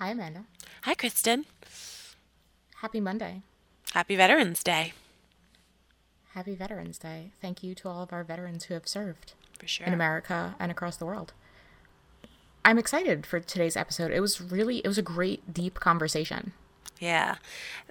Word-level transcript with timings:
Hi, 0.00 0.08
Amanda. 0.12 0.44
Hi, 0.84 0.94
Kristen. 0.94 1.44
Happy 2.76 3.00
Monday. 3.00 3.42
Happy 3.92 4.16
Veterans 4.16 4.62
Day. 4.62 4.94
Happy 6.32 6.54
Veterans 6.54 6.96
Day. 6.96 7.32
Thank 7.42 7.62
you 7.62 7.74
to 7.74 7.88
all 7.90 8.02
of 8.02 8.10
our 8.10 8.24
veterans 8.24 8.64
who 8.64 8.74
have 8.74 8.88
served 8.88 9.34
For 9.58 9.66
sure. 9.68 9.86
in 9.86 9.92
America 9.92 10.54
and 10.58 10.70
across 10.70 10.96
the 10.96 11.04
world. 11.04 11.34
I'm 12.64 12.78
excited 12.78 13.26
for 13.26 13.40
today's 13.40 13.76
episode. 13.76 14.10
It 14.10 14.20
was 14.20 14.40
really, 14.40 14.78
it 14.78 14.88
was 14.88 14.96
a 14.96 15.02
great, 15.02 15.52
deep 15.52 15.74
conversation. 15.80 16.52
Yeah. 16.98 17.36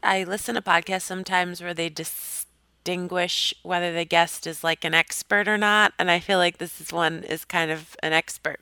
I 0.02 0.24
listen 0.24 0.56
to 0.56 0.62
podcasts 0.64 1.04
sometimes 1.04 1.62
where 1.62 1.76
they 1.76 1.90
distinguish 1.90 3.54
whether 3.62 3.94
the 3.94 4.06
guest 4.06 4.48
is 4.48 4.64
like 4.64 4.84
an 4.84 4.96
expert 4.96 5.48
or 5.48 5.60
not. 5.60 5.94
And 6.00 6.10
I 6.10 6.20
feel 6.20 6.40
like 6.40 6.58
this 6.58 6.82
is 6.82 6.92
one 6.92 7.24
is 7.24 7.46
kind 7.46 7.70
of 7.70 7.96
an 8.02 8.14
expert 8.14 8.62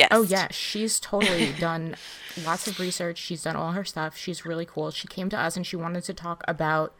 guest. 0.00 0.12
Oh, 0.12 0.22
yeah. 0.22 0.48
She's 0.50 0.98
totally 1.00 1.52
done 1.60 1.96
lots 2.44 2.66
of 2.66 2.78
research. 2.78 3.18
She's 3.18 3.42
done 3.42 3.56
all 3.56 3.72
her 3.72 3.84
stuff. 3.84 4.16
She's 4.16 4.44
really 4.44 4.66
cool. 4.66 4.90
She 4.90 5.08
came 5.08 5.28
to 5.30 5.38
us 5.38 5.56
and 5.56 5.66
she 5.66 5.76
wanted 5.76 6.04
to 6.04 6.14
talk 6.14 6.42
about 6.48 6.94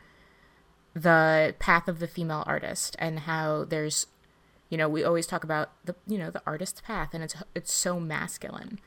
the 0.94 1.54
path 1.58 1.86
of 1.88 1.98
the 2.00 2.06
female 2.08 2.42
artist 2.46 2.96
and 2.98 3.20
how 3.20 3.64
there's 3.64 4.06
you 4.68 4.76
know 4.76 4.88
we 4.88 5.04
always 5.04 5.26
talk 5.26 5.44
about 5.44 5.70
the 5.84 5.94
you 6.06 6.18
know 6.18 6.30
the 6.30 6.42
artist's 6.46 6.80
path 6.80 7.10
and 7.14 7.22
it's 7.22 7.36
it's 7.54 7.72
so 7.72 8.00
masculine 8.00 8.80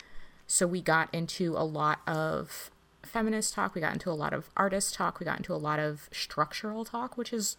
so 0.46 0.68
we 0.68 0.82
got 0.82 1.08
into 1.14 1.56
a 1.56 1.64
lot 1.64 2.00
of 2.06 2.72
feminist 3.04 3.54
talk 3.54 3.74
we 3.74 3.80
got 3.80 3.94
into 3.94 4.10
a 4.10 4.14
lot 4.14 4.34
of 4.34 4.50
artist 4.58 4.94
talk 4.94 5.20
we 5.20 5.26
got 5.26 5.38
into 5.38 5.54
a 5.54 5.56
lot 5.56 5.80
of 5.80 6.10
structural 6.12 6.84
talk 6.84 7.18
which 7.18 7.32
is 7.32 7.56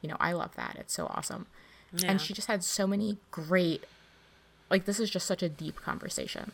you 0.00 0.08
know 0.08 0.16
i 0.20 0.30
love 0.32 0.54
that 0.54 0.76
it's 0.78 0.94
so 0.94 1.06
awesome 1.08 1.46
Yeah. 1.92 2.12
and 2.12 2.20
she 2.20 2.32
just 2.32 2.46
had 2.46 2.62
so 2.62 2.86
many 2.86 3.18
great 3.32 3.84
like 4.70 4.84
this 4.84 5.00
is 5.00 5.10
just 5.10 5.26
such 5.26 5.42
a 5.42 5.48
deep 5.48 5.76
conversation 5.80 6.52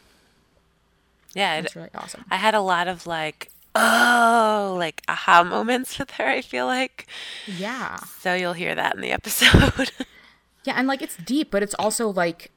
Yeah. 1.35 1.57
it- 1.57 1.67
it's 1.67 1.77
really 1.77 1.91
awesome 1.95 2.25
I 2.31 2.37
had 2.37 2.55
a 2.55 2.61
lot 2.61 2.89
of 2.89 3.07
like, 3.07 3.51
oh, 3.75 4.75
like 4.79 5.03
aha 5.09 5.45
moments 5.45 5.99
with 5.99 6.13
her, 6.13 6.27
I 6.27 6.41
feel 6.41 6.67
like. 6.67 7.07
yeah 7.47 7.97
So 8.21 8.35
you'll 8.35 8.55
hear 8.55 8.75
that 8.75 8.95
in 8.95 9.01
the 9.01 9.13
episode. 9.13 9.91
yeah 10.65 10.75
and 10.77 10.89
like 10.89 11.03
it's 11.03 11.17
deep 11.17 11.51
but 11.51 11.63
it's 11.63 11.75
also 11.75 12.09
like 12.11 12.51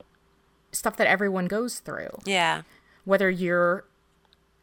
stuff 0.71 0.97
that 0.97 1.07
everyone 1.07 1.45
goes 1.47 1.79
through 1.79 2.09
yeah. 2.25 2.61
whether 3.05 3.29
you're 3.29 3.83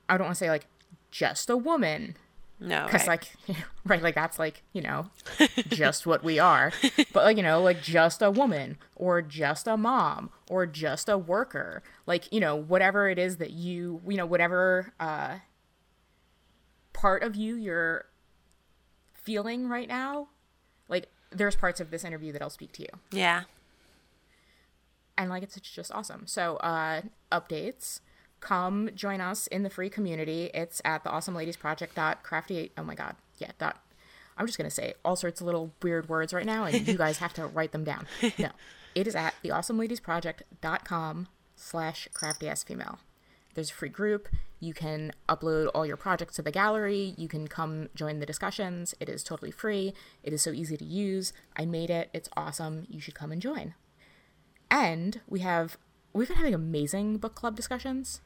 i 0.09 0.17
don't 0.17 0.27
want 0.27 0.37
to 0.37 0.39
say 0.45 0.49
like 0.51 0.67
just 1.11 1.49
a 1.51 1.57
woman 1.57 2.17
No. 2.59 2.87
because 2.87 3.07
right. 3.07 3.21
like 3.49 3.57
right 3.85 4.03
like 4.03 4.15
that's 4.15 4.39
like 4.39 4.63
you 4.73 4.81
know 4.81 5.11
just 5.69 6.07
what 6.07 6.25
we 6.25 6.39
are 6.39 6.73
but 7.13 7.25
like 7.25 7.37
you 7.37 7.43
know 7.43 7.61
like 7.61 7.83
just 7.83 8.23
a 8.23 8.31
woman 8.31 8.79
or 8.95 9.21
just 9.21 9.67
a 9.67 9.77
mom 9.77 10.31
or 10.49 10.65
just 10.65 11.09
a 11.09 11.19
worker 11.19 11.83
like 12.07 12.33
you 12.33 12.41
know 12.41 12.57
whatever 12.57 13.11
it 13.11 13.19
is 13.19 13.37
that 13.37 13.51
you 13.51 14.01
you 14.09 14.17
know 14.17 14.25
whatever 14.25 14.95
uh 14.99 15.37
part 16.95 17.23
of 17.23 17.37
you 17.37 17.57
you're 17.57 18.07
feeling 19.13 19.69
right 19.69 19.89
now 19.89 20.29
like 20.89 21.09
there's 21.31 21.57
parts 21.57 21.79
of 21.79 21.91
this 21.91 22.05
interview 22.05 22.33
that 22.33 22.41
I'll 22.41 22.49
speak 22.49 22.73
to 22.73 22.83
you 22.83 22.89
yeah. 23.11 23.43
and 25.19 25.29
like 25.29 25.43
it's, 25.43 25.59
it's 25.59 25.71
just 25.71 25.93
awesome 25.93 26.27
so 26.27 26.57
uh 26.57 27.03
updates 27.31 28.01
come 28.47 28.91
join 28.95 29.21
us 29.21 29.49
in 29.49 29.65
the 29.65 29.71
free 29.71 29.91
community. 29.91 30.51
It's 30.55 30.81
at 30.85 31.03
the 31.03 31.11
awesome 31.11 31.35
ladies 31.35 31.57
project 31.57 31.97
dot 31.97 32.23
crafty 32.23 32.71
oh 32.79 32.85
my 32.85 32.95
god 32.95 33.17
yeah 33.39 33.51
dot 33.59 33.83
i'm 34.39 34.47
just 34.47 34.57
gonna 34.57 34.71
say 34.71 34.95
all 35.05 35.17
sorts 35.17 35.41
of 35.41 35.47
little 35.47 35.73
weird 35.83 36.09
words 36.09 36.33
right 36.33 36.47
now 36.47 36.65
and 36.65 36.87
you 36.87 36.97
guys 36.97 37.19
have 37.19 37.35
to 37.35 37.47
write 37.47 37.73
them 37.73 37.83
down. 37.83 38.07
No 38.39 38.51
it 38.95 39.09
is 39.09 39.17
at 39.17 39.35
the 39.43 39.51
awesome 39.51 39.77
ladies 39.77 40.01
project 40.01 40.45
dot 40.61 40.85
com 40.85 41.27
slash 41.57 42.09
crafty 42.15 42.49
ass 42.49 42.63
female. 42.63 43.01
There's 43.55 43.71
a 43.71 43.75
free 43.75 43.89
group. 43.89 44.29
You 44.61 44.75
can 44.75 45.13
upload 45.29 45.71
all 45.75 45.87
your 45.87 45.97
projects 45.97 46.37
to 46.37 46.43
the 46.43 46.53
gallery. 46.53 47.15
You 47.17 47.27
can 47.27 47.49
come 47.49 47.89
join 47.95 48.21
the 48.21 48.27
discussions. 48.27 48.95
It 49.01 49.09
is 49.09 49.23
totally 49.23 49.51
free. 49.51 49.95
It 50.23 50.33
is 50.33 50.43
so 50.43 50.51
easy 50.51 50.77
to 50.77 50.85
use. 50.85 51.33
I 51.57 51.65
made 51.65 51.91
it. 51.91 52.11
It's 52.13 52.29
awesome. 52.37 52.87
You 52.89 53.01
should 53.01 53.15
come 53.15 53.33
and 53.33 53.41
join. 53.41 53.75
And 54.71 55.21
we 55.27 55.41
have 55.41 55.79
we've 56.13 56.29
been 56.29 56.37
having 56.37 56.55
amazing 56.55 57.17
book 57.17 57.35
club 57.35 57.57
discussions. 57.57 58.21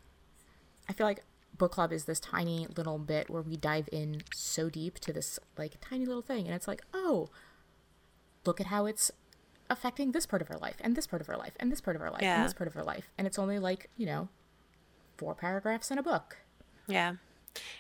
I 0.91 0.93
feel 0.93 1.07
like 1.07 1.23
book 1.57 1.71
club 1.73 1.93
is 1.93 2.05
this 2.07 2.19
tiny 2.19 2.67
little 2.77 2.99
bit 2.99 3.31
where 3.31 3.43
we 3.43 3.57
dive 3.57 3.89
in 3.93 4.23
so 4.35 4.69
deep 4.69 4.99
to 5.01 5.13
this 5.13 5.39
like 5.57 5.75
tiny 5.81 6.05
little 6.05 6.23
thing 6.23 6.47
and 6.47 6.55
it's 6.55 6.67
like, 6.67 6.83
"Oh, 6.93 7.29
look 8.45 8.61
at 8.61 8.67
how 8.67 8.87
it's 8.87 9.11
affecting 9.69 10.11
this 10.11 10.27
part 10.27 10.43
of 10.43 10.51
our 10.51 10.59
life 10.59 10.77
and 10.81 10.97
this 10.97 11.07
part 11.07 11.23
of 11.23 11.29
our 11.29 11.37
life 11.37 11.53
and 11.61 11.71
this 11.71 11.81
part 11.81 11.95
of 11.95 12.03
our 12.03 12.11
life 12.11 12.23
Yeah. 12.23 12.37
and 12.37 12.45
this 12.45 12.55
part 12.55 12.67
of 12.67 12.77
our 12.77 12.83
life." 12.83 13.09
And 13.17 13.27
it's 13.27 13.39
only 13.39 13.59
like, 13.61 13.89
you 13.97 14.05
know, 14.07 14.29
four 15.17 15.35
paragraphs 15.37 15.91
in 15.93 15.99
a 15.99 16.03
book. 16.03 16.39
Yeah. 16.89 17.17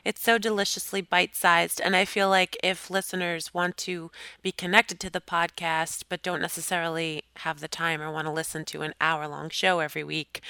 It's 0.04 0.20
so 0.22 0.38
deliciously 0.38 1.00
bite 1.00 1.34
sized. 1.36 1.80
And 1.80 1.94
I 1.96 2.04
feel 2.04 2.28
like 2.28 2.56
if 2.62 2.90
listeners 2.90 3.52
want 3.54 3.76
to 3.78 4.10
be 4.42 4.52
connected 4.52 4.98
to 5.00 5.10
the 5.10 5.20
podcast, 5.20 6.04
but 6.08 6.22
don't 6.22 6.40
necessarily 6.40 7.24
have 7.38 7.60
the 7.60 7.68
time 7.68 8.00
or 8.02 8.10
want 8.10 8.26
to 8.26 8.32
listen 8.32 8.64
to 8.66 8.82
an 8.82 8.94
hour 9.00 9.26
long 9.28 9.50
show 9.50 9.80
every 9.80 10.04
week, 10.04 10.40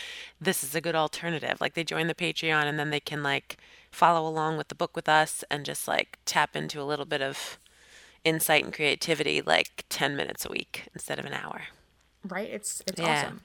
this 0.41 0.63
is 0.65 0.75
a 0.75 0.81
good 0.81 0.95
alternative. 0.95 1.61
Like 1.61 1.75
they 1.75 1.85
join 1.85 2.07
the 2.07 2.15
Patreon 2.15 2.65
and 2.65 2.79
then 2.79 2.91
they 2.91 3.01
can 3.01 3.23
like 3.23 3.57
follow 3.91 4.27
along 4.29 4.57
with 4.57 4.69
the 4.69 4.75
book 4.75 4.95
with 4.95 5.09
us 5.09 5.43
and 5.51 5.65
just 5.65 5.89
like 5.89 6.19
tap 6.25 6.55
into 6.57 6.81
a 6.81 6.85
little 6.85 7.07
bit 7.07 7.21
of 7.23 7.59
insight 8.25 8.65
and 8.65 8.73
creativity 8.73 9.41
like 9.43 9.85
10 9.89 10.15
minutes 10.17 10.45
a 10.45 10.49
week 10.51 10.89
instead 10.95 11.19
of 11.19 11.25
an 11.25 11.33
hour. 11.33 11.63
right? 12.29 12.49
It's 12.51 12.83
it's 12.87 13.01
Yeah. 13.01 13.23
awesome. 13.25 13.41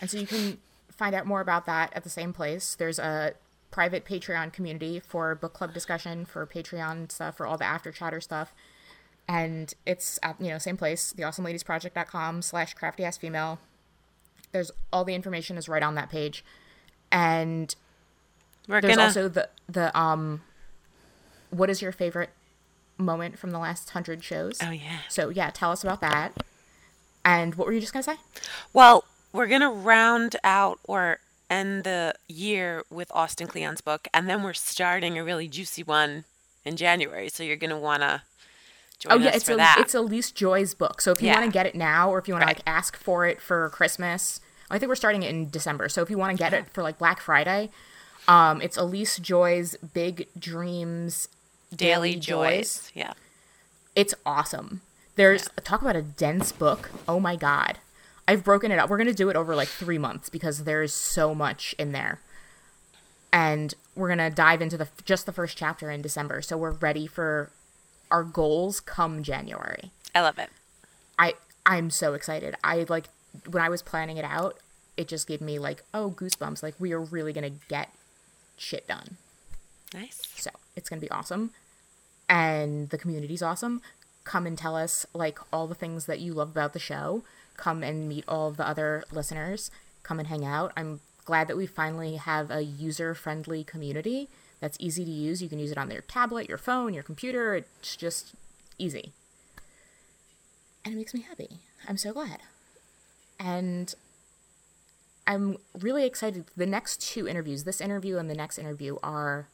And 0.00 0.10
so 0.10 0.18
you 0.18 0.26
can 0.26 0.58
find 0.90 1.14
out 1.14 1.26
more 1.26 1.40
about 1.42 1.66
that 1.66 1.92
at 1.94 2.02
the 2.02 2.08
same 2.10 2.32
place. 2.32 2.74
There's 2.74 2.98
a 2.98 3.34
private 3.76 4.06
Patreon 4.06 4.54
community 4.54 4.98
for 4.98 5.34
book 5.34 5.52
club 5.52 5.74
discussion, 5.74 6.24
for 6.24 6.46
Patreon 6.46 7.12
stuff, 7.12 7.36
for 7.36 7.46
all 7.46 7.58
the 7.58 7.66
after 7.66 7.92
chatter 7.92 8.22
stuff. 8.22 8.54
And 9.28 9.74
it's 9.84 10.18
at, 10.22 10.40
you 10.40 10.48
know, 10.48 10.56
same 10.56 10.78
place, 10.78 11.12
theawesomeladiesproject.com 11.14 12.40
slash 12.40 12.72
crafty 12.72 13.04
ass 13.04 13.18
female. 13.18 13.58
There's 14.52 14.70
all 14.90 15.04
the 15.04 15.14
information 15.14 15.58
is 15.58 15.68
right 15.68 15.82
on 15.82 15.94
that 15.94 16.08
page. 16.08 16.42
And 17.12 17.76
We're 18.66 18.80
there's 18.80 18.96
gonna 18.96 19.08
also 19.08 19.28
the 19.28 19.50
the 19.68 19.96
um 19.96 20.40
what 21.50 21.68
is 21.68 21.82
your 21.82 21.92
favorite 21.92 22.30
moment 22.96 23.38
from 23.38 23.50
the 23.50 23.58
last 23.58 23.90
hundred 23.90 24.24
shows? 24.24 24.56
Oh 24.62 24.70
yeah. 24.70 25.00
So 25.10 25.28
yeah, 25.28 25.50
tell 25.50 25.70
us 25.70 25.84
about 25.84 26.00
that. 26.00 26.32
And 27.26 27.56
what 27.56 27.66
were 27.66 27.74
you 27.74 27.80
just 27.80 27.92
gonna 27.92 28.02
say? 28.02 28.16
Well, 28.72 29.04
we're 29.36 29.46
going 29.46 29.60
to 29.60 29.68
round 29.68 30.36
out 30.42 30.80
or 30.84 31.18
end 31.50 31.84
the 31.84 32.14
year 32.28 32.82
with 32.90 33.10
Austin 33.14 33.46
Kleon's 33.46 33.80
book, 33.80 34.08
and 34.14 34.28
then 34.28 34.42
we're 34.42 34.52
starting 34.52 35.18
a 35.18 35.24
really 35.24 35.48
juicy 35.48 35.82
one 35.82 36.24
in 36.64 36.76
January. 36.76 37.28
So 37.28 37.42
you're 37.42 37.56
going 37.56 37.70
to 37.70 37.76
want 37.76 38.02
to 38.02 38.22
join 38.98 39.12
Oh 39.12 39.16
yeah, 39.18 39.28
us 39.30 39.36
it's 39.36 39.48
a, 39.48 39.56
that. 39.56 39.76
it's 39.80 39.94
Elise 39.94 40.30
Joy's 40.32 40.74
book. 40.74 41.00
So 41.00 41.12
if 41.12 41.20
you 41.20 41.28
Yeah. 41.28 41.34
want 41.34 41.46
to 41.46 41.50
get 41.52 41.66
it 41.66 41.74
now, 41.74 42.10
or 42.10 42.18
if 42.18 42.26
you 42.28 42.34
want 42.34 42.44
Right. 42.46 42.56
to 42.56 42.60
like 42.60 42.68
ask 42.68 42.96
for 42.96 43.26
it 43.26 43.40
for 43.40 43.68
Christmas, 43.70 44.40
I 44.70 44.78
think 44.78 44.88
we're 44.88 44.96
starting 44.96 45.22
it 45.22 45.30
in 45.30 45.48
December. 45.50 45.88
So 45.88 46.02
if 46.02 46.10
you 46.10 46.18
want 46.18 46.36
to 46.36 46.42
get 46.42 46.52
it 46.52 46.68
for 46.70 46.82
like 46.82 46.98
Black 46.98 47.20
Friday, 47.20 47.70
um, 48.26 48.60
it's 48.60 48.76
Elise 48.76 49.18
Joy's 49.18 49.76
Big 49.94 50.26
Dreams 50.38 51.28
Daily 51.74 52.16
Joys. 52.16 52.90
Yeah. 52.94 53.12
It's 53.94 54.14
awesome. 54.26 54.80
There's 55.14 55.48
talk 55.62 55.80
about 55.82 55.94
a 55.96 56.02
dense 56.02 56.50
book. 56.52 56.90
Oh 57.08 57.20
my 57.20 57.36
god, 57.36 57.78
I've 58.28 58.42
broken 58.42 58.72
it 58.72 58.78
up. 58.78 58.90
We're 58.90 58.98
gonna 58.98 59.12
do 59.12 59.28
it 59.28 59.36
over 59.36 59.54
like 59.54 59.68
three 59.68 59.98
months 59.98 60.28
because 60.28 60.64
there's 60.64 60.92
so 60.92 61.34
much 61.34 61.74
in 61.78 61.92
there, 61.92 62.20
and 63.32 63.74
we're 63.94 64.08
gonna 64.08 64.30
dive 64.30 64.60
into 64.60 64.76
the 64.76 64.88
just 65.04 65.26
the 65.26 65.32
first 65.32 65.56
chapter 65.56 65.90
in 65.90 66.02
December. 66.02 66.42
So 66.42 66.56
we're 66.56 66.72
ready 66.72 67.06
for 67.06 67.50
our 68.10 68.24
goals 68.24 68.80
come 68.80 69.22
January. 69.22 69.90
I 70.14 70.20
love 70.22 70.38
it. 70.38 70.50
I 71.18 71.34
I'm 71.64 71.90
so 71.90 72.14
excited. 72.14 72.56
I 72.64 72.86
like 72.88 73.08
when 73.48 73.62
I 73.62 73.68
was 73.68 73.82
planning 73.82 74.16
it 74.16 74.24
out, 74.24 74.58
it 74.96 75.08
just 75.08 75.28
gave 75.28 75.40
me 75.40 75.58
like 75.58 75.84
oh 75.94 76.10
goosebumps. 76.10 76.62
Like 76.62 76.74
we 76.78 76.92
are 76.92 77.00
really 77.00 77.32
gonna 77.32 77.50
get 77.50 77.90
shit 78.56 78.88
done. 78.88 79.16
Nice. 79.94 80.20
So 80.36 80.50
it's 80.74 80.88
gonna 80.88 81.00
be 81.00 81.10
awesome, 81.10 81.50
and 82.28 82.90
the 82.90 82.98
community's 82.98 83.42
awesome. 83.42 83.82
Come 84.24 84.46
and 84.46 84.58
tell 84.58 84.74
us 84.74 85.06
like 85.14 85.38
all 85.52 85.68
the 85.68 85.74
things 85.74 86.06
that 86.06 86.18
you 86.18 86.34
love 86.34 86.50
about 86.50 86.72
the 86.72 86.80
show. 86.80 87.22
Come 87.56 87.82
and 87.82 88.08
meet 88.08 88.24
all 88.28 88.50
the 88.50 88.66
other 88.66 89.04
listeners. 89.10 89.70
Come 90.02 90.18
and 90.18 90.28
hang 90.28 90.44
out. 90.44 90.72
I'm 90.76 91.00
glad 91.24 91.48
that 91.48 91.56
we 91.56 91.66
finally 91.66 92.16
have 92.16 92.50
a 92.50 92.62
user 92.62 93.14
friendly 93.14 93.64
community 93.64 94.28
that's 94.60 94.76
easy 94.80 95.04
to 95.04 95.10
use. 95.10 95.42
You 95.42 95.48
can 95.48 95.58
use 95.58 95.70
it 95.70 95.78
on 95.78 95.90
your 95.90 96.02
tablet, 96.02 96.48
your 96.48 96.58
phone, 96.58 96.94
your 96.94 97.02
computer. 97.02 97.54
It's 97.54 97.96
just 97.96 98.34
easy. 98.78 99.12
And 100.84 100.94
it 100.94 100.96
makes 100.96 101.14
me 101.14 101.20
happy. 101.20 101.58
I'm 101.88 101.96
so 101.96 102.12
glad. 102.12 102.38
And 103.40 103.94
I'm 105.26 105.58
really 105.78 106.06
excited. 106.06 106.44
The 106.56 106.66
next 106.66 107.02
two 107.02 107.26
interviews, 107.26 107.64
this 107.64 107.80
interview 107.80 108.18
and 108.18 108.30
the 108.30 108.34
next 108.34 108.58
interview, 108.58 108.96
are 109.02 109.48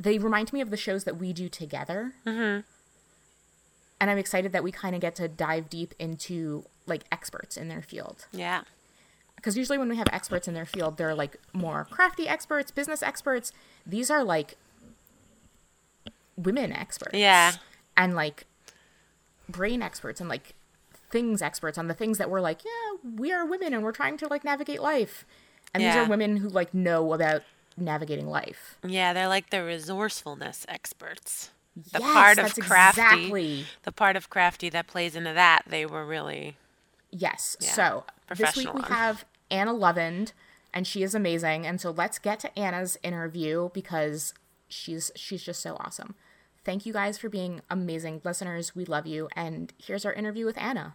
they 0.00 0.18
remind 0.18 0.52
me 0.52 0.62
of 0.62 0.70
the 0.70 0.76
shows 0.78 1.04
that 1.04 1.18
we 1.18 1.32
do 1.34 1.48
together. 1.50 2.14
Mm-hmm. 2.26 2.60
And 4.00 4.10
I'm 4.10 4.18
excited 4.18 4.52
that 4.52 4.64
we 4.64 4.72
kind 4.72 4.94
of 4.94 5.00
get 5.00 5.14
to 5.16 5.28
dive 5.28 5.68
deep 5.68 5.94
into 5.98 6.64
like 6.86 7.04
experts 7.12 7.56
in 7.56 7.68
their 7.68 7.82
field 7.82 8.26
Yeah. 8.32 8.62
because 9.36 9.56
usually 9.58 9.76
when 9.78 9.88
we 9.90 9.96
have 9.96 10.08
experts 10.12 10.48
in 10.48 10.54
their 10.54 10.64
field, 10.66 10.96
they're 10.96 11.14
like 11.14 11.36
more 11.52 11.86
crafty 11.90 12.26
experts, 12.26 12.70
business 12.70 13.02
experts. 13.02 13.52
These 13.86 14.10
are 14.10 14.24
like 14.24 14.56
women 16.36 16.72
experts. 16.72 17.16
Yeah. 17.16 17.52
And 17.96 18.14
like 18.14 18.46
brain 19.48 19.82
experts 19.82 20.20
and 20.20 20.28
like 20.28 20.54
things 21.10 21.42
experts 21.42 21.76
on 21.76 21.88
the 21.88 21.94
things 21.94 22.18
that 22.18 22.30
we're 22.30 22.40
like, 22.40 22.60
yeah, 22.64 23.10
we 23.16 23.32
are 23.32 23.44
women 23.44 23.74
and 23.74 23.82
we're 23.82 23.92
trying 23.92 24.16
to 24.18 24.28
like 24.28 24.44
navigate 24.44 24.80
life. 24.80 25.24
And 25.74 25.82
these 25.82 25.94
are 25.94 26.08
women 26.08 26.38
who 26.38 26.48
like 26.48 26.72
know 26.74 27.12
about 27.12 27.42
navigating 27.76 28.26
life. 28.26 28.76
Yeah, 28.86 29.12
they're 29.12 29.28
like 29.28 29.50
the 29.50 29.62
resourcefulness 29.64 30.64
experts. 30.68 31.50
The 31.76 32.00
Yes, 32.00 32.12
part 32.12 32.38
of 32.38 32.54
crafty, 32.56 33.00
exactly- 33.00 33.66
the 33.84 33.92
part 33.92 34.16
of 34.16 34.28
crafty 34.28 34.68
that 34.70 34.86
plays 34.86 35.14
into 35.14 35.32
that, 35.32 35.62
they 35.66 35.86
were 35.86 36.04
really 36.04 36.56
Yes. 37.12 37.56
Yeah, 37.60 37.72
So 37.72 38.04
this 38.36 38.56
week 38.56 38.72
we 38.72 38.82
have 38.82 39.24
Anna 39.50 39.72
Lovind, 39.72 40.32
and 40.72 40.86
she 40.86 41.02
is 41.02 41.14
amazing. 41.14 41.66
And 41.66 41.80
so 41.80 41.90
let's 41.90 42.18
get 42.18 42.38
to 42.40 42.58
Anna's 42.58 42.96
interview 43.02 43.70
because 43.74 44.32
she's 44.68 45.10
she's 45.16 45.42
just 45.42 45.60
so 45.60 45.76
awesome. 45.80 46.14
Thank 46.64 46.84
you 46.86 46.92
guys 46.92 47.18
for 47.18 47.28
being 47.28 47.62
amazing 47.70 48.20
listeners. 48.24 48.76
We 48.76 48.84
love 48.84 49.06
you. 49.06 49.28
And 49.34 49.72
here's 49.78 50.04
our 50.04 50.12
interview 50.12 50.44
with 50.44 50.58
Anna. 50.58 50.94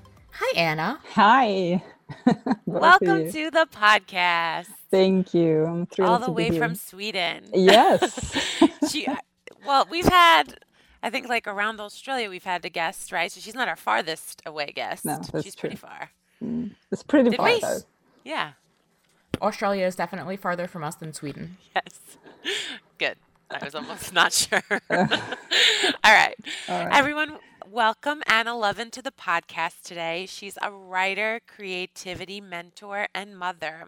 Hi, 0.43 0.59
Anna. 0.59 0.99
Hi. 1.13 1.83
Welcome 2.65 3.31
to 3.31 3.51
the 3.51 3.67
podcast, 3.71 4.65
Thank 4.89 5.35
you. 5.35 5.65
I'm 5.65 5.85
thrilled 5.85 6.09
all 6.09 6.19
to 6.19 6.25
the 6.25 6.31
be 6.31 6.35
way 6.35 6.49
here. 6.49 6.59
from 6.59 6.73
Sweden. 6.73 7.45
Yes. 7.53 8.35
she, 8.89 9.05
uh, 9.05 9.17
well, 9.67 9.87
we've 9.89 10.07
had, 10.07 10.55
I 11.03 11.11
think, 11.11 11.29
like 11.29 11.45
around 11.47 11.79
Australia, 11.79 12.27
we've 12.29 12.43
had 12.43 12.65
a 12.65 12.69
guest, 12.69 13.11
right? 13.11 13.31
So 13.31 13.39
she's 13.39 13.53
not 13.53 13.67
our 13.67 13.75
farthest 13.75 14.41
away 14.45 14.73
guest. 14.75 15.05
No, 15.05 15.19
that's 15.31 15.43
she's 15.43 15.55
pretty 15.55 15.75
true. 15.75 15.87
far. 15.87 16.09
Mm, 16.43 16.71
it's 16.91 17.03
pretty 17.03 17.29
Did 17.29 17.37
far 17.37 17.45
we? 17.45 17.59
though. 17.59 17.77
Yeah. 18.25 18.53
Australia 19.41 19.85
is 19.85 19.95
definitely 19.95 20.37
farther 20.37 20.67
from 20.67 20.83
us 20.83 20.95
than 20.95 21.13
Sweden. 21.13 21.57
Yes. 21.75 21.99
Good. 22.97 23.15
I 23.51 23.63
was 23.63 23.75
almost 23.75 24.11
not 24.11 24.33
sure. 24.33 24.61
All 24.89 25.07
right. 26.03 26.35
Everyone, 26.67 27.37
welcome 27.65 28.21
Anna 28.27 28.51
Lovind 28.51 28.91
to 28.91 29.01
the 29.01 29.11
podcast 29.11 29.81
today. 29.83 30.25
She's 30.27 30.57
a 30.61 30.71
writer, 30.71 31.39
creativity 31.47 32.39
mentor, 32.41 33.07
and 33.13 33.37
mother. 33.37 33.85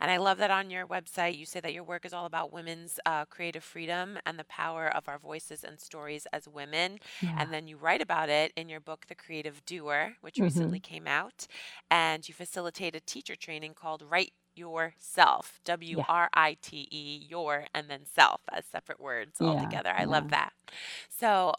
And 0.00 0.10
I 0.10 0.16
love 0.18 0.38
that 0.38 0.50
on 0.50 0.70
your 0.70 0.86
website 0.86 1.36
you 1.38 1.44
say 1.46 1.60
that 1.60 1.72
your 1.72 1.84
work 1.84 2.04
is 2.04 2.12
all 2.12 2.26
about 2.26 2.52
women's 2.52 2.98
uh, 3.06 3.24
creative 3.26 3.64
freedom 3.64 4.18
and 4.26 4.38
the 4.38 4.44
power 4.44 4.86
of 4.88 5.08
our 5.08 5.18
voices 5.18 5.64
and 5.64 5.80
stories 5.80 6.26
as 6.32 6.48
women. 6.48 6.98
And 7.36 7.52
then 7.52 7.66
you 7.66 7.76
write 7.76 8.00
about 8.02 8.28
it 8.28 8.52
in 8.56 8.68
your 8.68 8.80
book, 8.80 9.06
The 9.08 9.14
Creative 9.14 9.64
Doer, 9.64 10.14
which 10.20 10.40
recently 10.40 10.80
came 10.80 11.06
out. 11.06 11.46
And 11.90 12.26
you 12.28 12.34
facilitate 12.34 12.94
a 12.94 13.00
teacher 13.00 13.36
training 13.36 13.74
called 13.74 14.02
Write 14.08 14.32
Your 14.54 14.94
Self, 14.98 15.60
W 15.64 16.00
R 16.08 16.28
I 16.34 16.56
T 16.60 16.88
E, 16.90 17.26
your, 17.28 17.66
and 17.74 17.88
then 17.88 18.00
self 18.06 18.40
as 18.52 18.64
separate 18.66 19.00
words 19.00 19.40
all 19.40 19.54
Yeah, 19.54 19.58
together. 19.58 19.92
I 19.96 20.04
love 20.04 20.28
that. 20.30 20.52
So, 21.08 21.54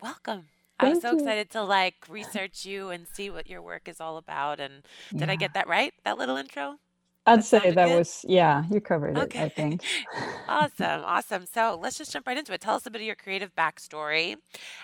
welcome. 0.00 0.46
I 0.78 0.88
was 0.88 0.98
Thank 0.98 1.00
so 1.00 1.10
you. 1.10 1.12
excited 1.12 1.50
to 1.50 1.62
like 1.62 1.96
research 2.08 2.64
you 2.66 2.90
and 2.90 3.06
see 3.08 3.30
what 3.30 3.48
your 3.48 3.62
work 3.62 3.88
is 3.88 4.00
all 4.00 4.16
about. 4.16 4.60
And 4.60 4.86
did 5.16 5.30
I 5.30 5.36
get 5.36 5.54
that 5.54 5.68
right? 5.68 5.94
That 6.04 6.18
little 6.18 6.36
intro? 6.36 6.78
I'd 7.26 7.44
say 7.44 7.72
that 7.72 7.90
good? 7.90 7.90
was 7.90 8.24
yeah, 8.28 8.64
you 8.70 8.80
covered 8.80 9.18
it, 9.18 9.34
Okay. 9.34 9.36
I 9.36 9.48
think. 9.48 9.82
Awesome, 10.48 11.02
awesome. 11.04 11.46
So 11.46 11.78
let's 11.80 11.98
just 11.98 12.12
jump 12.12 12.26
right 12.26 12.38
into 12.38 12.52
it. 12.52 12.60
Tell 12.60 12.76
us 12.76 12.86
a 12.86 12.90
bit 12.90 13.00
of 13.00 13.06
your 13.06 13.16
creative 13.16 13.54
backstory 13.56 14.36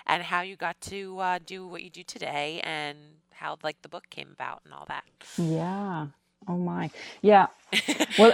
and 0.05 0.23
how 0.23 0.41
you 0.41 0.55
got 0.57 0.79
to 0.81 1.19
uh, 1.19 1.39
do 1.45 1.67
what 1.67 1.83
you 1.83 1.89
do 1.89 2.03
today 2.03 2.59
and 2.63 2.97
how 3.31 3.57
like 3.63 3.81
the 3.81 3.89
book 3.89 4.09
came 4.09 4.29
about 4.31 4.61
and 4.65 4.73
all 4.73 4.85
that. 4.87 5.05
Yeah. 5.37 6.07
Oh 6.47 6.57
my. 6.57 6.89
Yeah. 7.21 7.47
Well 8.17 8.33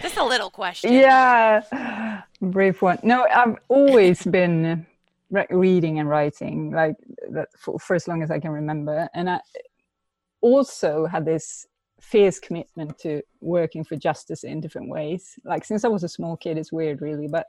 Just 0.00 0.16
a 0.16 0.24
little 0.24 0.50
question. 0.50 1.06
yeah. 1.62 2.22
Brief 2.40 2.82
one. 2.82 2.98
No, 3.02 3.26
I've 3.32 3.56
always 3.68 4.24
been 4.24 4.86
re- 5.30 5.46
reading 5.50 5.98
and 5.98 6.08
writing 6.08 6.70
like 6.70 6.96
that 7.30 7.48
for, 7.58 7.78
for 7.78 7.94
as 7.94 8.08
long 8.08 8.22
as 8.22 8.30
I 8.30 8.38
can 8.38 8.50
remember 8.50 9.08
and 9.14 9.28
I 9.30 9.40
also 10.40 11.06
had 11.06 11.24
this 11.24 11.66
fierce 12.00 12.38
commitment 12.38 12.98
to 12.98 13.22
working 13.40 13.84
for 13.84 13.96
justice 13.96 14.44
in 14.44 14.60
different 14.60 14.88
ways. 14.88 15.38
Like 15.44 15.64
since 15.64 15.84
I 15.84 15.88
was 15.88 16.04
a 16.04 16.08
small 16.08 16.36
kid, 16.36 16.58
it's 16.58 16.72
weird, 16.72 17.00
really, 17.00 17.28
but 17.28 17.46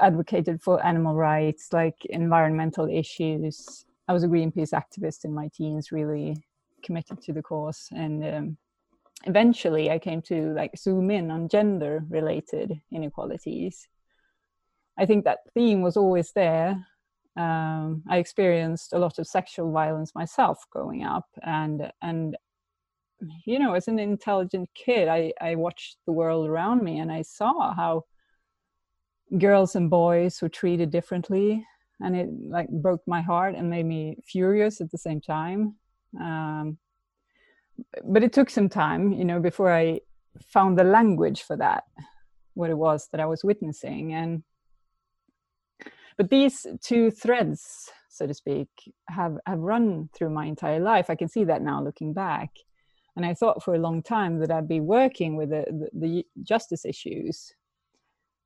advocated 0.00 0.62
for 0.62 0.84
animal 0.84 1.14
rights, 1.14 1.72
like 1.72 2.04
environmental 2.06 2.88
issues. 2.88 3.84
I 4.08 4.12
was 4.12 4.24
a 4.24 4.28
Greenpeace 4.28 4.72
activist 4.72 5.24
in 5.24 5.34
my 5.34 5.48
teens, 5.54 5.92
really 5.92 6.36
committed 6.82 7.20
to 7.22 7.32
the 7.32 7.42
cause, 7.42 7.88
and 7.92 8.24
um, 8.24 8.56
eventually 9.24 9.90
I 9.90 9.98
came 9.98 10.22
to 10.22 10.54
like 10.54 10.78
zoom 10.78 11.10
in 11.10 11.30
on 11.30 11.48
gender-related 11.48 12.80
inequalities. 12.90 13.86
I 14.98 15.06
think 15.06 15.24
that 15.24 15.38
theme 15.54 15.82
was 15.82 15.96
always 15.96 16.32
there. 16.32 16.86
Um, 17.36 18.02
I 18.08 18.18
experienced 18.18 18.92
a 18.92 18.98
lot 18.98 19.18
of 19.18 19.26
sexual 19.26 19.70
violence 19.70 20.14
myself 20.14 20.64
growing 20.70 21.04
up, 21.04 21.26
and 21.42 21.92
and 22.02 22.36
you 23.44 23.58
know, 23.58 23.74
as 23.74 23.88
an 23.88 23.98
intelligent 23.98 24.68
kid, 24.74 25.08
I, 25.08 25.32
I 25.40 25.54
watched 25.54 25.98
the 26.06 26.12
world 26.12 26.48
around 26.48 26.82
me 26.82 26.98
and 26.98 27.10
I 27.10 27.22
saw 27.22 27.74
how 27.74 28.04
girls 29.36 29.74
and 29.76 29.90
boys 29.90 30.40
were 30.40 30.48
treated 30.48 30.90
differently. 30.90 31.64
And 32.00 32.16
it 32.16 32.28
like 32.48 32.68
broke 32.68 33.02
my 33.06 33.20
heart 33.20 33.56
and 33.56 33.68
made 33.68 33.86
me 33.86 34.18
furious 34.24 34.80
at 34.80 34.90
the 34.92 34.98
same 34.98 35.20
time. 35.20 35.74
Um, 36.18 36.78
but 38.04 38.22
it 38.22 38.32
took 38.32 38.50
some 38.50 38.68
time, 38.68 39.12
you 39.12 39.24
know, 39.24 39.40
before 39.40 39.72
I 39.72 40.00
found 40.40 40.78
the 40.78 40.84
language 40.84 41.42
for 41.42 41.56
that, 41.56 41.84
what 42.54 42.70
it 42.70 42.78
was 42.78 43.08
that 43.10 43.20
I 43.20 43.26
was 43.26 43.42
witnessing. 43.42 44.14
And 44.14 44.44
but 46.18 46.28
these 46.28 46.66
two 46.82 47.10
threads, 47.10 47.88
so 48.10 48.26
to 48.26 48.34
speak, 48.34 48.68
have 49.08 49.38
have 49.46 49.58
run 49.58 50.10
through 50.14 50.30
my 50.30 50.44
entire 50.44 50.80
life. 50.80 51.08
I 51.08 51.14
can 51.14 51.28
see 51.28 51.44
that 51.44 51.62
now 51.62 51.82
looking 51.82 52.12
back 52.12 52.50
and 53.18 53.26
I 53.26 53.34
thought 53.34 53.64
for 53.64 53.74
a 53.74 53.80
long 53.80 54.00
time 54.00 54.38
that 54.38 54.52
I'd 54.52 54.68
be 54.68 54.78
working 54.78 55.34
with 55.34 55.50
the, 55.50 55.64
the, 55.68 55.90
the 55.92 56.26
justice 56.44 56.84
issues. 56.84 57.52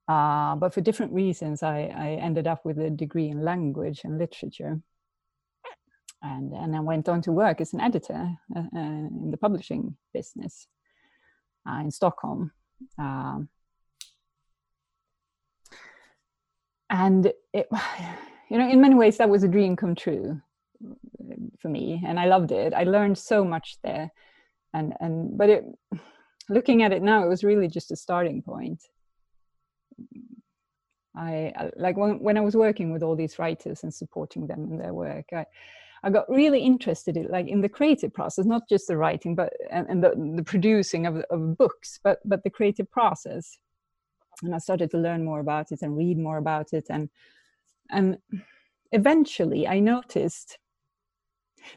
Uh, 0.09 0.57
but 0.57 0.73
for 0.73 0.81
different 0.81 1.13
reasons, 1.13 1.63
I, 1.63 1.93
I 1.95 2.19
ended 2.23 2.47
up 2.47 2.65
with 2.65 2.79
a 2.79 2.89
degree 2.89 3.29
in 3.29 3.45
language 3.45 4.01
and 4.03 4.17
literature. 4.17 4.81
And, 6.23 6.55
and 6.55 6.75
I 6.75 6.81
went 6.81 7.07
on 7.11 7.21
to 7.23 7.33
work 7.33 7.61
as 7.61 7.75
an 7.75 7.83
editor 7.83 8.31
uh, 8.57 8.61
uh, 8.61 8.81
in 8.81 9.29
the 9.31 9.37
publishing 9.37 9.95
business 10.15 10.67
uh, 11.69 11.81
in 11.81 11.91
Stockholm. 11.91 12.51
Um, 12.99 13.51
and 16.93 17.33
it, 17.53 17.69
you 18.51 18.59
know, 18.59 18.69
in 18.69 18.81
many 18.81 18.95
ways, 18.95 19.17
that 19.17 19.29
was 19.29 19.43
a 19.43 19.49
dream 19.49 19.75
come 19.75 19.97
true 19.97 20.41
for 21.59 21.69
me, 21.69 22.01
and 22.07 22.21
I 22.21 22.27
loved 22.27 22.53
it. 22.53 22.73
I 22.75 22.85
learned 22.85 23.19
so 23.19 23.45
much 23.45 23.79
there. 23.83 24.13
And 24.75 24.95
and 25.01 25.37
but 25.37 25.51
it 25.51 25.65
looking 26.49 26.83
at 26.83 26.93
it 26.93 27.03
now 27.03 27.25
it 27.25 27.29
was 27.29 27.43
really 27.43 27.69
just 27.69 27.91
a 27.91 27.97
starting 27.97 28.43
point. 28.43 28.83
I 31.17 31.53
like 31.77 31.99
when, 31.99 32.19
when 32.21 32.39
i 32.39 32.41
was 32.41 32.57
working 32.57 32.91
with 32.91 33.03
all 33.03 33.15
these 33.15 33.39
writers 33.39 33.83
and 33.83 33.93
supporting 33.93 34.47
them 34.47 34.65
in 34.71 34.79
their 34.79 34.95
work 34.95 35.27
i 35.35 35.45
i 36.03 36.09
got 36.09 36.27
really 36.31 36.61
interested 36.61 37.19
in 37.19 37.29
like 37.29 37.49
in 37.49 37.61
the 37.61 37.69
creative 37.69 38.15
process 38.15 38.47
not 38.47 38.67
just 38.67 38.89
the 38.89 38.97
writing 38.97 39.35
but 39.35 39.53
and, 39.71 39.87
and 39.91 40.03
the, 40.03 40.15
the 40.37 40.43
producing 40.43 41.05
of, 41.05 41.17
of 41.29 41.59
books 41.59 42.01
but 42.03 42.19
but 42.25 42.43
the 42.45 42.51
creative 42.51 42.91
process 42.91 43.59
and 44.43 44.55
i 44.55 44.59
started 44.59 44.91
to 44.91 44.99
learn 44.99 45.25
more 45.25 45.41
about 45.41 45.73
it 45.73 45.83
and 45.83 45.97
read 45.97 46.19
more 46.19 46.39
about 46.39 46.73
it. 46.73 46.87
And 46.91 47.09
and 47.91 48.19
eventually 48.93 49.67
i 49.67 49.79
noticed 49.81 50.59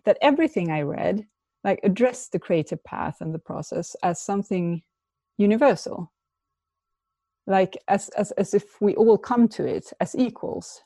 that 0.03 0.17
everything 0.21 0.71
i 0.71 0.81
read 0.81 1.25
like 1.63 1.79
addressed 1.83 2.31
the 2.31 2.39
creative 2.39 2.83
path 2.83 3.17
and 3.21 3.33
the 3.33 3.39
process 3.39 3.95
as 4.03 4.21
something 4.21 4.83
universal. 5.37 6.11
Like 7.47 7.77
as, 7.87 8.09
as 8.09 8.31
as 8.31 8.53
if 8.53 8.81
we 8.81 8.95
all 8.95 9.17
come 9.17 9.47
to 9.49 9.65
it 9.65 9.91
as 9.99 10.15
equals 10.15 10.81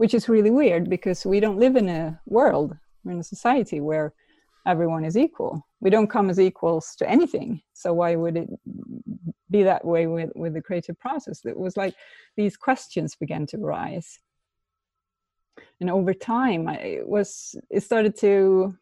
which 0.00 0.14
is 0.14 0.30
really 0.30 0.50
weird 0.50 0.88
because 0.88 1.26
we 1.26 1.40
don't 1.40 1.58
live 1.58 1.76
in 1.76 1.86
a 1.86 2.18
world 2.24 2.74
or 3.04 3.12
in 3.12 3.18
a 3.18 3.22
society 3.22 3.82
where 3.82 4.14
everyone 4.66 5.04
is 5.04 5.16
equal. 5.16 5.66
We 5.80 5.90
don't 5.90 6.10
come 6.10 6.30
as 6.30 6.38
equals 6.38 6.94
to 6.98 7.08
anything. 7.08 7.62
So 7.72 7.92
why 7.92 8.14
would 8.16 8.36
it 8.36 8.48
be 9.50 9.62
that 9.62 9.84
way 9.84 10.06
with 10.06 10.30
with 10.34 10.54
the 10.54 10.62
creative 10.62 10.98
process? 10.98 11.44
It 11.44 11.58
was 11.58 11.76
like 11.76 11.94
these 12.36 12.56
questions 12.56 13.16
began 13.16 13.46
to 13.46 13.58
rise 13.58 14.18
and 15.80 15.90
over 15.90 16.12
time 16.12 16.68
I, 16.68 16.76
it 16.76 17.08
was 17.08 17.56
it 17.70 17.82
started 17.82 18.16
to 18.18 18.76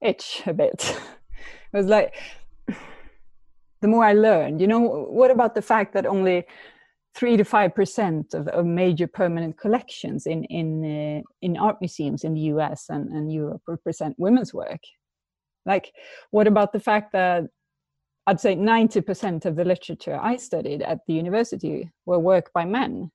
itch 0.00 0.42
a 0.46 0.54
bit. 0.54 0.96
It 1.72 1.76
was 1.76 1.86
like 1.86 2.16
the 3.80 3.86
more 3.88 4.04
i 4.04 4.12
learned 4.12 4.60
you 4.60 4.66
know 4.66 4.80
what 4.80 5.30
about 5.30 5.54
the 5.54 5.62
fact 5.62 5.94
that 5.94 6.04
only 6.04 6.44
three 7.14 7.36
to 7.36 7.44
five 7.44 7.74
percent 7.74 8.34
of, 8.34 8.48
of 8.48 8.64
major 8.66 9.06
permanent 9.06 9.58
collections 9.58 10.26
in 10.26 10.44
in 10.44 10.84
uh, 10.84 11.22
in 11.42 11.56
art 11.56 11.76
museums 11.80 12.24
in 12.24 12.34
the 12.34 12.40
us 12.40 12.86
and, 12.88 13.08
and 13.10 13.32
europe 13.32 13.62
represent 13.66 14.14
women's 14.18 14.54
work. 14.54 14.80
Like 15.66 15.92
what 16.30 16.46
about 16.46 16.72
the 16.72 16.80
fact 16.80 17.12
that 17.12 17.44
i'd 18.26 18.40
say 18.40 18.54
90% 18.54 19.44
of 19.44 19.56
the 19.56 19.64
literature 19.64 20.18
i 20.22 20.36
studied 20.36 20.82
at 20.82 20.98
the 21.06 21.14
university 21.14 21.90
were 22.06 22.18
work 22.18 22.50
by 22.52 22.64
men? 22.64 23.10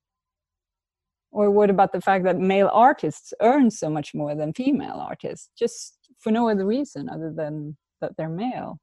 Or 1.32 1.52
what 1.52 1.70
about 1.70 1.92
the 1.92 2.00
fact 2.00 2.24
that 2.24 2.38
male 2.40 2.70
artists 2.72 3.34
earn 3.42 3.70
so 3.70 3.90
much 3.90 4.14
more 4.14 4.36
than 4.36 4.54
female 4.54 5.06
artists 5.10 5.50
just 5.58 5.98
for 6.20 6.32
no 6.32 6.50
other 6.50 6.66
reason 6.66 7.10
other 7.10 7.32
than 7.36 7.78
that 8.02 8.16
they're 8.18 8.30
male 8.30 8.80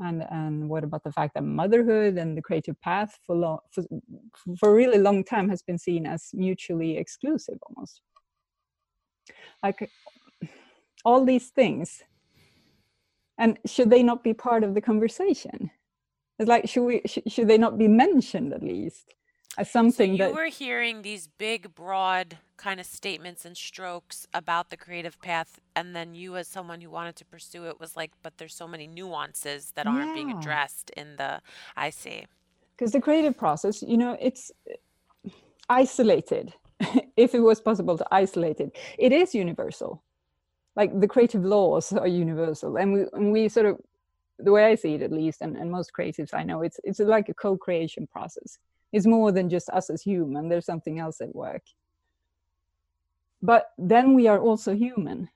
and 0.00 0.24
and 0.30 0.68
what 0.68 0.84
about 0.84 1.04
the 1.04 1.12
fact 1.12 1.34
that 1.34 1.44
motherhood 1.44 2.16
and 2.18 2.36
the 2.36 2.42
creative 2.42 2.80
path 2.80 3.18
for 3.26 3.36
long 3.36 3.58
for, 3.70 3.84
for 4.58 4.70
a 4.70 4.74
really 4.74 4.98
long 4.98 5.24
time 5.24 5.48
has 5.48 5.62
been 5.62 5.78
seen 5.78 6.06
as 6.06 6.30
mutually 6.32 6.96
exclusive 6.96 7.58
almost? 7.68 8.00
Like 9.62 9.90
all 11.04 11.24
these 11.24 11.48
things. 11.48 12.02
And 13.38 13.58
should 13.66 13.90
they 13.90 14.02
not 14.02 14.24
be 14.24 14.34
part 14.34 14.64
of 14.64 14.74
the 14.74 14.80
conversation? 14.80 15.70
It's 16.38 16.48
like 16.48 16.68
should 16.68 16.84
we 16.84 17.02
sh- 17.06 17.26
should 17.26 17.48
they 17.48 17.58
not 17.58 17.78
be 17.78 17.88
mentioned 17.88 18.52
at 18.52 18.62
least 18.62 19.14
as 19.56 19.70
something 19.70 20.10
so 20.10 20.12
you 20.12 20.18
that 20.18 20.34
were 20.34 20.46
hearing 20.46 21.02
these 21.02 21.26
big 21.26 21.74
broad 21.74 22.38
kind 22.58 22.80
of 22.80 22.86
statements 22.86 23.44
and 23.44 23.56
strokes 23.56 24.26
about 24.34 24.68
the 24.68 24.76
creative 24.76 25.18
path 25.22 25.60
and 25.76 25.94
then 25.96 26.14
you 26.14 26.36
as 26.36 26.46
someone 26.46 26.80
who 26.80 26.90
wanted 26.90 27.16
to 27.16 27.24
pursue 27.24 27.64
it 27.66 27.80
was 27.80 27.96
like 27.96 28.10
but 28.22 28.36
there's 28.36 28.54
so 28.54 28.68
many 28.68 28.86
nuances 28.86 29.70
that 29.76 29.86
aren't 29.86 30.14
being 30.14 30.30
addressed 30.32 30.90
in 30.90 31.16
the 31.16 31.40
i 31.76 31.88
see. 31.88 32.26
Because 32.76 32.92
the 32.92 33.00
creative 33.00 33.38
process 33.38 33.82
you 33.82 33.96
know 33.96 34.16
it's 34.20 34.50
uh, 34.70 35.30
isolated. 35.70 36.52
If 37.16 37.34
it 37.34 37.40
was 37.40 37.60
possible 37.60 37.96
to 37.98 38.06
isolate 38.10 38.60
it 38.60 38.76
it 38.98 39.12
is 39.12 39.34
universal. 39.34 40.02
Like 40.76 40.90
the 41.00 41.08
creative 41.08 41.44
laws 41.44 41.92
are 41.92 42.06
universal 42.06 42.76
and 42.76 42.92
we 42.92 43.00
and 43.12 43.32
we 43.32 43.48
sort 43.48 43.66
of 43.66 43.78
the 44.40 44.52
way 44.52 44.64
i 44.66 44.74
see 44.76 44.94
it 44.94 45.02
at 45.02 45.12
least 45.12 45.38
and, 45.42 45.56
and 45.56 45.68
most 45.78 45.90
creatives 45.96 46.32
i 46.32 46.44
know 46.44 46.62
it's 46.62 46.78
it's 46.84 47.00
like 47.00 47.28
a 47.28 47.34
co-creation 47.34 48.06
process. 48.06 48.58
It's 48.90 49.06
more 49.06 49.30
than 49.32 49.50
just 49.50 49.68
us 49.70 49.90
as 49.90 50.00
human 50.02 50.48
there's 50.48 50.66
something 50.72 50.98
else 50.98 51.20
at 51.20 51.34
work 51.34 51.62
but 53.42 53.70
then 53.78 54.14
we 54.14 54.26
are 54.26 54.40
also 54.40 54.74
human 54.74 55.28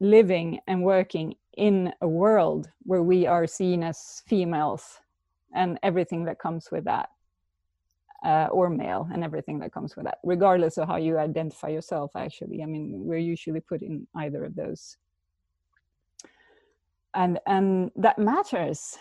living 0.00 0.60
and 0.66 0.82
working 0.82 1.34
in 1.56 1.92
a 2.00 2.08
world 2.08 2.70
where 2.84 3.02
we 3.02 3.26
are 3.26 3.46
seen 3.46 3.82
as 3.82 4.22
females 4.26 5.00
and 5.54 5.78
everything 5.82 6.24
that 6.24 6.38
comes 6.38 6.70
with 6.70 6.84
that 6.84 7.08
uh, 8.24 8.48
or 8.50 8.70
male 8.70 9.08
and 9.12 9.24
everything 9.24 9.58
that 9.58 9.72
comes 9.72 9.96
with 9.96 10.04
that 10.04 10.18
regardless 10.24 10.78
of 10.78 10.88
how 10.88 10.96
you 10.96 11.18
identify 11.18 11.68
yourself 11.68 12.12
actually. 12.16 12.62
I 12.62 12.66
mean 12.66 12.92
we're 13.04 13.18
usually 13.18 13.60
put 13.60 13.82
in 13.82 14.06
either 14.16 14.44
of 14.44 14.54
those. 14.54 14.96
And 17.14 17.40
and 17.46 17.90
that 17.96 18.18
matters. 18.18 18.98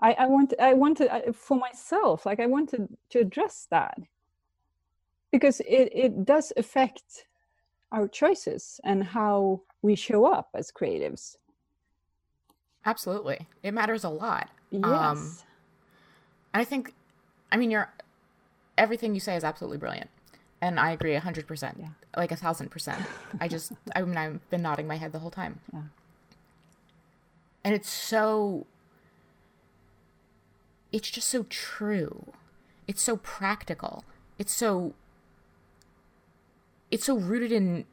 I 0.00 0.12
i 0.12 0.26
want 0.26 0.52
i 0.60 0.74
wanted 0.74 1.08
for 1.34 1.56
myself 1.56 2.26
like 2.26 2.40
i 2.40 2.46
wanted 2.46 2.88
to 3.10 3.20
address 3.20 3.68
that 3.70 3.96
because 5.32 5.60
it 5.60 5.90
it 5.92 6.24
does 6.24 6.52
affect 6.56 7.26
our 7.90 8.06
choices 8.06 8.80
and 8.84 9.02
how 9.04 9.62
we 9.82 9.94
show 9.96 10.24
up 10.26 10.50
as 10.54 10.70
creatives 10.70 11.36
Absolutely. 12.84 13.46
It 13.62 13.72
matters 13.74 14.02
a 14.02 14.08
lot. 14.08 14.48
yes 14.72 14.82
Um, 14.84 15.36
I 16.52 16.64
think, 16.64 16.94
I 17.52 17.56
mean, 17.56 17.70
you're, 17.70 17.88
everything 18.76 19.14
you 19.14 19.20
say 19.20 19.36
is 19.36 19.44
absolutely 19.44 19.78
brilliant. 19.78 20.10
And 20.60 20.80
I 20.80 20.90
agree 20.90 21.14
100%, 21.14 21.78
Yeah. 21.78 21.88
like 22.16 22.32
a 22.32 22.36
thousand 22.36 22.70
percent. 22.72 23.00
I 23.40 23.46
just, 23.46 23.70
I 23.94 24.02
mean, 24.02 24.16
I've 24.16 24.50
been 24.50 24.62
nodding 24.62 24.88
my 24.88 24.96
head 24.96 25.12
the 25.12 25.20
whole 25.20 25.30
time. 25.30 25.60
Yeah. 25.72 25.82
And 27.64 27.72
it's 27.72 27.88
so, 27.88 28.66
it's 30.90 31.08
just 31.10 31.28
so 31.28 31.44
true. 31.48 32.32
It's 32.88 33.00
so 33.00 33.16
practical. 33.16 34.04
It's 34.38 34.52
so, 34.52 34.94
it's 36.92 37.06
so 37.06 37.16
rooted 37.16 37.50
in 37.50 37.86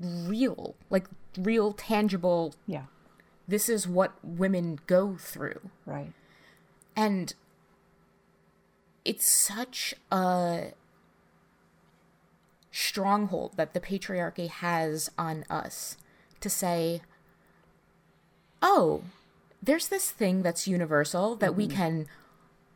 real, 0.00 0.74
like 0.88 1.06
real, 1.38 1.72
tangible, 1.74 2.54
yeah. 2.66 2.84
this 3.46 3.68
is 3.68 3.86
what 3.86 4.14
women 4.24 4.80
go 4.86 5.16
through. 5.16 5.70
right. 5.84 6.12
And 6.96 7.34
it's 9.04 9.30
such 9.30 9.94
a 10.10 10.72
stronghold 12.70 13.52
that 13.56 13.74
the 13.74 13.80
patriarchy 13.80 14.48
has 14.48 15.10
on 15.18 15.44
us 15.50 15.98
to 16.40 16.48
say, 16.48 17.02
oh, 18.62 19.02
there's 19.62 19.88
this 19.88 20.10
thing 20.10 20.42
that's 20.42 20.66
universal 20.66 21.36
that 21.36 21.54
we 21.54 21.66
mm-hmm. 21.68 21.76
can 21.76 22.06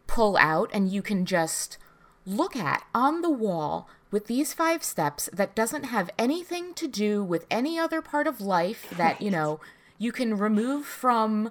pull 0.07 0.37
out 0.37 0.69
and 0.75 0.91
you 0.91 1.01
can 1.01 1.25
just 1.25 1.79
look 2.27 2.55
at 2.55 2.85
on 2.95 3.23
the 3.23 3.31
wall 3.31 3.89
with 4.11 4.27
these 4.27 4.55
five 4.55 4.83
steps 4.83 5.29
that 5.33 5.55
doesn't 5.55 5.85
have 5.85 6.11
anything 6.19 6.75
to 6.75 6.89
do 6.89 7.23
with 7.23 7.47
any 7.51 7.79
other 7.79 8.01
part 8.01 8.27
of 8.27 8.41
life 8.41 8.93
that, 8.97 9.21
you 9.21 9.31
know, 9.31 9.61
you 9.99 10.13
can 10.13 10.39
remove 10.39 10.87
from 10.87 11.51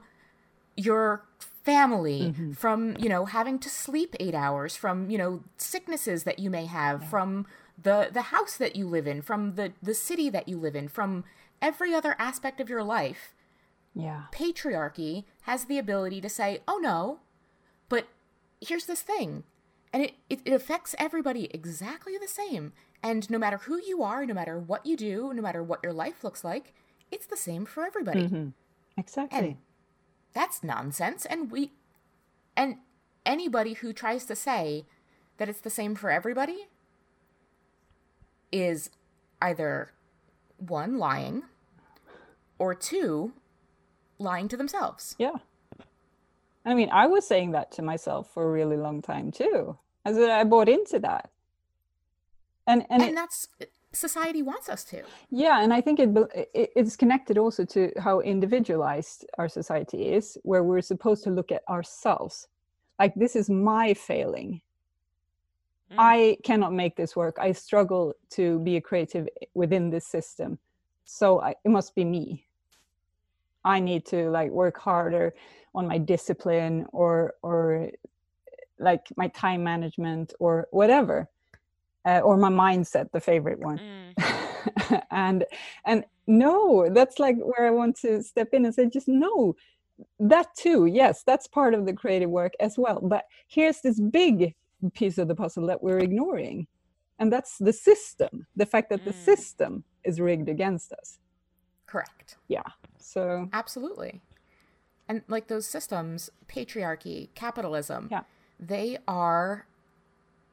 your 0.75 1.23
family 1.67 2.21
mm-hmm. 2.21 2.53
from 2.53 2.95
you 2.97 3.09
know 3.09 3.25
having 3.25 3.59
to 3.59 3.69
sleep 3.69 4.15
8 4.21 4.33
hours 4.33 4.77
from 4.77 5.09
you 5.09 5.17
know 5.17 5.43
sicknesses 5.57 6.23
that 6.23 6.39
you 6.39 6.49
may 6.49 6.65
have 6.65 7.03
from 7.09 7.45
the 7.81 8.07
the 8.09 8.21
house 8.33 8.55
that 8.55 8.77
you 8.77 8.87
live 8.87 9.05
in 9.05 9.21
from 9.21 9.55
the 9.55 9.73
the 9.83 9.93
city 9.93 10.29
that 10.29 10.47
you 10.47 10.57
live 10.57 10.77
in 10.77 10.87
from 10.87 11.25
every 11.61 11.93
other 11.93 12.15
aspect 12.17 12.61
of 12.61 12.69
your 12.69 12.83
life. 12.83 13.33
Yeah. 13.93 14.25
Patriarchy 14.31 15.25
has 15.41 15.65
the 15.65 15.77
ability 15.77 16.21
to 16.21 16.29
say 16.29 16.61
oh 16.69 16.79
no 16.81 17.19
but 17.89 18.07
here's 18.61 18.85
this 18.85 19.01
thing 19.01 19.43
and 19.93 20.03
it, 20.03 20.13
it, 20.29 20.41
it 20.45 20.53
affects 20.53 20.95
everybody 20.99 21.49
exactly 21.53 22.17
the 22.17 22.27
same. 22.27 22.73
And 23.03 23.29
no 23.29 23.37
matter 23.37 23.57
who 23.57 23.79
you 23.81 24.03
are 24.03 24.25
no 24.25 24.33
matter 24.33 24.59
what 24.59 24.85
you 24.85 24.97
do 24.97 25.31
no 25.33 25.41
matter 25.41 25.63
what 25.63 25.79
your 25.83 25.93
life 25.93 26.23
looks 26.23 26.43
like 26.43 26.73
it's 27.11 27.25
the 27.25 27.37
same 27.37 27.65
for 27.65 27.85
everybody. 27.85 28.23
Mm-hmm. 28.23 28.49
Exactly. 28.97 29.39
And 29.39 29.57
that's 30.33 30.63
nonsense. 30.63 31.25
And 31.25 31.51
we 31.51 31.71
and 32.55 32.77
anybody 33.25 33.73
who 33.73 33.93
tries 33.93 34.25
to 34.25 34.35
say 34.35 34.85
that 35.37 35.47
it's 35.49 35.61
the 35.61 35.69
same 35.69 35.95
for 35.95 36.09
everybody 36.09 36.67
is 38.51 38.89
either 39.41 39.91
one 40.57 40.97
lying 40.97 41.43
or 42.57 42.73
two 42.73 43.33
lying 44.17 44.47
to 44.47 44.57
themselves. 44.57 45.15
Yeah. 45.19 45.37
I 46.67 46.73
mean, 46.73 46.89
I 46.91 47.07
was 47.07 47.25
saying 47.25 47.51
that 47.51 47.71
to 47.73 47.81
myself 47.81 48.29
for 48.33 48.43
a 48.43 48.51
really 48.51 48.77
long 48.77 49.01
time 49.01 49.31
too. 49.31 49.77
As 50.03 50.17
I 50.17 50.43
bought 50.43 50.67
into 50.69 50.99
that. 50.99 51.29
And 52.67 52.85
and, 52.89 53.01
and 53.01 53.11
it, 53.11 53.15
that's 53.15 53.47
society 53.93 54.41
wants 54.41 54.67
us 54.67 54.83
to 54.83 55.01
yeah, 55.31 55.63
and 55.63 55.73
I 55.73 55.79
think 55.79 55.99
it, 55.99 56.09
it 56.53 56.71
it's 56.75 56.97
connected 56.97 57.37
also 57.37 57.63
to 57.65 57.91
how 57.97 58.19
individualized 58.19 59.25
our 59.37 59.47
society 59.47 60.09
is, 60.09 60.37
where 60.43 60.63
we're 60.63 60.81
supposed 60.81 61.23
to 61.23 61.31
look 61.31 61.51
at 61.51 61.63
ourselves. 61.69 62.47
Like 62.99 63.15
this 63.15 63.35
is 63.35 63.49
my 63.49 63.93
failing. 63.93 64.61
Mm. 65.91 65.95
I 65.97 66.37
cannot 66.43 66.73
make 66.73 66.97
this 66.97 67.15
work. 67.15 67.37
I 67.39 67.53
struggle 67.53 68.13
to 68.31 68.59
be 68.59 68.75
a 68.75 68.81
creative 68.81 69.29
within 69.53 69.89
this 69.89 70.05
system. 70.05 70.59
So 71.05 71.39
I, 71.39 71.55
it 71.63 71.69
must 71.69 71.95
be 71.95 72.03
me. 72.03 72.46
I 73.75 73.79
need 73.79 74.03
to 74.07 74.29
like 74.29 74.51
work 74.51 74.77
harder 74.77 75.33
on 75.75 75.87
my 75.87 75.97
discipline 76.13 76.85
or 76.93 77.33
or 77.43 77.89
like 78.79 79.03
my 79.21 79.27
time 79.29 79.63
management 79.63 80.33
or 80.39 80.67
whatever. 80.71 81.29
Uh, 82.05 82.21
or 82.27 82.37
my 82.37 82.49
mindset, 82.49 83.11
the 83.11 83.19
favorite 83.19 83.59
one. 83.59 83.79
Mm. 84.17 85.03
and 85.11 85.43
and 85.85 86.05
no, 86.25 86.89
that's 86.97 87.19
like 87.19 87.35
where 87.49 87.67
I 87.67 87.71
want 87.71 87.99
to 88.03 88.23
step 88.23 88.49
in 88.53 88.65
and 88.65 88.73
say, 88.73 88.87
just 88.87 89.09
no, 89.09 89.55
that 90.19 90.47
too, 90.55 90.85
yes, 90.85 91.23
that's 91.23 91.47
part 91.47 91.73
of 91.73 91.85
the 91.85 91.93
creative 91.93 92.29
work 92.29 92.53
as 92.61 92.77
well. 92.77 92.99
But 93.01 93.25
here's 93.47 93.81
this 93.81 93.99
big 93.99 94.55
piece 94.93 95.17
of 95.17 95.27
the 95.27 95.35
puzzle 95.35 95.67
that 95.67 95.83
we're 95.83 95.99
ignoring. 95.99 96.67
And 97.19 97.33
that's 97.33 97.57
the 97.57 97.73
system, 97.73 98.47
the 98.55 98.65
fact 98.65 98.89
that 98.89 99.03
the 99.03 99.11
Mm. 99.11 99.25
system 99.25 99.83
is 100.03 100.19
rigged 100.19 100.49
against 100.49 100.93
us. 100.93 101.19
Correct. 101.87 102.37
Yeah. 102.47 102.69
So 103.07 103.47
Absolutely. 103.53 104.21
And 105.07 105.21
like 105.29 105.47
those 105.47 105.65
systems, 105.65 106.29
patriarchy, 106.49 107.29
capitalism, 107.35 108.09
Yeah. 108.11 108.23
they 108.59 108.97
are 109.07 109.65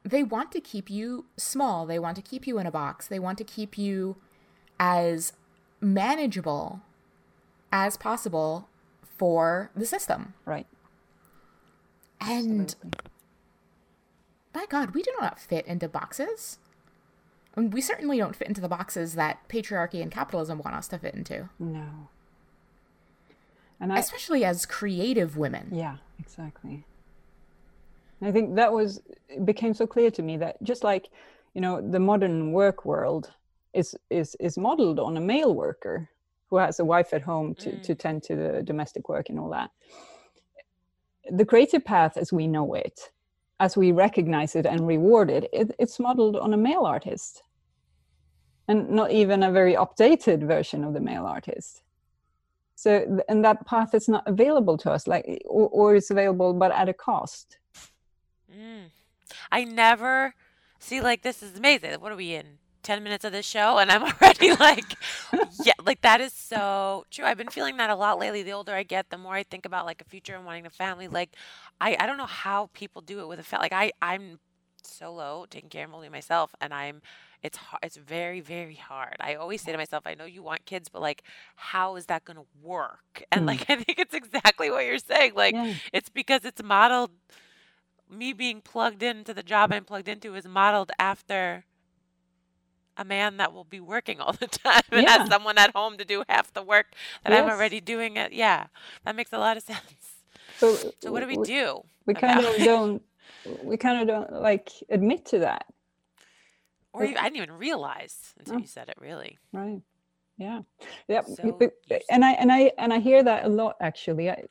they 0.03 0.21
want 0.23 0.51
to 0.53 0.61
keep 0.61 0.89
you 0.89 1.25
small. 1.35 1.85
They 1.87 1.97
want 1.99 2.15
to 2.15 2.21
keep 2.21 2.45
you 2.47 2.59
in 2.59 2.65
a 2.67 2.71
box. 2.71 3.07
They 3.07 3.17
want 3.19 3.37
to 3.39 3.43
keep 3.43 3.75
you 3.77 4.15
as 4.79 5.33
manageable 5.81 6.81
as 7.71 7.97
possible 7.97 8.69
for 9.03 9.71
the 9.75 9.85
system. 9.85 10.33
right. 10.45 10.67
And 12.21 12.61
Absolutely. 12.61 12.91
my 14.53 14.65
God, 14.69 14.91
we 14.91 15.01
do 15.01 15.11
not 15.19 15.39
fit 15.39 15.65
into 15.65 15.89
boxes. 15.89 16.59
And 17.55 17.73
we 17.73 17.81
certainly 17.81 18.17
don't 18.19 18.35
fit 18.35 18.47
into 18.47 18.61
the 18.61 18.69
boxes 18.69 19.15
that 19.15 19.47
patriarchy 19.49 20.01
and 20.01 20.11
capitalism 20.11 20.59
want 20.59 20.75
us 20.77 20.87
to 20.89 20.97
fit 20.99 21.15
into, 21.15 21.49
No. 21.59 22.09
And 23.79 23.91
I, 23.91 23.99
especially 23.99 24.45
as 24.45 24.65
creative 24.65 25.37
women. 25.37 25.69
Yeah, 25.71 25.97
exactly. 26.19 26.85
I 28.21 28.31
think 28.31 28.55
that 28.55 28.71
was 28.71 29.01
it 29.29 29.45
became 29.45 29.73
so 29.73 29.85
clear 29.85 30.09
to 30.11 30.21
me 30.21 30.37
that 30.37 30.61
just 30.63 30.83
like 30.83 31.09
you 31.53 31.61
know 31.61 31.81
the 31.81 31.99
modern 31.99 32.51
work 32.51 32.85
world 32.85 33.31
is 33.73 33.95
is 34.09 34.35
is 34.39 34.57
modeled 34.57 34.99
on 34.99 35.17
a 35.17 35.21
male 35.21 35.53
worker 35.53 36.09
who 36.49 36.57
has 36.57 36.79
a 36.79 36.85
wife 36.85 37.13
at 37.13 37.21
home 37.21 37.55
to 37.55 37.71
mm. 37.71 37.83
to 37.83 37.95
tend 37.95 38.23
to 38.23 38.35
the 38.35 38.63
domestic 38.63 39.09
work 39.09 39.29
and 39.29 39.39
all 39.39 39.49
that. 39.49 39.71
The 41.29 41.45
creative 41.45 41.83
path 41.83 42.17
as 42.17 42.31
we 42.31 42.47
know 42.47 42.73
it, 42.73 43.11
as 43.59 43.75
we 43.75 43.91
recognize 43.91 44.55
it 44.55 44.65
and 44.65 44.87
reward 44.87 45.29
it, 45.29 45.49
it 45.51 45.75
it's 45.77 45.99
modeled 45.99 46.37
on 46.37 46.53
a 46.53 46.57
male 46.57 46.85
artist, 46.85 47.43
and 48.67 48.89
not 48.89 49.11
even 49.11 49.43
a 49.43 49.51
very 49.51 49.75
updated 49.75 50.47
version 50.47 50.83
of 50.83 50.93
the 50.93 51.01
male 51.01 51.25
artist 51.25 51.81
so 52.75 53.21
and 53.29 53.43
that 53.43 53.65
path 53.65 53.93
is 53.93 54.07
not 54.07 54.23
available 54.27 54.77
to 54.77 54.91
us 54.91 55.07
like 55.07 55.41
or, 55.45 55.69
or 55.69 55.95
it's 55.95 56.11
available 56.11 56.53
but 56.53 56.71
at 56.71 56.89
a 56.89 56.93
cost 56.93 57.57
Mm. 58.55 58.91
I 59.51 59.63
never 59.63 60.33
see 60.79 61.01
like 61.01 61.21
this 61.21 61.41
is 61.41 61.57
amazing. 61.57 61.93
What 61.99 62.11
are 62.11 62.15
we 62.15 62.33
in? 62.33 62.59
10 62.83 63.03
minutes 63.03 63.25
of 63.25 63.31
this 63.31 63.47
show 63.47 63.79
and 63.79 63.91
I'm 63.91 64.03
already 64.21 64.55
like 64.55 64.95
yeah, 65.63 65.73
like 65.83 66.01
that 66.01 66.21
is 66.21 66.33
so 66.33 67.05
true. 67.09 67.25
I've 67.25 67.37
been 67.37 67.49
feeling 67.49 67.77
that 67.77 67.89
a 67.89 67.95
lot 67.95 68.19
lately. 68.19 68.43
The 68.43 68.51
older 68.51 68.73
I 68.73 68.83
get, 68.83 69.09
the 69.09 69.17
more 69.17 69.33
I 69.33 69.43
think 69.43 69.65
about 69.65 69.85
like 69.85 70.01
a 70.01 70.05
future 70.05 70.35
and 70.35 70.45
wanting 70.45 70.65
a 70.65 70.69
family. 70.69 71.07
Like 71.07 71.31
I 71.81 71.97
I 71.99 72.05
don't 72.05 72.17
know 72.17 72.27
how 72.27 72.69
people 72.73 73.01
do 73.01 73.19
it 73.21 73.27
with 73.27 73.39
a 73.39 73.43
family. 73.43 73.69
Like 73.71 73.73
I 73.73 73.91
I'm 74.01 74.39
solo, 74.85 75.45
taking 75.49 75.69
care 75.69 75.85
of 75.85 75.93
only 75.93 76.09
myself 76.09 76.53
and 76.61 76.73
I'm 76.73 77.01
it's 77.43 77.57
hard, 77.57 77.81
it's 77.83 77.97
very 77.97 78.41
very 78.41 78.75
hard. 78.75 79.15
I 79.19 79.35
always 79.35 79.61
say 79.61 79.71
to 79.71 79.77
myself, 79.77 80.03
I 80.07 80.15
know 80.15 80.25
you 80.25 80.41
want 80.43 80.65
kids, 80.65 80.89
but 80.89 81.01
like 81.01 81.23
how 81.55 81.95
is 81.95 82.05
that 82.07 82.25
going 82.25 82.37
to 82.37 82.45
work? 82.61 83.23
And 83.31 83.41
Mm. 83.43 83.47
like 83.47 83.69
I 83.69 83.75
think 83.75 83.99
it's 83.99 84.13
exactly 84.13 84.69
what 84.71 84.85
you're 84.85 84.99
saying. 84.99 85.33
Like 85.35 85.53
Yeah. 85.53 85.73
it's 85.93 86.09
because 86.09 86.45
it's 86.45 86.63
modeled 86.63 87.11
me 88.09 88.33
being 88.33 88.61
plugged 88.61 89.01
into 89.03 89.33
the 89.33 89.43
job 89.43 89.73
I'm 89.73 89.83
plugged 89.85 90.07
into 90.07 90.35
is 90.35 90.47
modeled 90.47 90.91
after 90.99 91.65
a 92.97 93.03
man 93.03 93.37
that 93.37 93.51
will 93.51 93.63
be 93.65 93.79
working 93.79 94.19
all 94.21 94.31
the 94.39 94.47
time 94.47 94.81
and 94.91 95.03
Yeah. 95.03 95.17
has 95.19 95.29
someone 95.29 95.57
at 95.57 95.75
home 95.75 95.97
to 95.97 96.05
do 96.05 96.23
half 96.29 96.53
the 96.53 96.63
work 96.63 96.93
that 97.23 97.33
I'm 97.33 97.49
already 97.49 97.81
doing 97.81 98.15
it. 98.17 98.31
Yeah, 98.31 98.67
that 99.03 99.15
makes 99.15 99.33
a 99.33 99.37
lot 99.37 99.57
of 99.57 99.63
sense. 99.71 100.23
so 100.57 100.75
So 101.01 101.11
what 101.11 101.19
do 101.21 101.27
we 101.27 101.37
do? 101.37 101.81
we 102.05 102.13
kind 102.13 102.39
about- 102.39 102.55
of 102.57 102.63
don't 102.63 103.01
we 103.63 103.77
kind 103.77 104.01
of 104.01 104.07
don't 104.07 104.41
like 104.41 104.71
admit 104.89 105.25
to 105.27 105.39
that. 105.39 105.65
Or 106.93 107.05
you, 107.05 107.15
I 107.17 107.23
didn't 107.23 107.37
even 107.37 107.51
realize 107.57 108.33
until 108.39 108.55
Oh. 108.55 108.59
you 108.59 108.67
said 108.67 108.89
it. 108.89 108.97
Really, 108.99 109.37
right. 109.53 109.81
Yeah. 110.37 110.61
Yeah 111.07 111.21
So 111.23 111.57
and 112.09 112.25
i 112.25 112.31
and 112.33 112.51
i 112.51 112.71
and 112.77 112.91
i 112.93 112.99
hear 112.99 113.23
that 113.23 113.45
a 113.45 113.49
lot 113.49 113.75
actually. 113.81 114.29
I 114.29 114.43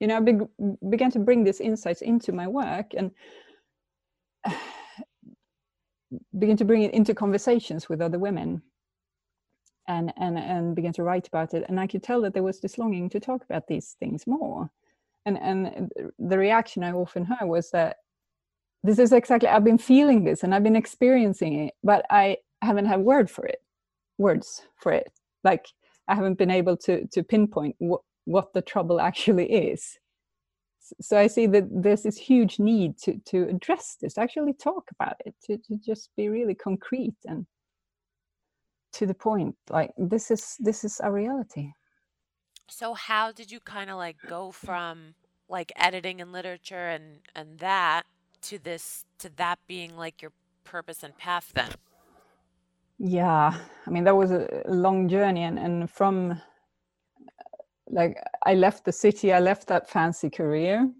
you 0.00 0.06
know 0.06 0.16
i 0.16 0.20
beg 0.20 0.40
began 0.88 1.10
to 1.12 1.18
bring 1.18 1.44
these 1.44 1.60
insights 1.60 2.02
into 2.02 2.32
my 2.32 2.46
work 2.48 2.92
and 2.96 3.10
begin 6.38 6.56
to 6.56 6.64
bring 6.64 6.82
it 6.82 6.94
into 6.94 7.14
conversations 7.14 7.88
with 7.88 8.00
other 8.00 8.18
women 8.18 8.62
and 9.88 10.12
and 10.16 10.38
and 10.38 10.74
begin 10.74 10.92
to 10.94 11.02
write 11.02 11.28
about 11.28 11.54
it. 11.54 11.64
And 11.68 11.78
i 11.80 11.86
could 11.86 12.02
tell 12.02 12.20
that 12.22 12.34
there 12.34 12.42
was 12.42 12.60
this 12.60 12.78
longing 12.78 13.08
to 13.10 13.20
talk 13.20 13.44
about 13.44 13.66
these 13.68 13.96
things 14.00 14.26
more. 14.26 14.70
And 15.26 15.38
and 15.38 15.90
the 16.18 16.38
reaction 16.38 16.82
i 16.84 16.92
often 16.92 17.24
heard 17.24 17.48
was 17.48 17.70
that 17.70 17.98
this 18.86 18.98
is 18.98 19.12
exactly 19.12 19.48
i've 19.48 19.64
been 19.64 19.78
feeling 19.78 20.24
this 20.24 20.42
and 20.42 20.54
i've 20.54 20.62
been 20.62 20.76
experiencing 20.76 21.66
it 21.66 21.74
but 21.82 22.04
i 22.10 22.36
haven't 22.62 22.86
had 22.86 23.00
word 23.00 23.30
for 23.30 23.46
it 23.46 23.60
words 24.18 24.62
for 24.76 24.92
it. 24.92 25.12
Like 25.44 25.66
i 26.08 26.14
haven't 26.14 26.38
been 26.38 26.50
able 26.50 26.76
to 26.78 27.06
to 27.08 27.22
pinpoint 27.22 27.76
what 27.78 28.00
what 28.24 28.52
the 28.52 28.62
trouble 28.62 29.00
actually 29.00 29.50
is. 29.50 29.98
So 31.00 31.18
i 31.18 31.26
see 31.26 31.46
that 31.48 31.64
there's 31.70 32.02
this 32.02 32.18
huge 32.18 32.58
need 32.58 32.98
to 32.98 33.18
to 33.26 33.48
address 33.48 33.96
this 34.00 34.18
actually 34.18 34.52
talk 34.54 34.88
about 34.98 35.16
it 35.24 35.34
to, 35.44 35.58
to 35.58 35.76
just 35.84 36.10
be 36.16 36.28
really 36.28 36.54
concrete 36.54 37.16
and 37.26 37.46
to 38.92 39.06
the 39.06 39.14
point 39.14 39.56
like 39.68 39.90
this 39.98 40.30
is 40.30 40.56
this 40.58 40.84
is 40.84 41.00
a 41.02 41.10
reality. 41.10 41.72
So 42.68 42.94
how 42.94 43.32
did 43.32 43.50
you 43.50 43.60
kind 43.60 43.90
of 43.90 43.96
like 43.96 44.16
go 44.28 44.50
from 44.50 45.14
like 45.48 45.72
editing 45.76 46.20
and 46.20 46.32
literature 46.32 46.88
and 46.88 47.20
and 47.34 47.58
that 47.58 48.04
to 48.46 48.58
this 48.58 49.04
to 49.18 49.28
that 49.36 49.58
being 49.66 49.96
like 49.96 50.22
your 50.22 50.32
purpose 50.64 51.02
and 51.02 51.16
path 51.18 51.52
then? 51.54 51.70
yeah. 52.98 53.58
I 53.86 53.90
mean 53.90 54.04
that 54.04 54.16
was 54.16 54.30
a 54.30 54.62
long 54.66 55.08
journey 55.08 55.42
and 55.42 55.58
and 55.58 55.90
from 55.90 56.40
like 57.88 58.16
i 58.44 58.54
left 58.54 58.84
the 58.84 58.92
city 58.92 59.32
i 59.32 59.38
left 59.38 59.68
that 59.68 59.88
fancy 59.88 60.30
career. 60.30 60.90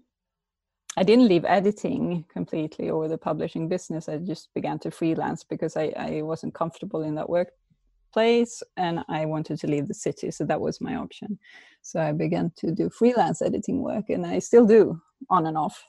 I 0.95 1.03
didn't 1.03 1.27
leave 1.27 1.45
editing 1.45 2.25
completely 2.33 2.89
or 2.89 3.07
the 3.07 3.19
publishing 3.19 3.69
business. 3.69 4.09
I 4.09 4.17
just 4.17 4.51
began 4.55 4.79
to 4.79 4.91
freelance 4.91 5.43
because 5.43 5.75
i, 5.77 5.93
I 5.97 6.21
wasn't 6.21 6.53
comfortable 6.53 7.03
in 7.03 7.15
that 7.15 7.29
workplace 7.29 8.63
and 8.77 9.03
i 9.09 9.25
wanted 9.25 9.59
to 9.59 9.67
leave 9.67 9.87
the 9.87 9.93
city 9.93 10.31
so 10.31 10.45
that 10.45 10.61
was 10.61 10.81
my 10.81 10.95
option. 10.95 11.39
So 11.81 11.99
i 11.99 12.11
began 12.11 12.51
to 12.57 12.71
do 12.71 12.89
freelance 12.89 13.41
editing 13.41 13.81
work 13.81 14.09
and 14.09 14.25
i 14.25 14.39
still 14.39 14.65
do 14.65 15.01
on 15.29 15.47
and 15.47 15.57
off 15.57 15.83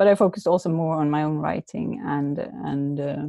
but 0.00 0.08
i 0.08 0.14
focused 0.14 0.46
also 0.46 0.70
more 0.70 0.96
on 0.96 1.10
my 1.10 1.22
own 1.22 1.36
writing 1.36 2.02
and 2.06 2.38
and 2.64 3.00
uh, 3.00 3.26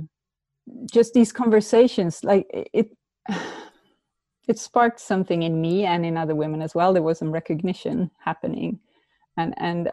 just 0.90 1.14
these 1.14 1.32
conversations 1.32 2.24
like 2.24 2.48
it 2.52 2.96
it 4.48 4.58
sparked 4.58 5.00
something 5.00 5.44
in 5.44 5.62
me 5.62 5.86
and 5.86 6.06
in 6.06 6.18
other 6.18 6.36
women 6.36 6.62
as 6.62 6.74
well. 6.76 6.94
There 6.94 7.04
was 7.04 7.20
some 7.20 7.32
recognition 7.32 8.12
happening. 8.20 8.80
And 9.38 9.54
and 9.58 9.92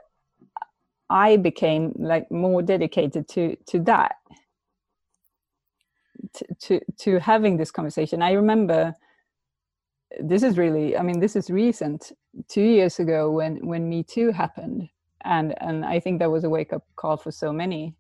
i 1.11 1.37
became 1.38 1.95
like 1.97 2.31
more 2.31 2.61
dedicated 2.61 3.27
to 3.29 3.57
to 3.67 3.79
that 3.81 4.17
to 6.35 6.45
to, 6.61 6.81
to 6.99 7.19
having 7.19 7.57
this 7.57 7.71
conversation. 7.71 8.23
I 8.23 8.33
remember 8.33 8.95
this 10.21 10.43
is 10.43 10.57
really 10.59 10.97
i 10.97 11.03
mean 11.03 11.21
this 11.21 11.37
is 11.37 11.51
recent 11.51 12.12
two 12.49 12.62
years 12.62 12.99
ago 12.99 13.31
when 13.31 13.67
when 13.67 13.88
me 13.88 14.03
too 14.03 14.33
happened 14.33 14.88
and 15.29 15.55
and 15.62 15.85
i 15.87 16.01
think 16.01 16.21
that 16.21 16.31
was 16.31 16.45
a 16.45 16.51
wake 16.51 16.73
up 16.73 16.85
call 16.97 17.17
for 17.19 17.33
so 17.33 17.53
many 17.53 17.95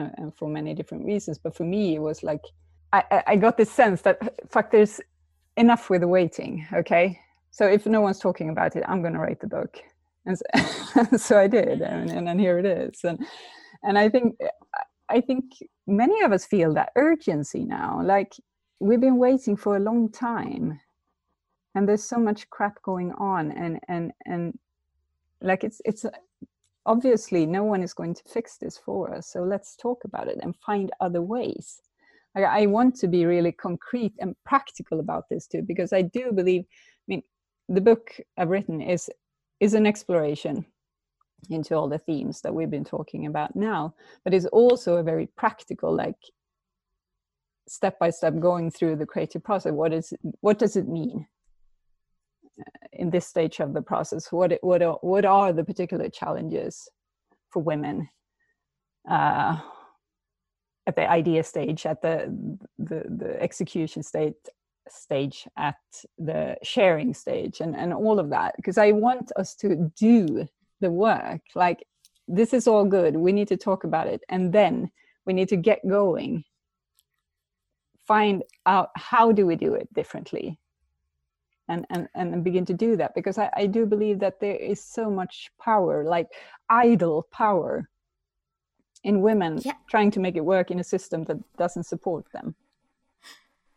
uh, 0.00 0.08
and 0.18 0.34
for 0.36 0.48
many 0.48 0.74
different 0.74 1.04
reasons. 1.04 1.38
But 1.38 1.56
for 1.56 1.64
me 1.64 1.96
it 1.96 2.00
was 2.00 2.22
like 2.22 2.42
I, 2.92 3.22
I- 3.26 3.36
got 3.36 3.58
this 3.58 3.70
sense 3.70 4.02
that 4.02 4.18
fuck 4.50 4.70
there's 4.70 5.00
enough 5.58 5.90
with 5.90 6.02
the 6.02 6.08
waiting 6.08 6.66
okay? 6.72 7.18
So 7.50 7.66
if 7.66 7.86
no 7.86 8.00
one's 8.00 8.20
talking 8.20 8.50
about 8.50 8.76
it 8.76 8.84
i'm 8.88 9.02
going 9.02 9.14
to 9.14 9.20
write 9.20 9.40
the 9.40 9.48
book. 9.48 9.78
And 10.26 10.38
so, 10.38 11.16
so 11.18 11.38
i 11.38 11.48
did 11.48 11.82
and, 11.82 12.10
and 12.10 12.26
then 12.28 12.38
here 12.38 12.58
it 12.58 12.66
is. 12.66 13.04
And 13.04 13.18
and 13.82 13.98
i 13.98 14.08
think 14.08 14.36
i 15.10 15.20
think 15.20 15.44
many 15.86 16.22
of 16.22 16.32
us 16.32 16.46
feel 16.46 16.74
that 16.74 16.92
urgency 16.96 17.64
now. 17.64 18.00
Like 18.04 18.34
we've 18.80 19.00
been 19.00 19.18
waiting 19.18 19.56
for 19.56 19.76
a 19.76 19.80
long 19.80 20.10
time 20.10 20.80
and 21.74 21.88
there's 21.88 22.04
so 22.04 22.18
much 22.18 22.48
crap 22.50 22.82
going 22.82 23.12
on 23.18 23.52
and 23.52 23.80
and 23.88 24.12
and 24.26 24.58
like 25.42 25.64
it's 25.64 25.80
it's 25.84 26.04
obviously 26.88 27.46
no 27.46 27.62
one 27.62 27.82
is 27.82 27.94
going 27.94 28.14
to 28.14 28.22
fix 28.24 28.56
this 28.56 28.78
for 28.78 29.14
us 29.14 29.30
so 29.32 29.42
let's 29.42 29.76
talk 29.76 30.04
about 30.04 30.26
it 30.26 30.38
and 30.42 30.56
find 30.56 30.90
other 31.00 31.22
ways. 31.22 31.82
Like, 32.34 32.46
i 32.46 32.66
want 32.66 32.94
to 32.96 33.08
be 33.08 33.24
really 33.24 33.52
concrete 33.52 34.14
and 34.18 34.34
practical 34.44 35.00
about 35.00 35.28
this 35.28 35.46
too 35.46 35.62
because 35.62 35.92
i 35.92 36.02
do 36.02 36.32
believe 36.32 36.62
i 36.62 37.06
mean 37.06 37.22
the 37.68 37.80
book 37.80 38.04
i've 38.36 38.50
written 38.50 38.80
is 38.80 39.10
is 39.60 39.74
an 39.74 39.86
exploration 39.86 40.64
into 41.50 41.74
all 41.74 41.88
the 41.88 41.98
themes 41.98 42.40
that 42.42 42.54
we've 42.54 42.70
been 42.70 42.84
talking 42.96 43.26
about 43.26 43.54
now 43.56 43.94
but 44.24 44.34
it's 44.34 44.46
also 44.46 44.96
a 44.96 45.02
very 45.02 45.26
practical 45.36 45.94
like 45.94 46.20
step 47.68 47.98
by 47.98 48.10
step 48.10 48.38
going 48.40 48.70
through 48.70 48.96
the 48.96 49.06
creative 49.06 49.44
process. 49.44 49.72
What 49.72 49.92
is 49.92 50.12
what 50.40 50.58
does 50.58 50.76
it 50.76 50.88
mean 50.88 51.26
in 52.92 53.10
this 53.10 53.26
stage 53.26 53.60
of 53.60 53.72
the 53.72 53.82
process 53.82 54.32
what 54.32 54.58
what 54.62 54.82
are, 54.82 54.98
what 55.02 55.24
are 55.24 55.52
the 55.52 55.64
particular 55.64 56.08
challenges 56.08 56.88
for 57.50 57.62
women 57.62 58.08
uh, 59.08 59.58
at 60.86 60.96
the 60.96 61.08
idea 61.08 61.42
stage 61.42 61.86
at 61.86 62.02
the, 62.02 62.58
the 62.78 63.04
the 63.08 63.42
execution 63.42 64.02
stage 64.02 64.34
stage 64.88 65.46
at 65.56 65.76
the 66.18 66.56
sharing 66.62 67.12
stage 67.12 67.60
and, 67.60 67.76
and 67.76 67.92
all 67.92 68.18
of 68.18 68.30
that? 68.30 68.54
Because 68.56 68.78
i 68.78 68.90
want 68.90 69.30
us 69.36 69.54
to 69.56 69.92
do 69.98 70.46
the 70.80 70.90
work. 70.90 71.40
Like 71.54 71.84
this 72.26 72.52
is 72.52 72.66
all 72.66 72.84
good. 72.84 73.16
We 73.16 73.32
need 73.32 73.48
to 73.48 73.56
talk 73.56 73.84
about 73.84 74.06
it. 74.06 74.22
And 74.28 74.52
then 74.52 74.90
we 75.26 75.32
need 75.32 75.48
to 75.48 75.56
get 75.56 75.86
going 75.86 76.44
find 78.06 78.42
out 78.64 78.88
how 78.96 79.32
do 79.32 79.44
we 79.44 79.54
do 79.54 79.74
it 79.74 79.92
differently 79.92 80.58
and 81.68 81.86
and, 81.90 82.08
and 82.14 82.44
begin 82.44 82.64
to 82.66 82.74
do 82.74 82.96
that 82.96 83.14
because 83.14 83.38
I, 83.38 83.50
I 83.56 83.66
do 83.66 83.86
believe 83.86 84.18
that 84.20 84.40
there 84.40 84.56
is 84.56 84.80
so 84.82 85.10
much 85.10 85.50
power 85.60 86.04
like 86.04 86.28
idle 86.70 87.26
power 87.30 87.88
in 89.04 89.20
women 89.22 89.60
Yeah. 89.64 89.72
trying 89.88 90.10
to 90.12 90.20
make 90.20 90.36
it 90.36 90.44
work 90.44 90.70
in 90.70 90.78
a 90.80 90.84
system 90.84 91.24
that 91.24 91.36
doesn't 91.56 91.84
support 91.84 92.24
them 92.32 92.54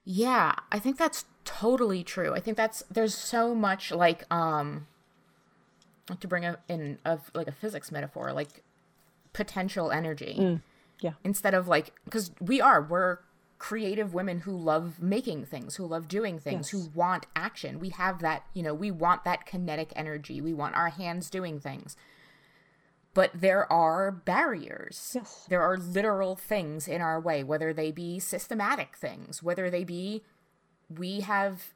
Yeah, 0.03 0.53
I 0.71 0.79
think 0.79 0.97
that's 0.97 1.25
totally 1.45 2.03
true. 2.03 2.33
I 2.33 2.39
think 2.39 2.57
that's 2.57 2.83
there's 2.89 3.15
so 3.15 3.53
much 3.53 3.91
like 3.91 4.25
um 4.33 4.87
to 6.19 6.27
bring 6.27 6.43
in 6.67 6.97
of 7.05 7.29
like 7.33 7.47
a 7.47 7.51
physics 7.51 7.91
metaphor, 7.91 8.33
like 8.33 8.63
potential 9.33 9.91
energy. 9.91 10.59
yeah. 11.01 11.13
Instead 11.23 11.53
of 11.53 11.67
like 11.67 11.93
cuz 12.09 12.31
we 12.39 12.59
are 12.59 12.81
we're 12.81 13.19
creative 13.61 14.11
women 14.11 14.39
who 14.39 14.57
love 14.57 14.99
making 14.99 15.45
things, 15.45 15.75
who 15.75 15.85
love 15.85 16.07
doing 16.07 16.39
things, 16.39 16.69
who 16.69 16.89
want 16.95 17.27
action. 17.35 17.79
We 17.79 17.89
have 17.89 18.17
that, 18.21 18.43
you 18.55 18.63
know, 18.63 18.73
we 18.73 18.89
want 18.89 19.23
that 19.25 19.45
kinetic 19.45 19.93
energy. 19.95 20.41
We 20.41 20.51
want 20.51 20.73
our 20.73 20.89
hands 20.89 21.29
doing 21.29 21.59
things. 21.59 21.95
But 23.13 23.29
there 23.35 23.71
are 23.71 24.11
barriers. 24.11 25.11
Yes. 25.13 25.45
There 25.47 25.61
are 25.61 25.77
literal 25.77 26.35
things 26.35 26.87
in 26.87 27.01
our 27.01 27.21
way, 27.21 27.43
whether 27.43 27.71
they 27.71 27.91
be 27.91 28.17
systematic 28.17 28.97
things, 28.97 29.43
whether 29.43 29.69
they 29.69 29.83
be 29.83 30.23
we 30.89 31.19
have 31.19 31.75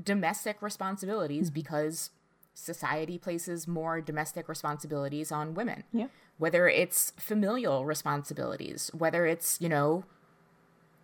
domestic 0.00 0.62
responsibilities 0.62 1.48
mm-hmm. 1.48 1.54
because 1.54 2.10
society 2.54 3.18
places 3.18 3.66
more 3.66 4.00
domestic 4.00 4.48
responsibilities 4.48 5.32
on 5.32 5.54
women. 5.54 5.82
Yeah. 5.92 6.06
Whether 6.38 6.68
it's 6.68 7.12
familial 7.16 7.84
responsibilities, 7.84 8.88
whether 8.94 9.26
it's, 9.26 9.60
you 9.60 9.68
know, 9.68 10.04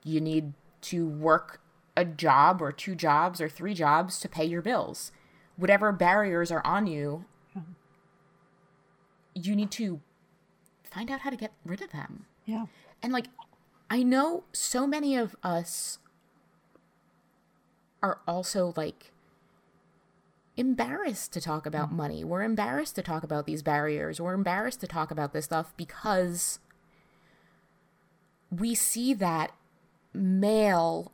you 0.02 0.20
need 0.20 0.52
to 0.82 1.06
work 1.06 1.60
a 1.96 2.04
job 2.04 2.62
or 2.62 2.72
two 2.72 2.94
jobs 2.94 3.40
or 3.40 3.48
three 3.48 3.74
jobs 3.74 4.20
to 4.20 4.28
pay 4.28 4.44
your 4.44 4.62
bills. 4.62 5.12
Whatever 5.56 5.92
barriers 5.92 6.50
are 6.50 6.64
on 6.64 6.86
you, 6.86 7.24
you 9.34 9.54
need 9.54 9.70
to 9.72 10.00
find 10.84 11.10
out 11.10 11.20
how 11.20 11.30
to 11.30 11.36
get 11.36 11.52
rid 11.64 11.82
of 11.82 11.90
them. 11.90 12.26
yeah 12.44 12.66
And 13.02 13.12
like, 13.12 13.26
I 13.88 14.02
know 14.02 14.44
so 14.52 14.86
many 14.86 15.16
of 15.16 15.36
us 15.42 15.98
are 18.02 18.20
also 18.26 18.72
like 18.76 19.12
embarrassed 20.56 21.32
to 21.32 21.40
talk 21.40 21.66
about 21.66 21.88
mm-hmm. 21.88 21.96
money. 21.96 22.24
We're 22.24 22.42
embarrassed 22.42 22.94
to 22.96 23.02
talk 23.02 23.22
about 23.22 23.46
these 23.46 23.62
barriers. 23.62 24.20
We're 24.20 24.34
embarrassed 24.34 24.80
to 24.80 24.86
talk 24.86 25.10
about 25.10 25.32
this 25.32 25.44
stuff 25.46 25.72
because 25.76 26.58
we 28.50 28.74
see 28.74 29.14
that 29.14 29.52
male 30.12 31.12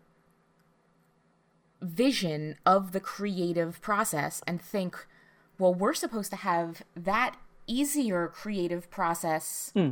vision 1.82 2.56
of 2.64 2.92
the 2.92 3.00
creative 3.00 3.80
process 3.80 4.42
and 4.46 4.60
think, 4.60 5.06
well, 5.58 5.74
we're 5.74 5.94
supposed 5.94 6.30
to 6.30 6.36
have 6.36 6.82
that 6.94 7.36
easier 7.66 8.28
creative 8.28 8.90
process 8.90 9.70
hmm. 9.74 9.90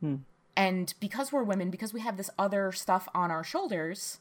Hmm. 0.00 0.16
and 0.56 0.94
because 1.00 1.32
we're 1.32 1.42
women, 1.42 1.70
because 1.70 1.92
we 1.92 2.00
have 2.00 2.16
this 2.16 2.30
other 2.38 2.72
stuff 2.72 3.08
on 3.14 3.30
our 3.30 3.44
shoulders, 3.44 4.20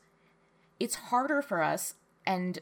it's 0.79 0.95
harder 0.95 1.41
for 1.41 1.61
us. 1.61 1.95
And 2.25 2.59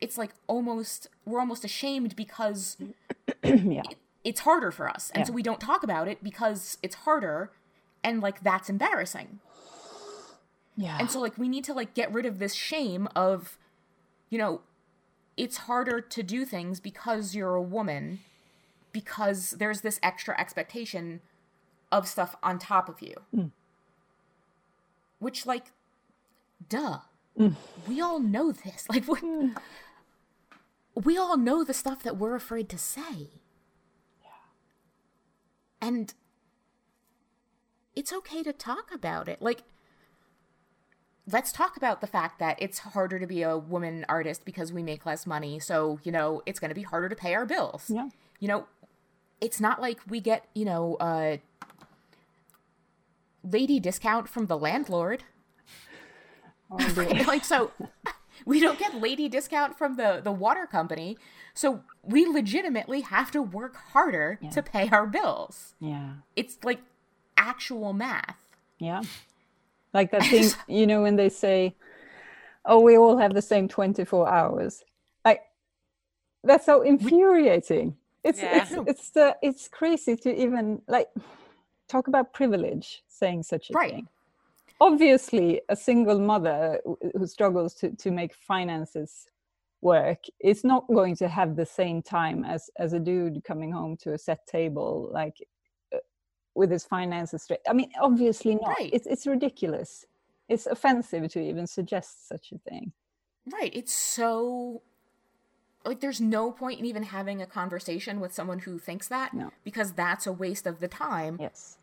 it's 0.00 0.16
like 0.16 0.34
almost, 0.46 1.08
we're 1.26 1.40
almost 1.40 1.64
ashamed 1.64 2.16
because 2.16 2.76
yeah 3.42 3.82
it's 4.28 4.40
harder 4.40 4.70
for 4.70 4.88
us. 4.88 5.10
And 5.14 5.26
so 5.26 5.32
we 5.32 5.42
don't 5.42 5.60
talk 5.60 5.82
about 5.82 6.06
it 6.06 6.22
because 6.22 6.76
it's 6.82 6.96
harder. 6.96 7.50
And 8.04 8.20
like 8.20 8.42
that's 8.42 8.68
embarrassing. 8.68 9.40
Yeah 10.78 10.96
And 11.00 11.10
so 11.10 11.20
like 11.20 11.36
we 11.36 11.48
need 11.48 11.64
to 11.64 11.74
like 11.74 11.92
get 11.92 12.12
rid 12.12 12.24
of 12.24 12.38
this 12.38 12.54
shame 12.54 13.08
of, 13.16 13.58
you 14.30 14.38
know, 14.38 14.62
it's 15.36 15.58
harder 15.58 16.00
to 16.00 16.22
do 16.22 16.44
things 16.44 16.78
because 16.78 17.34
you're 17.34 17.56
a 17.56 17.62
woman, 17.62 18.20
because 18.92 19.50
there's 19.50 19.80
this 19.80 19.98
extra 20.04 20.38
expectation 20.40 21.20
of 21.90 22.06
stuff 22.06 22.36
on 22.44 22.60
top 22.60 22.88
of 22.88 23.02
you. 23.02 23.14
Hmm. 23.34 23.46
Which 25.18 25.44
like 25.46 25.72
duh. 26.68 27.00
Hmm. 27.36 27.50
We 27.88 28.00
all 28.00 28.20
know 28.20 28.52
this. 28.52 28.86
Like 28.88 29.08
we, 29.08 29.18
hmm. 29.18 29.48
we 30.94 31.18
all 31.18 31.36
know 31.36 31.64
the 31.64 31.74
stuff 31.74 32.04
that 32.04 32.16
we're 32.16 32.36
afraid 32.36 32.68
to 32.68 32.78
say. 32.78 33.30
Yeah. 34.22 34.28
And 35.80 36.14
it's 37.96 38.12
okay 38.12 38.44
to 38.44 38.52
talk 38.52 38.94
about 38.94 39.28
it. 39.28 39.42
Like 39.42 39.64
let's 41.30 41.52
talk 41.52 41.76
about 41.76 42.00
the 42.00 42.06
fact 42.06 42.38
that 42.38 42.56
it's 42.60 42.78
harder 42.80 43.18
to 43.18 43.26
be 43.26 43.42
a 43.42 43.56
woman 43.58 44.04
artist 44.08 44.44
because 44.44 44.72
we 44.72 44.82
make 44.82 45.04
less 45.04 45.26
money. 45.26 45.58
So, 45.58 46.00
you 46.02 46.12
know, 46.12 46.42
it's 46.46 46.58
going 46.58 46.70
to 46.70 46.74
be 46.74 46.82
harder 46.82 47.08
to 47.08 47.16
pay 47.16 47.34
our 47.34 47.44
bills. 47.44 47.90
Yeah. 47.90 48.08
You 48.40 48.48
know, 48.48 48.66
it's 49.40 49.60
not 49.60 49.80
like 49.80 50.00
we 50.08 50.20
get, 50.20 50.46
you 50.54 50.64
know, 50.64 50.96
uh 50.96 51.36
lady 53.42 53.78
discount 53.80 54.28
from 54.28 54.46
the 54.46 54.56
landlord. 54.58 55.24
Oh, 56.70 56.76
like 57.26 57.44
so 57.44 57.72
we 58.44 58.60
don't 58.60 58.78
get 58.78 58.94
lady 58.94 59.28
discount 59.28 59.76
from 59.76 59.96
the 59.96 60.20
the 60.22 60.32
water 60.32 60.66
company. 60.66 61.16
So 61.54 61.82
we 62.02 62.26
legitimately 62.26 63.00
have 63.02 63.30
to 63.32 63.42
work 63.42 63.76
harder 63.92 64.38
to 64.52 64.62
pay 64.62 64.88
our 64.90 65.06
bills. 65.06 65.74
yeah 65.80 66.10
It's 66.36 66.58
like 66.62 66.80
actual 67.36 67.92
math. 67.92 68.38
Yeah. 68.78 69.02
Like 69.92 70.10
that 70.12 70.22
thing, 70.30 70.50
you 70.66 70.86
know, 70.86 71.02
when 71.02 71.16
they 71.16 71.28
say, 71.28 71.74
oh, 72.64 72.80
we 72.80 72.96
all 72.96 73.16
have 73.16 73.34
the 73.34 73.42
same 73.42 73.68
24 73.68 74.28
hours. 74.28 74.84
Like, 75.24 75.42
that's 76.44 76.66
so 76.66 76.82
infuriating. 76.82 77.96
It's, 78.24 78.42
Yeah. 78.42 78.62
it's, 78.62 79.10
it's, 79.16 79.36
it's 79.42 79.68
crazy 79.68 80.16
to 80.16 80.34
even, 80.34 80.82
like, 80.88 81.08
talk 81.88 82.08
about 82.08 82.32
privilege 82.32 83.02
saying 83.08 83.42
such 83.44 83.70
a 83.70 83.72
Right. 83.72 83.92
thing. 83.92 84.08
Obviously, 84.80 85.60
a 85.68 85.74
single 85.76 86.18
mother 86.20 86.80
who- 86.84 86.98
who 87.16 87.26
struggles 87.26 87.74
to, 87.74 87.90
to 87.96 88.10
make 88.10 88.34
finances 88.34 89.26
work 89.80 90.24
is 90.40 90.64
not 90.64 90.86
going 90.88 91.16
to 91.16 91.28
have 91.28 91.56
the 91.56 91.66
same 91.66 92.02
time 92.02 92.44
as, 92.44 92.70
as 92.76 92.92
a 92.92 93.00
dude 93.00 93.42
coming 93.44 93.72
home 93.72 93.96
to 93.96 94.12
a 94.12 94.18
set 94.18 94.46
table, 94.46 95.08
like, 95.12 95.36
with 96.58 96.70
his 96.70 96.84
finances 96.84 97.42
straight. 97.44 97.60
I 97.68 97.72
mean, 97.72 97.90
obviously 98.00 98.54
not. 98.56 98.76
Right. 98.78 98.90
It's 98.92 99.06
it's 99.06 99.26
ridiculous. 99.26 100.04
It's 100.48 100.66
offensive 100.66 101.30
to 101.32 101.40
even 101.40 101.66
suggest 101.66 102.28
such 102.28 102.52
a 102.52 102.58
thing. 102.58 102.92
Right. 103.50 103.70
It's 103.74 103.92
so 103.94 104.82
like 105.84 106.00
there's 106.00 106.20
no 106.20 106.50
point 106.52 106.80
in 106.80 106.84
even 106.86 107.04
having 107.04 107.40
a 107.40 107.46
conversation 107.46 108.20
with 108.20 108.32
someone 108.34 108.58
who 108.60 108.78
thinks 108.78 109.08
that 109.08 109.32
No. 109.32 109.52
because 109.64 109.92
that's 109.92 110.26
a 110.26 110.32
waste 110.32 110.66
of 110.66 110.80
the 110.80 110.88
time 110.88 111.38
Yes. 111.40 111.78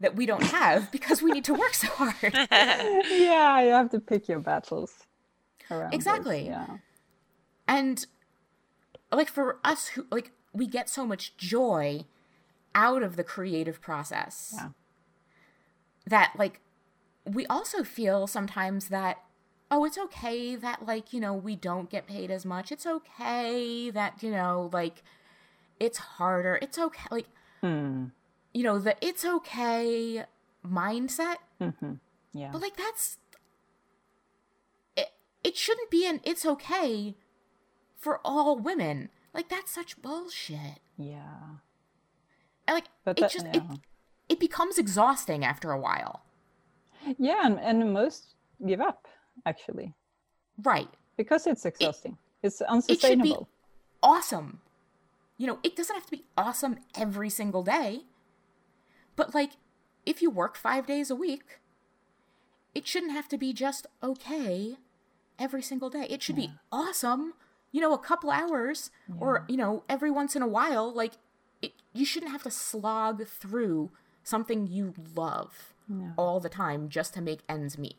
that 0.00 0.14
we 0.16 0.24
don't 0.24 0.44
have 0.44 0.90
because 0.96 1.20
we 1.20 1.32
need 1.32 1.44
to 1.44 1.54
work 1.54 1.74
so 1.74 1.88
hard. 1.88 2.32
yeah, 2.50 3.60
you 3.60 3.70
have 3.72 3.90
to 3.90 4.00
pick 4.00 4.28
your 4.28 4.38
battles. 4.40 4.92
Around 5.70 5.90
this, 5.90 5.96
Exactly. 5.96 6.46
Yeah. 6.46 6.78
and 7.66 8.06
like 9.10 9.28
for 9.28 9.58
us 9.64 9.88
who 9.88 10.06
like 10.10 10.30
we 10.52 10.66
get 10.66 10.88
so 10.88 11.04
much 11.04 11.36
joy 11.36 12.04
out 12.76 13.02
of 13.02 13.16
the 13.16 13.24
creative 13.24 13.80
process 13.80 14.52
Yeah. 14.54 14.68
that 16.06 16.32
like 16.38 16.60
we 17.24 17.46
also 17.46 17.82
feel 17.82 18.26
sometimes 18.26 18.88
that 18.88 19.16
oh 19.70 19.84
it's 19.84 19.98
okay 19.98 20.54
that 20.54 20.86
like 20.86 21.12
you 21.12 21.18
know 21.20 21.34
we 21.34 21.56
don't 21.56 21.88
get 21.90 22.06
paid 22.06 22.30
as 22.30 22.44
much 22.44 22.70
it's 22.70 22.86
okay 22.86 23.90
that 23.90 24.22
you 24.22 24.30
know 24.30 24.68
like 24.72 25.02
it's 25.80 25.98
harder 25.98 26.58
it's 26.62 26.78
okay 26.78 27.08
like 27.10 27.26
Hmm. 27.62 28.06
you 28.52 28.62
know 28.62 28.78
the 28.78 28.94
it's 29.00 29.24
okay 29.24 30.24
mindset 30.64 31.36
Yeah. 32.32 32.50
but 32.52 32.60
like 32.60 32.76
that's 32.76 33.16
it, 34.96 35.08
it 35.42 35.56
shouldn't 35.56 35.90
be 35.90 36.06
an 36.06 36.20
it's 36.24 36.44
okay 36.44 37.16
for 37.96 38.20
all 38.24 38.58
women 38.58 39.08
like 39.32 39.48
that's 39.48 39.72
such 39.72 40.00
bullshit 40.02 40.78
Yeah. 40.98 41.56
Like 42.74 42.84
But 43.04 43.18
it 43.18 43.22
that- 43.22 43.30
just 43.32 43.46
yeah. 43.46 43.56
it, 43.56 43.62
it 44.28 44.40
becomes 44.40 44.78
exhausting 44.78 45.44
after 45.44 45.70
a 45.72 45.78
while 45.78 46.22
Yeah, 47.18 47.46
and, 47.46 47.58
and 47.60 47.92
most 47.92 48.34
give 48.66 48.80
up 48.80 49.06
actually 49.44 49.94
right 50.62 50.88
because 51.16 51.46
it's 51.46 51.64
exhausting. 51.66 52.16
it's 52.42 52.60
unsustainable 52.62 53.24
it 53.26 53.34
should 53.34 53.40
be 53.40 53.46
awesome 54.02 54.60
you 55.36 55.46
know 55.46 55.58
it 55.62 55.76
doesn't 55.76 55.94
have 55.94 56.06
to 56.06 56.10
be 56.12 56.24
awesome 56.36 56.78
every 56.96 57.28
single 57.28 57.62
day 57.62 58.00
but 59.14 59.34
like 59.34 59.52
if 60.06 60.22
you 60.22 60.30
work 60.30 60.56
five 60.56 60.86
days 60.86 61.10
a 61.10 61.14
week 61.14 61.60
it 62.74 62.86
shouldn't 62.86 63.12
have 63.12 63.28
to 63.28 63.38
be 63.38 63.52
just 63.52 63.86
okay 64.02 64.76
every 65.38 65.62
single 65.62 65.88
day. 65.90 66.06
It 66.10 66.22
should 66.22 66.36
be 66.36 66.50
awesome, 66.70 67.32
you 67.72 67.80
know, 67.80 67.92
a 67.94 67.98
couple 67.98 68.30
hours 68.30 68.90
or, 69.18 69.44
you 69.48 69.56
know, 69.56 69.82
every 69.88 70.10
once 70.10 70.36
in 70.36 70.42
a 70.42 70.46
while. 70.46 70.92
Like, 70.92 71.12
it, 71.14 71.18
you 71.96 72.04
shouldn't 72.04 72.32
have 72.32 72.42
to 72.42 72.50
slog 72.50 73.26
through 73.26 73.90
something 74.22 74.66
you 74.66 74.94
love 75.14 75.74
all 76.16 76.40
the 76.40 76.48
time 76.48 76.88
just 76.88 77.14
to 77.14 77.20
make 77.20 77.40
ends 77.48 77.78
meet. 77.78 77.96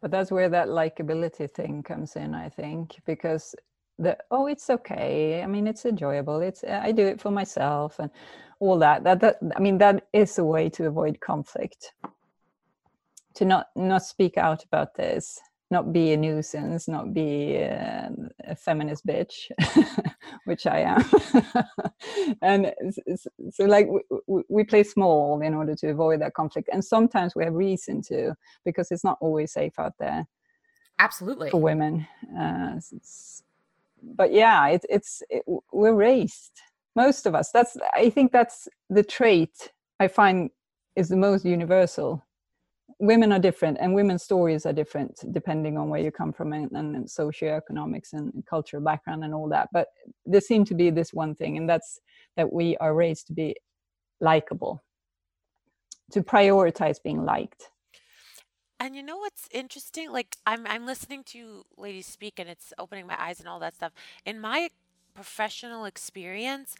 But 0.00 0.12
that's 0.12 0.30
where 0.30 0.48
that 0.48 0.68
likability 0.68 1.50
thing 1.50 1.82
comes 1.82 2.14
in, 2.14 2.34
I 2.34 2.48
think, 2.48 2.96
because 3.04 3.54
the 3.98 4.16
oh, 4.30 4.46
it's 4.46 4.70
okay. 4.70 5.42
I 5.42 5.46
mean, 5.46 5.66
it's 5.66 5.84
enjoyable. 5.84 6.40
It's 6.40 6.62
uh, 6.62 6.80
I 6.82 6.92
do 6.92 7.04
it 7.04 7.20
for 7.20 7.32
myself 7.32 7.98
and 7.98 8.10
all 8.60 8.78
that. 8.78 9.02
That 9.02 9.20
that 9.20 9.38
I 9.56 9.60
mean, 9.60 9.78
that 9.78 10.06
is 10.12 10.38
a 10.38 10.44
way 10.44 10.68
to 10.70 10.86
avoid 10.86 11.20
conflict. 11.20 11.92
To 13.34 13.44
not 13.44 13.66
not 13.74 14.04
speak 14.04 14.38
out 14.38 14.64
about 14.64 14.94
this, 14.94 15.40
not 15.70 15.92
be 15.92 16.12
a 16.12 16.16
nuisance, 16.16 16.88
not 16.88 17.12
be 17.12 17.58
uh, 17.62 18.08
a 18.44 18.56
feminist 18.56 19.06
bitch, 19.06 19.50
which 20.44 20.66
I 20.66 20.80
am. 20.80 21.04
and 22.42 22.72
so, 23.50 23.64
like, 23.64 23.86
we, 24.26 24.42
we- 24.48 24.64
play 24.64 24.82
small 24.82 25.40
in 25.42 25.54
order 25.54 25.74
to 25.76 25.88
avoid 25.88 26.20
that 26.20 26.34
conflict. 26.34 26.68
And 26.72 26.84
sometimes 26.84 27.34
we 27.34 27.44
have 27.44 27.54
reason 27.54 28.02
to, 28.02 28.34
because 28.64 28.90
it's 28.90 29.04
not 29.04 29.18
always 29.20 29.52
safe 29.52 29.78
out 29.78 29.94
there 29.98 30.26
Absolutely. 30.98 31.50
for 31.50 31.60
women. 31.60 32.06
Uh, 32.38 32.80
but 34.02 34.32
yeah, 34.32 34.68
it, 34.68 34.84
it's 34.88 35.22
it, 35.28 35.42
we're 35.72 35.94
raised. 35.94 36.52
Most 36.94 37.26
of 37.26 37.34
us. 37.34 37.50
That's 37.52 37.76
I 37.94 38.10
think 38.10 38.32
that's 38.32 38.68
the 38.90 39.02
trait 39.02 39.72
I 40.00 40.08
find 40.08 40.50
is 40.96 41.08
the 41.08 41.16
most 41.16 41.44
universal. 41.44 42.24
Women 43.00 43.32
are 43.32 43.38
different, 43.38 43.78
and 43.80 43.94
women's 43.94 44.22
stories 44.24 44.66
are 44.66 44.72
different 44.72 45.20
depending 45.32 45.76
on 45.78 45.88
where 45.88 46.00
you 46.00 46.10
come 46.10 46.32
from 46.32 46.52
and, 46.52 46.70
and 46.72 47.06
socioeconomics 47.06 48.12
and 48.12 48.44
cultural 48.46 48.82
background 48.82 49.24
and 49.24 49.34
all 49.34 49.48
that. 49.50 49.68
But 49.72 49.88
there 50.26 50.40
seems 50.40 50.68
to 50.70 50.74
be 50.74 50.90
this 50.90 51.12
one 51.12 51.34
thing, 51.34 51.56
and 51.56 51.68
that's 51.68 52.00
that 52.36 52.52
we 52.52 52.76
are 52.78 52.94
raised 52.94 53.26
to 53.28 53.32
be 53.32 53.56
likable, 54.20 54.82
to 56.12 56.22
prioritize 56.22 57.02
being 57.02 57.24
liked. 57.24 57.70
And 58.80 58.94
you 58.94 59.02
know 59.02 59.18
what's 59.18 59.48
interesting? 59.50 60.10
Like 60.12 60.36
I'm 60.46 60.66
I'm 60.66 60.86
listening 60.86 61.24
to 61.24 61.64
ladies 61.76 62.06
speak 62.06 62.38
and 62.38 62.48
it's 62.48 62.72
opening 62.78 63.06
my 63.06 63.20
eyes 63.20 63.40
and 63.40 63.48
all 63.48 63.58
that 63.60 63.74
stuff. 63.74 63.92
In 64.24 64.40
my 64.40 64.70
professional 65.14 65.84
experience, 65.84 66.76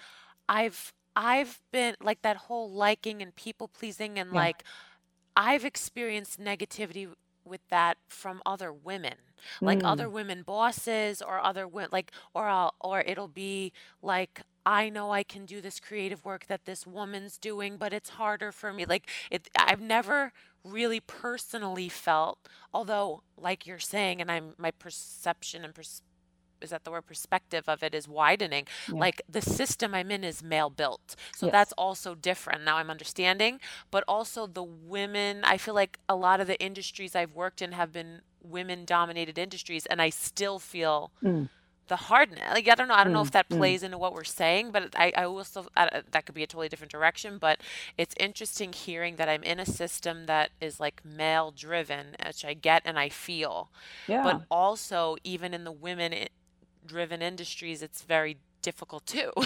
I've 0.49 0.92
I've 1.16 1.61
been 1.73 1.97
like 2.01 2.23
that 2.23 2.37
whole 2.37 2.71
liking 2.71 3.21
and 3.21 3.35
people 3.35 3.66
pleasing 3.68 4.18
and 4.18 4.33
Yeah. 4.33 4.33
like 4.33 4.62
I've 5.38 5.64
experienced 5.64 6.40
negativity 6.40 7.09
with 7.44 7.61
that 7.70 7.96
from 8.09 8.42
other 8.44 8.72
women. 8.72 9.14
Like 9.61 9.85
other 9.85 10.09
mm. 10.09 10.12
women 10.12 10.42
bosses 10.42 11.22
or 11.22 11.40
other 11.40 11.68
women 11.68 11.90
like 11.92 12.11
or 12.35 12.48
I'll, 12.48 12.74
or 12.81 13.03
it'll 13.03 13.29
be 13.29 13.72
like 14.03 14.42
I 14.66 14.88
know 14.88 15.12
I 15.12 15.22
can 15.22 15.46
do 15.46 15.61
this 15.61 15.79
creative 15.79 16.24
work 16.24 16.46
that 16.48 16.64
this 16.64 16.88
woman's 16.88 17.38
doing, 17.38 17.77
but 17.77 17.92
it's 17.92 18.11
harder 18.11 18.51
for 18.51 18.72
me. 18.72 18.85
Like 18.85 19.09
it 19.31 19.48
I've 19.57 19.81
never 19.81 20.33
really 20.64 20.98
personally 20.98 21.88
felt, 21.88 22.40
although 22.74 23.22
like 23.37 23.64
you're 23.64 23.79
saying 23.79 24.20
and 24.20 24.33
I'm 24.33 24.55
my 24.59 24.72
perception 24.72 25.64
and 25.64 25.72
pers- 25.72 26.03
is 26.61 26.71
that 26.71 26.85
the 26.85 26.90
word 26.90 27.07
perspective 27.07 27.68
of 27.68 27.83
it 27.83 27.94
is 27.94 28.09
widening. 28.09 28.66
Like 28.88 29.23
the 29.29 29.42
system 29.42 29.94
I'm 29.94 30.11
in 30.11 30.25
is 30.25 30.42
male 30.42 30.71
built. 30.71 31.16
So 31.37 31.47
Yes. 31.47 31.53
that's 31.53 31.73
also 31.73 32.14
different. 32.14 32.64
Now 32.64 32.77
I'm 32.77 32.90
understanding, 32.90 33.61
but 33.90 34.05
also 34.09 34.47
the 34.47 34.62
women, 34.62 35.44
I 35.44 35.59
feel 35.59 35.75
like 35.75 35.99
a 36.09 36.16
lot 36.16 36.40
of 36.40 36.47
the 36.47 36.59
industries 36.61 37.14
I've 37.14 37.35
worked 37.35 37.62
in 37.62 37.73
have 37.73 37.92
been 37.92 38.23
women 38.42 38.85
dominated 38.85 39.38
industries 39.38 39.87
and 39.87 40.01
I 40.01 40.11
still 40.11 40.59
feel 40.59 41.11
mm. 41.23 41.49
the 41.88 41.97
hardness. 41.97 42.51
Like 42.51 42.68
I 42.68 42.75
don't 42.75 42.88
know, 42.88 42.94
I 42.94 43.05
don't 43.05 43.12
know 43.12 43.23
mm, 43.23 43.27
if 43.27 43.33
that 43.33 43.49
mm. 43.49 43.57
plays 43.59 43.83
into 43.83 43.99
what 43.99 44.12
we're 44.14 44.25
saying, 44.25 44.71
but 44.71 44.94
I 44.97 45.12
I 45.16 45.25
also 45.25 45.66
that 45.77 46.27
could 46.27 46.35
be 46.35 46.42
a 46.42 46.47
totally 46.47 46.68
different 46.68 46.92
direction, 46.92 47.38
but 47.38 47.61
it's 47.97 48.14
interesting 48.18 48.73
hearing 48.73 49.16
that 49.16 49.29
I'm 49.29 49.42
in 49.42 49.59
a 49.61 49.66
system 49.66 50.27
that 50.27 50.51
is 50.61 50.81
like 50.81 51.05
male 51.05 51.51
driven, 51.51 52.16
which 52.25 52.44
I 52.44 52.55
get 52.55 52.83
and 52.85 52.99
I 52.99 53.09
feel. 53.09 53.71
Yeah. 54.07 54.23
But 54.23 54.42
also 54.51 55.16
even 55.25 55.55
in 55.55 55.64
the 55.64 55.73
women 55.73 56.12
driven 56.88 57.22
industries 57.22 57.83
it's 57.83 58.03
very 58.03 58.38
difficult 58.62 59.07
too. 59.07 59.31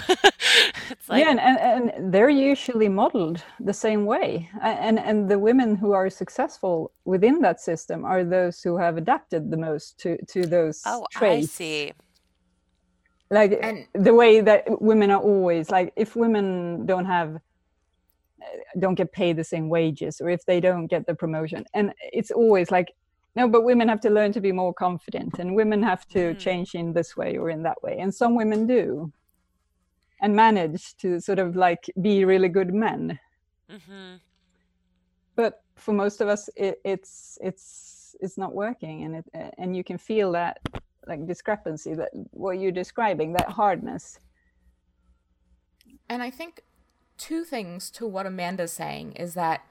it's 0.89 1.07
like 1.09 1.21
yeah, 1.23 1.29
and, 1.31 1.39
and, 1.39 1.91
and 1.91 2.13
they're 2.13 2.29
usually 2.29 2.89
modeled 2.89 3.43
the 3.59 3.73
same 3.73 4.05
way. 4.05 4.49
And 4.61 4.99
and 4.99 5.29
the 5.29 5.39
women 5.39 5.75
who 5.75 5.91
are 5.91 6.09
successful 6.09 6.91
within 7.05 7.41
that 7.41 7.61
system 7.61 8.05
are 8.05 8.23
those 8.23 8.61
who 8.61 8.77
have 8.77 8.97
adapted 8.97 9.51
the 9.51 9.57
most 9.57 9.99
to 10.01 10.09
to 10.33 10.39
those 10.45 10.81
oh, 10.85 11.05
I 11.15 11.41
see. 11.41 11.93
Like 13.29 13.59
And- 13.61 13.87
the 13.93 14.13
way 14.13 14.41
that 14.41 14.59
women 14.81 15.09
are 15.15 15.21
always 15.21 15.69
like, 15.69 15.93
if 15.95 16.15
women 16.15 16.85
don't 16.85 17.05
have 17.05 17.29
uh, 17.35 18.45
don't 18.79 18.95
get 18.95 19.11
paid 19.11 19.37
the 19.37 19.43
same 19.43 19.69
wages, 19.69 20.21
or 20.21 20.29
if 20.29 20.45
they 20.45 20.59
don't 20.59 20.87
get 20.87 21.05
the 21.05 21.15
promotion, 21.15 21.65
and 21.73 21.93
it's 22.11 22.31
always 22.31 22.71
like. 22.71 22.89
No, 23.35 23.47
but 23.47 23.63
women 23.63 23.87
have 23.87 23.99
to 24.01 24.09
learn 24.09 24.31
to 24.33 24.41
be 24.41 24.51
more 24.51 24.73
confident, 24.73 25.39
and 25.39 25.55
women 25.55 25.81
have 25.83 26.07
to 26.09 26.35
change 26.35 26.75
in 26.75 26.93
this 26.93 27.17
way 27.17 27.37
or 27.37 27.49
in 27.49 27.63
that 27.63 27.81
way. 27.81 27.97
And 27.99 28.13
some 28.13 28.35
women 28.35 28.67
do, 28.67 29.11
and 30.21 30.35
manage 30.35 30.95
to 30.97 31.19
sort 31.19 31.39
of 31.39 31.55
like 31.55 31.89
be 32.01 32.25
really 32.25 32.49
good 32.49 32.73
men. 32.73 33.19
Mhm. 33.69 34.19
but 35.35 35.63
for 35.75 35.93
most 35.93 36.21
of 36.21 36.27
us 36.27 36.49
it, 36.55 36.79
it's 36.83 37.39
it's 37.41 38.15
it's 38.19 38.37
not 38.37 38.53
working 38.53 39.03
and 39.03 39.15
it 39.15 39.25
and 39.57 39.75
you 39.75 39.83
can 39.83 39.97
feel 39.97 40.31
that 40.31 40.59
like 41.07 41.25
discrepancy 41.25 41.95
that 41.95 42.09
what 42.31 42.59
you're 42.59 42.71
describing 42.83 43.33
that 43.33 43.49
hardness 43.49 44.19
And 46.09 46.21
I 46.21 46.29
think 46.29 46.61
two 47.17 47.43
things 47.45 47.89
to 47.91 48.05
what 48.05 48.25
Amanda's 48.25 48.73
saying 48.73 49.13
is 49.13 49.33
that 49.33 49.65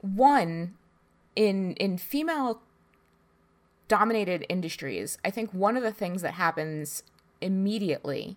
one 0.00 0.78
in 1.36 1.74
in 1.74 1.98
female 1.98 2.60
dominated 3.88 4.46
industries, 4.48 5.18
I 5.24 5.30
think 5.30 5.50
one 5.52 5.76
of 5.76 5.82
the 5.82 5.92
things 5.92 6.22
that 6.22 6.34
happens 6.34 7.02
immediately 7.40 8.36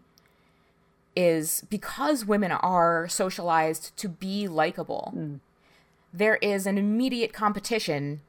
is 1.16 1.64
because 1.70 2.26
women 2.26 2.52
are 2.52 3.08
socialized 3.08 3.96
to 3.98 4.10
be 4.10 4.48
likable. 4.48 5.12
Hmm. 5.14 5.36
There 6.14 6.36
is 6.38 6.66
an 6.66 6.78
immediate 6.78 7.32
competition 7.34 8.22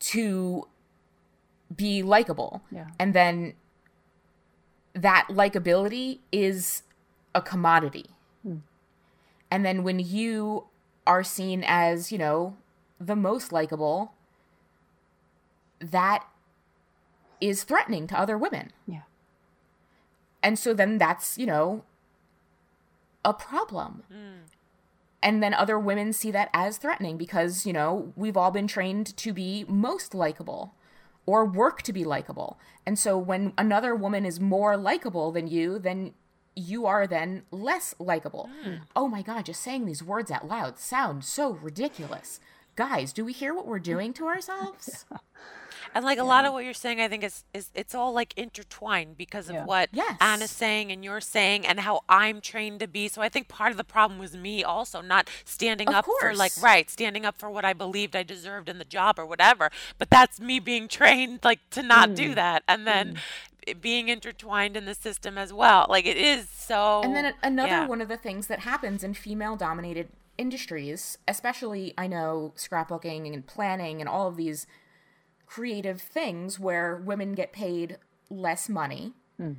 to 0.00 0.66
be 1.74 2.02
likable. 2.02 2.62
Yeah. 2.70 2.86
And 2.98 3.14
then 3.14 3.54
that 4.94 5.28
likability 5.30 6.18
is 6.32 6.82
a 7.34 7.42
commodity. 7.42 8.10
Hmm. 8.42 8.58
And 9.50 9.64
then 9.64 9.84
when 9.84 9.98
you 9.98 10.64
are 11.06 11.22
seen 11.22 11.64
as, 11.66 12.10
you 12.10 12.18
know, 12.18 12.56
the 13.00 13.16
most 13.16 13.52
likable, 13.52 14.12
that 15.80 16.26
is 17.40 17.64
threatening 17.64 18.06
to 18.06 18.18
other 18.18 18.38
women. 18.38 18.70
yeah 18.86 19.02
And 20.42 20.58
so 20.58 20.72
then 20.74 20.98
that's, 20.98 21.36
you 21.38 21.46
know, 21.46 21.84
a 23.24 23.32
problem. 23.34 24.04
Mm. 24.12 24.48
And 25.22 25.42
then 25.42 25.54
other 25.54 25.78
women 25.78 26.12
see 26.12 26.30
that 26.32 26.50
as 26.52 26.76
threatening 26.76 27.16
because, 27.16 27.64
you 27.64 27.72
know, 27.72 28.12
we've 28.14 28.36
all 28.36 28.50
been 28.50 28.66
trained 28.66 29.16
to 29.16 29.32
be 29.32 29.64
most 29.66 30.14
likable 30.14 30.74
or 31.26 31.46
work 31.46 31.80
to 31.82 31.92
be 31.92 32.04
likable. 32.04 32.58
And 32.84 32.98
so 32.98 33.16
when 33.16 33.54
another 33.56 33.94
woman 33.94 34.26
is 34.26 34.38
more 34.38 34.76
likable 34.76 35.32
than 35.32 35.46
you, 35.46 35.78
then 35.78 36.12
you 36.54 36.84
are 36.86 37.06
then 37.06 37.42
less 37.50 37.94
likable. 37.98 38.50
Mm. 38.64 38.80
Oh 38.94 39.08
my 39.08 39.22
God, 39.22 39.46
just 39.46 39.62
saying 39.62 39.86
these 39.86 40.02
words 40.02 40.30
out 40.30 40.46
loud 40.46 40.78
sound 40.78 41.24
so 41.24 41.52
ridiculous. 41.52 42.38
Guys, 42.76 43.12
do 43.12 43.24
we 43.24 43.32
hear 43.32 43.54
what 43.54 43.66
we're 43.66 43.78
doing 43.78 44.12
to 44.14 44.26
ourselves? 44.26 45.04
And 45.96 46.04
like 46.04 46.18
a 46.18 46.24
lot 46.24 46.44
of 46.44 46.52
what 46.52 46.64
you're 46.64 46.74
saying, 46.74 47.00
I 47.00 47.06
think 47.06 47.22
is 47.22 47.44
is 47.54 47.70
it's 47.72 47.94
all 47.94 48.12
like 48.12 48.36
intertwined 48.36 49.16
because 49.16 49.48
of 49.48 49.54
Yeah. 49.54 49.64
what 49.64 49.90
Yes. 49.92 50.16
Anna's 50.20 50.50
saying 50.50 50.90
and 50.90 51.04
you're 51.04 51.20
saying 51.20 51.64
and 51.64 51.78
how 51.78 52.00
I'm 52.08 52.40
trained 52.40 52.80
to 52.80 52.88
be. 52.88 53.06
So 53.06 53.22
I 53.22 53.28
think 53.28 53.46
part 53.46 53.70
of 53.70 53.76
the 53.76 53.84
problem 53.84 54.18
was 54.18 54.36
me 54.36 54.64
also 54.64 55.00
not 55.02 55.30
standing 55.44 55.88
Of 55.90 55.94
up 55.94 56.06
for 56.20 56.34
like 56.34 56.50
right, 56.60 56.90
standing 56.90 57.24
up 57.24 57.38
for 57.38 57.48
what 57.48 57.64
I 57.64 57.74
believed 57.74 58.16
I 58.16 58.24
deserved 58.24 58.68
in 58.68 58.78
the 58.78 58.84
job 58.84 59.20
or 59.20 59.26
whatever. 59.26 59.70
But 59.96 60.10
that's 60.10 60.40
me 60.40 60.58
being 60.58 60.88
trained 60.88 61.40
like 61.44 61.60
to 61.70 61.82
not 61.82 62.08
Mm. 62.10 62.16
do 62.16 62.34
that 62.34 62.64
and 62.66 62.88
then 62.88 63.20
it 63.64 63.80
being 63.80 64.08
intertwined 64.08 64.76
in 64.76 64.86
the 64.86 64.94
system 64.96 65.38
as 65.38 65.52
well. 65.52 65.86
Like 65.88 66.06
it 66.06 66.16
is 66.16 66.48
so 66.48 67.02
And 67.04 67.14
then 67.14 67.34
another 67.40 67.68
yeah. 67.68 67.86
one 67.86 68.00
of 68.00 68.08
the 68.08 68.16
things 68.16 68.48
that 68.48 68.60
happens 68.60 69.04
in 69.04 69.14
female 69.14 69.54
dominated 69.54 70.08
industries, 70.38 71.18
especially 71.28 71.94
I 71.96 72.06
know 72.06 72.52
scrapbooking 72.56 73.32
and 73.32 73.46
planning 73.46 74.00
and 74.00 74.08
all 74.08 74.28
of 74.28 74.36
these 74.36 74.66
creative 75.46 76.00
things 76.00 76.58
where 76.58 76.96
women 76.96 77.32
get 77.32 77.52
paid 77.52 77.98
less 78.30 78.68
money. 78.68 79.12
Hmm. 79.36 79.52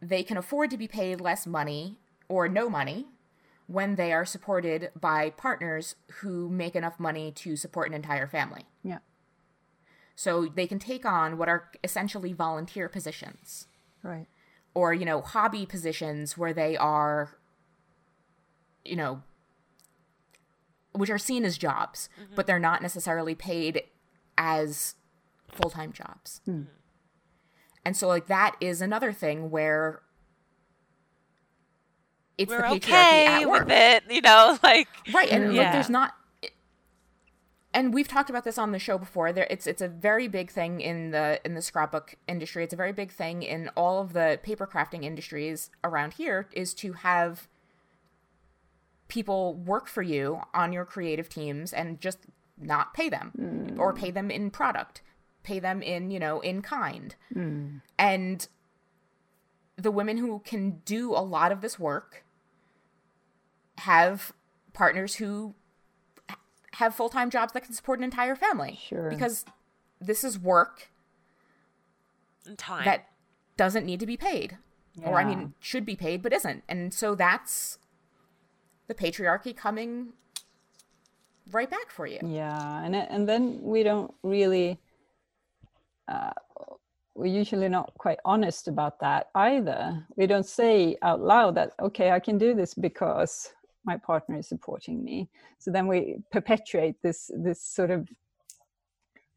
They 0.00 0.22
can 0.22 0.36
afford 0.36 0.70
to 0.70 0.76
be 0.78 0.86
paid 0.88 1.20
less 1.20 1.46
money 1.46 1.98
or 2.28 2.48
no 2.48 2.68
money 2.70 3.06
when 3.66 3.96
they 3.96 4.12
are 4.12 4.24
supported 4.24 4.90
by 4.98 5.30
partners 5.30 5.94
who 6.20 6.48
make 6.48 6.74
enough 6.76 6.98
money 7.00 7.30
to 7.32 7.56
support 7.56 7.88
an 7.88 7.94
entire 7.94 8.26
family. 8.26 8.64
yeah 8.82 8.98
So 10.14 10.46
they 10.46 10.66
can 10.66 10.78
take 10.78 11.04
on 11.04 11.36
what 11.36 11.48
are 11.48 11.70
essentially 11.84 12.32
volunteer 12.32 12.88
positions 12.88 13.66
Right. 14.02 14.26
or, 14.74 14.94
you 14.94 15.04
know, 15.04 15.20
hobby 15.20 15.66
positions 15.66 16.38
where 16.38 16.54
they 16.54 16.76
are, 16.76 17.36
you 18.84 18.96
know, 18.96 19.22
which 20.98 21.10
are 21.10 21.18
seen 21.18 21.44
as 21.44 21.56
jobs, 21.58 22.08
mm-hmm. 22.20 22.34
but 22.34 22.46
they're 22.46 22.58
not 22.58 22.82
necessarily 22.82 23.34
paid 23.34 23.82
as 24.36 24.94
full 25.50 25.70
time 25.70 25.92
jobs. 25.92 26.40
Hmm. 26.44 26.62
And 27.84 27.96
so, 27.96 28.06
like, 28.08 28.26
that 28.26 28.56
is 28.60 28.82
another 28.82 29.12
thing 29.12 29.50
where 29.50 30.02
it's 32.36 32.50
We're 32.50 32.58
the 32.58 32.76
patriarchy 32.76 32.76
okay 32.76 33.26
at 33.26 33.48
work. 33.48 33.64
with 33.66 33.72
it, 33.72 34.04
you 34.10 34.20
know, 34.20 34.58
like 34.62 34.88
right 35.12 35.28
and 35.30 35.48
like 35.48 35.56
Yeah. 35.56 35.72
there's 35.72 35.90
not 35.90 36.14
and 37.74 37.92
we've 37.92 38.08
talked 38.08 38.30
about 38.30 38.44
this 38.44 38.58
on 38.58 38.72
the 38.72 38.78
show 38.78 38.96
before 38.96 39.32
there 39.32 39.46
it's 39.50 39.66
it's 39.66 39.82
a 39.82 39.88
very 39.88 40.26
big 40.28 40.50
thing 40.50 40.80
in 40.80 41.10
the 41.10 41.40
in 41.44 41.54
the 41.54 41.60
scrapbook 41.62 42.14
industry 42.26 42.64
it's 42.64 42.72
a 42.72 42.76
very 42.76 42.92
big 42.92 43.10
thing 43.10 43.42
in 43.42 43.68
all 43.76 44.00
of 44.00 44.12
the 44.12 44.38
paper 44.42 44.66
crafting 44.66 45.04
industries 45.04 45.70
around 45.84 46.14
here 46.14 46.48
is 46.52 46.72
to 46.74 46.92
have 46.94 47.48
people 49.08 49.54
work 49.54 49.88
for 49.88 50.02
you 50.02 50.40
on 50.54 50.72
your 50.72 50.84
creative 50.84 51.28
teams 51.28 51.72
and 51.72 52.00
just 52.00 52.18
not 52.60 52.92
pay 52.94 53.08
them 53.08 53.32
mm. 53.38 53.78
or 53.78 53.92
pay 53.92 54.10
them 54.10 54.30
in 54.30 54.50
product 54.50 55.02
pay 55.48 55.58
them 55.58 55.82
in 55.82 56.10
you 56.10 56.18
know 56.18 56.40
in 56.40 56.62
kind. 56.62 57.14
Mm. 57.34 57.80
And 57.98 58.46
the 59.76 59.90
women 59.90 60.18
who 60.18 60.40
can 60.40 60.82
do 60.84 61.12
a 61.14 61.22
lot 61.22 61.52
of 61.52 61.62
this 61.62 61.78
work 61.78 62.24
have 63.78 64.32
partners 64.72 65.16
who 65.16 65.54
have 66.74 66.94
full-time 66.94 67.30
jobs 67.30 67.52
that 67.52 67.64
can 67.64 67.72
support 67.72 67.98
an 67.98 68.04
entire 68.04 68.36
family. 68.36 68.78
Sure. 68.82 69.08
because 69.08 69.44
this 70.00 70.22
is 70.22 70.38
work 70.38 70.90
time. 72.56 72.84
that 72.84 73.08
doesn't 73.56 73.86
need 73.86 74.00
to 74.00 74.06
be 74.06 74.16
paid. 74.16 74.58
Or 75.04 75.20
i 75.20 75.24
mean 75.24 75.54
should 75.60 75.86
be 75.86 75.96
paid 75.96 76.22
but 76.22 76.32
isn't. 76.32 76.64
And 76.68 76.92
so 76.92 77.14
that's 77.14 77.78
the 78.88 78.94
patriarchy 78.94 79.56
coming 79.56 80.08
right 81.52 81.70
back 81.70 81.90
for 81.90 82.06
you 82.06 82.18
Yeah, 82.22 82.82
and 82.84 82.94
and 82.94 83.28
then 83.28 83.60
we 83.62 83.82
don't 83.82 84.12
really. 84.22 84.78
Uh, 86.08 86.30
we're 87.14 87.26
usually 87.26 87.68
not 87.68 87.92
quite 87.98 88.18
honest 88.24 88.68
about 88.68 89.00
that 89.00 89.28
either. 89.34 90.06
We 90.16 90.26
don't 90.26 90.46
say 90.46 90.96
out 91.02 91.20
loud 91.20 91.56
that 91.56 91.72
okay, 91.80 92.10
I 92.12 92.20
can 92.20 92.38
do 92.38 92.54
this 92.54 92.74
because 92.74 93.52
my 93.84 93.96
partner 93.96 94.38
is 94.38 94.48
supporting 94.48 95.04
me. 95.04 95.28
So 95.58 95.70
then 95.70 95.86
we 95.86 96.18
perpetuate 96.30 96.96
this 97.02 97.30
this 97.34 97.60
sort 97.62 97.90
of. 97.90 98.08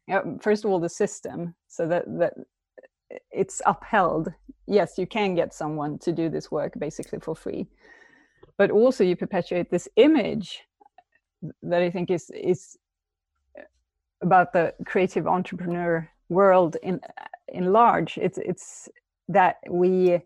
Yeah, 0.08 0.22
first 0.40 0.64
of 0.64 0.70
all, 0.70 0.80
the 0.80 0.88
system, 0.88 1.54
so 1.68 1.86
that 1.88 2.04
that 2.18 2.34
it's 3.30 3.62
upheld. 3.66 4.32
Yes, 4.66 4.96
you 4.96 5.06
can 5.06 5.34
get 5.34 5.52
someone 5.52 5.98
to 5.98 6.12
do 6.12 6.28
this 6.28 6.50
work 6.50 6.72
basically 6.78 7.18
for 7.20 7.34
free, 7.34 7.66
but 8.56 8.70
also 8.70 9.04
you 9.04 9.16
perpetuate 9.16 9.70
this 9.70 9.88
image 9.96 10.62
that 11.62 11.82
I 11.82 11.90
think 11.90 12.10
is 12.10 12.30
is 12.30 12.78
about 14.22 14.52
the 14.52 14.74
creative 14.86 15.26
entrepreneur 15.26 16.08
world 16.28 16.76
in 16.82 17.00
in 17.48 17.72
large. 17.72 18.18
It's 18.18 18.38
it's 18.38 18.88
that 19.28 19.56
we 19.68 20.20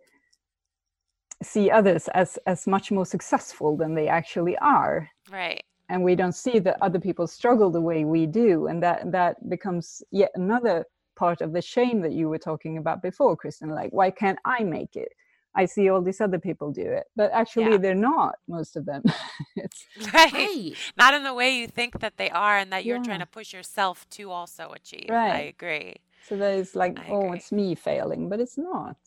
see 1.43 1.71
others 1.71 2.09
as 2.09 2.39
as 2.47 2.67
much 2.67 2.91
more 2.91 3.07
successful 3.07 3.77
than 3.77 3.95
they 3.95 4.09
actually 4.09 4.57
are, 4.59 5.09
right. 5.31 5.63
and 5.89 6.03
we 6.03 6.15
don't 6.15 6.35
see 6.35 6.59
that 6.61 6.79
other 6.81 7.01
people 7.01 7.27
struggle 7.27 7.71
the 7.71 7.81
way 7.81 8.05
we 8.05 8.27
do, 8.27 8.67
and 8.67 8.83
that 8.83 9.11
that 9.13 9.49
becomes 9.49 10.03
yet 10.11 10.31
another 10.35 10.85
part 11.17 11.41
of 11.41 11.53
the 11.53 11.63
shame 11.63 12.01
that 12.03 12.13
you 12.13 12.29
were 12.29 12.39
talking 12.39 12.79
about 12.79 13.03
before, 13.03 13.37
Kristen. 13.37 13.71
Like, 13.71 13.91
why 13.93 14.11
can't 14.11 14.39
I 14.45 14.63
make 14.63 14.97
it? 14.97 15.13
I 15.57 15.65
see 15.65 15.89
all 15.89 16.03
these 16.03 16.21
other 16.21 16.39
people 16.39 16.71
do 16.71 16.83
it, 16.83 17.07
but 17.17 17.33
actually 17.33 17.73
Yeah. 17.73 17.79
they're 17.79 17.95
not. 17.95 18.37
Most 18.47 18.77
of 18.77 18.85
them. 18.85 19.03
it's 19.57 19.87
Right. 20.13 20.33
right 20.33 20.75
Not 20.97 21.15
in 21.15 21.25
the 21.25 21.35
way 21.35 21.57
you 21.59 21.67
think 21.67 22.01
that 22.01 22.19
they 22.19 22.31
are 22.31 22.59
and 22.59 22.71
that 22.73 22.85
you're 22.85 23.03
trying 23.03 23.21
to 23.21 23.27
push 23.27 23.53
yourself 23.55 24.09
to 24.11 24.31
also 24.31 24.71
achieve. 24.73 25.09
Right, 25.09 25.35
I 25.35 25.41
agree. 25.41 25.97
so 26.29 26.37
that 26.37 26.55
is 26.55 26.77
like, 26.77 26.99
I 26.99 27.09
oh, 27.09 27.27
agree. 27.27 27.39
it's 27.39 27.51
me 27.51 27.75
failing, 27.75 28.29
but 28.29 28.39
it's 28.39 28.59
not. 28.59 28.99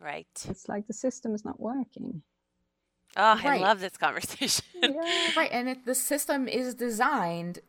Right. 0.00 0.26
It's 0.48 0.68
like 0.68 0.86
the 0.88 0.92
system 0.92 1.34
is 1.34 1.44
not 1.44 1.60
working. 1.60 2.22
Oh, 3.16 3.40
I 3.44 3.58
love 3.58 3.80
this 3.80 3.96
conversation. 3.96 4.64
Yeah. 4.82 5.30
right 5.36 5.50
and 5.50 5.68
it, 5.68 5.86
the 5.86 5.94
system 5.94 6.46
is 6.46 6.74
designed 6.74 7.60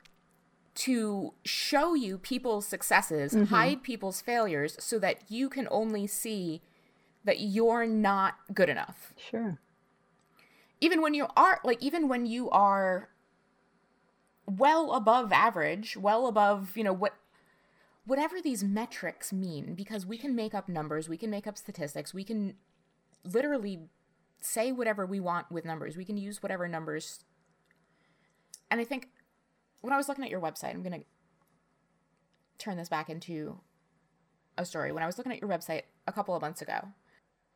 to 0.75 1.33
show 1.45 1.93
you 1.93 2.17
people's 2.17 2.67
successes 2.67 3.33
mm-hmm. 3.33 3.45
hide 3.45 3.81
people's 3.83 4.19
failures 4.19 4.75
so 4.79 4.99
that 4.99 5.19
you 5.29 5.47
can 5.47 5.67
only 5.71 6.07
see 6.07 6.61
that 7.25 7.39
you're 7.41 7.85
not 7.85 8.35
good 8.53 8.69
enough. 8.69 9.13
Sure. 9.17 9.59
even 10.81 11.01
when 11.01 11.13
you 11.13 11.27
are 11.35 11.59
like 11.63 11.81
even 11.81 12.07
when 12.07 12.25
you 12.25 12.49
are 12.51 13.09
well 14.47 14.91
above 14.93 15.31
average 15.31 15.97
well 15.97 16.27
above 16.27 16.75
you 16.77 16.83
know 16.83 16.93
what 16.93 17.13
whatever 18.05 18.41
these 18.41 18.63
metrics 18.63 19.33
mean 19.33 19.73
because 19.73 20.05
we 20.05 20.17
can 20.17 20.35
make 20.35 20.53
up 20.53 20.69
numbers 20.69 21.09
we 21.09 21.17
can 21.17 21.29
make 21.31 21.47
up 21.47 21.57
statistics 21.57 22.13
we 22.13 22.23
can 22.23 22.53
literally 23.23 23.79
say 24.39 24.71
whatever 24.71 25.05
we 25.05 25.19
want 25.19 25.51
with 25.51 25.65
numbers 25.65 25.97
we 25.97 26.05
can 26.05 26.17
use 26.17 26.43
whatever 26.43 26.67
numbers. 26.67 27.23
And 28.69 28.79
i 28.79 28.83
think 28.83 29.09
when 29.81 29.93
i 29.93 29.97
was 29.97 30.07
looking 30.07 30.23
at 30.23 30.29
your 30.29 30.41
website 30.41 30.71
i'm 30.75 30.83
going 30.83 30.99
to 31.01 31.05
turn 32.57 32.77
this 32.77 32.89
back 32.89 33.09
into 33.09 33.59
a 34.57 34.65
story. 34.65 34.91
When 34.91 35.03
i 35.03 35.05
was 35.07 35.17
looking 35.17 35.31
at 35.33 35.41
your 35.41 35.49
website 35.49 35.83
a 36.07 36.11
couple 36.11 36.35
of 36.35 36.41
months 36.41 36.61
ago 36.61 36.89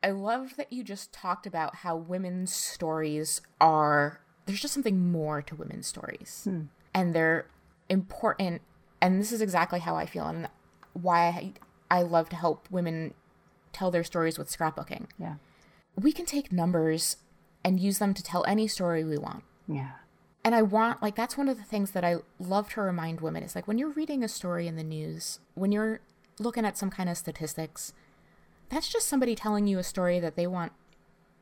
I 0.02 0.10
love 0.10 0.56
that 0.56 0.72
you 0.72 0.82
just 0.82 1.12
talked 1.12 1.46
about 1.46 1.76
how 1.76 1.96
women's 1.96 2.52
stories 2.54 3.42
are 3.60 4.20
there's 4.46 4.60
just 4.60 4.74
something 4.74 5.12
more 5.12 5.42
to 5.42 5.54
women's 5.54 5.86
stories. 5.86 6.40
Hmm. 6.44 6.62
And 6.94 7.14
they're 7.14 7.46
important 7.88 8.62
and 9.00 9.20
this 9.20 9.32
is 9.32 9.40
exactly 9.40 9.80
how 9.80 9.96
I 9.96 10.06
feel 10.06 10.26
and 10.26 10.48
why 10.92 11.54
I, 11.90 11.98
I 11.98 12.02
love 12.02 12.28
to 12.30 12.36
help 12.36 12.66
women 12.70 13.14
tell 13.72 13.90
their 13.90 14.04
stories 14.04 14.38
with 14.38 14.50
scrapbooking. 14.50 15.06
Yeah. 15.18 15.36
We 15.96 16.12
can 16.12 16.26
take 16.26 16.52
numbers 16.52 17.16
and 17.64 17.80
use 17.80 17.98
them 17.98 18.14
to 18.14 18.22
tell 18.22 18.44
any 18.46 18.66
story 18.68 19.04
we 19.04 19.18
want. 19.18 19.44
Yeah. 19.66 19.92
And 20.44 20.54
I 20.54 20.62
want, 20.62 21.02
like, 21.02 21.16
that's 21.16 21.36
one 21.36 21.48
of 21.48 21.58
the 21.58 21.64
things 21.64 21.90
that 21.90 22.04
I 22.04 22.16
love 22.38 22.70
to 22.70 22.80
remind 22.80 23.20
women 23.20 23.42
is 23.42 23.54
like 23.54 23.68
when 23.68 23.78
you're 23.78 23.90
reading 23.90 24.22
a 24.22 24.28
story 24.28 24.66
in 24.66 24.76
the 24.76 24.82
news, 24.82 25.38
when 25.54 25.70
you're 25.70 26.00
looking 26.38 26.64
at 26.64 26.78
some 26.78 26.90
kind 26.90 27.10
of 27.10 27.18
statistics, 27.18 27.92
that's 28.70 28.88
just 28.88 29.08
somebody 29.08 29.34
telling 29.34 29.66
you 29.66 29.78
a 29.78 29.82
story 29.82 30.20
that 30.20 30.36
they 30.36 30.46
want 30.46 30.72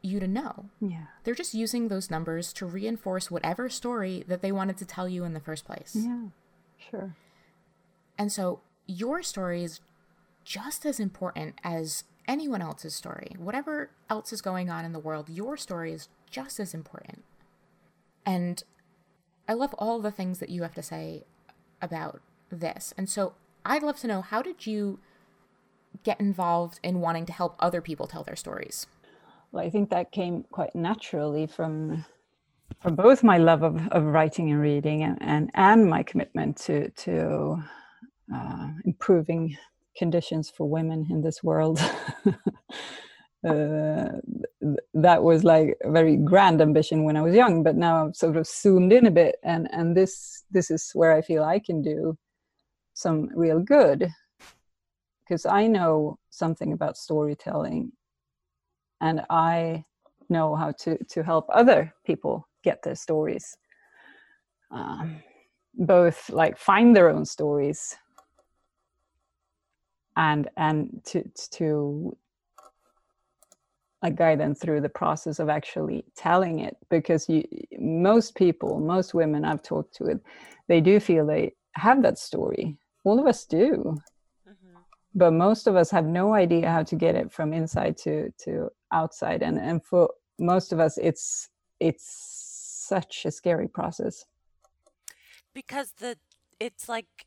you 0.02 0.18
to 0.20 0.26
know. 0.26 0.66
Yeah. 0.80 1.06
They're 1.24 1.34
just 1.34 1.54
using 1.54 1.88
those 1.88 2.10
numbers 2.10 2.52
to 2.54 2.66
reinforce 2.66 3.30
whatever 3.30 3.68
story 3.68 4.24
that 4.26 4.42
they 4.42 4.52
wanted 4.52 4.76
to 4.78 4.84
tell 4.84 5.08
you 5.08 5.24
in 5.24 5.34
the 5.34 5.40
first 5.40 5.64
place. 5.64 5.96
Yeah. 5.98 6.28
Sure. 6.78 7.16
And 8.16 8.32
so 8.32 8.60
your 8.86 9.22
story 9.22 9.62
is 9.62 9.80
just 10.44 10.86
as 10.86 10.98
important 10.98 11.56
as 11.62 12.04
anyone 12.26 12.62
else's 12.62 12.94
story. 12.94 13.34
Whatever 13.38 13.90
else 14.08 14.32
is 14.32 14.40
going 14.40 14.70
on 14.70 14.84
in 14.84 14.92
the 14.92 14.98
world, 14.98 15.28
your 15.28 15.56
story 15.56 15.92
is 15.92 16.08
just 16.30 16.58
as 16.58 16.74
important. 16.74 17.24
And 18.24 18.62
I 19.48 19.54
love 19.54 19.74
all 19.78 20.00
the 20.00 20.10
things 20.10 20.38
that 20.38 20.50
you 20.50 20.62
have 20.62 20.74
to 20.74 20.82
say 20.82 21.24
about 21.80 22.20
this. 22.50 22.92
And 22.96 23.08
so 23.08 23.34
I'd 23.64 23.82
love 23.82 23.98
to 24.00 24.06
know 24.06 24.22
how 24.22 24.42
did 24.42 24.66
you 24.66 25.00
get 26.04 26.20
involved 26.20 26.80
in 26.82 27.00
wanting 27.00 27.26
to 27.26 27.32
help 27.32 27.56
other 27.58 27.80
people 27.80 28.06
tell 28.06 28.22
their 28.22 28.36
stories? 28.36 28.86
Well, 29.52 29.64
I 29.64 29.70
think 29.70 29.90
that 29.90 30.12
came 30.12 30.44
quite 30.50 30.74
naturally 30.74 31.46
from 31.46 32.04
from 32.80 32.94
both 32.94 33.24
my 33.24 33.38
love 33.38 33.62
of, 33.62 33.88
of 33.88 34.04
writing 34.04 34.50
and 34.50 34.60
reading 34.60 35.02
and, 35.02 35.16
and, 35.20 35.50
and 35.54 35.88
my 35.88 36.02
commitment 36.02 36.56
to 36.58 36.90
to 36.90 37.56
uh, 38.34 38.68
improving 38.84 39.56
conditions 39.96 40.50
for 40.50 40.68
women 40.68 41.06
in 41.10 41.22
this 41.22 41.42
world. 41.42 41.80
uh, 43.46 44.08
that 44.94 45.22
was 45.22 45.44
like 45.44 45.76
a 45.82 45.90
very 45.90 46.16
grand 46.16 46.60
ambition 46.60 47.04
when 47.04 47.16
I 47.16 47.22
was 47.22 47.34
young, 47.34 47.62
but 47.62 47.76
now 47.76 48.06
I've 48.06 48.16
sort 48.16 48.36
of 48.36 48.46
zoomed 48.46 48.92
in 48.92 49.06
a 49.06 49.10
bit, 49.10 49.36
and 49.42 49.68
and 49.72 49.96
this 49.96 50.44
this 50.50 50.70
is 50.70 50.90
where 50.94 51.12
I 51.12 51.22
feel 51.22 51.42
I 51.42 51.58
can 51.58 51.82
do 51.82 52.16
some 52.94 53.30
real 53.34 53.60
good 53.60 54.08
because 55.28 55.44
I 55.44 55.66
know 55.66 56.18
something 56.30 56.72
about 56.72 56.96
storytelling 56.96 57.92
and 59.00 59.22
I 59.28 59.84
know 60.28 60.54
how 60.56 60.72
to 60.72 61.02
to 61.04 61.22
help 61.22 61.46
other 61.52 61.94
people 62.04 62.48
get 62.64 62.82
their 62.82 62.94
stories, 62.94 63.56
um, 64.70 65.22
both 65.74 66.30
like 66.30 66.58
find 66.58 66.96
their 66.96 67.10
own 67.10 67.24
stories 67.24 67.96
and 70.16 70.48
and 70.56 71.00
to 71.06 71.22
to 71.52 72.16
like 74.02 74.16
guide 74.16 74.40
them 74.40 74.54
through 74.54 74.80
the 74.80 74.88
process 74.88 75.38
of 75.40 75.48
actually 75.48 76.04
telling 76.16 76.60
it 76.60 76.76
because 76.88 77.28
you 77.28 77.42
most 77.78 78.36
people 78.36 78.78
most 78.78 79.12
women 79.12 79.44
i've 79.44 79.62
talked 79.62 79.92
to 79.92 80.20
they 80.68 80.80
do 80.80 81.00
feel 81.00 81.26
they 81.26 81.52
have 81.78 82.02
that 82.02 82.18
story. 82.18 82.76
All 83.04 83.18
of 83.18 83.26
us 83.26 83.44
do 83.44 83.98
but 85.14 85.32
most 85.32 85.66
of 85.66 85.76
us 85.76 85.90
have 85.90 86.04
no 86.06 86.34
idea 86.34 86.70
how 86.70 86.82
to 86.82 86.96
get 86.96 87.14
it 87.14 87.32
from 87.32 87.52
inside 87.52 87.96
to 87.96 88.30
to 88.38 88.68
outside 88.92 89.42
and 89.42 89.58
and 89.58 89.84
for 89.84 90.10
most 90.38 90.72
of 90.72 90.80
us 90.80 90.98
it's 90.98 91.48
it's 91.80 92.04
such 92.88 93.24
a 93.26 93.30
scary 93.30 93.68
process 93.68 94.24
because 95.54 95.92
the 95.98 96.16
it's 96.60 96.88
like 96.88 97.26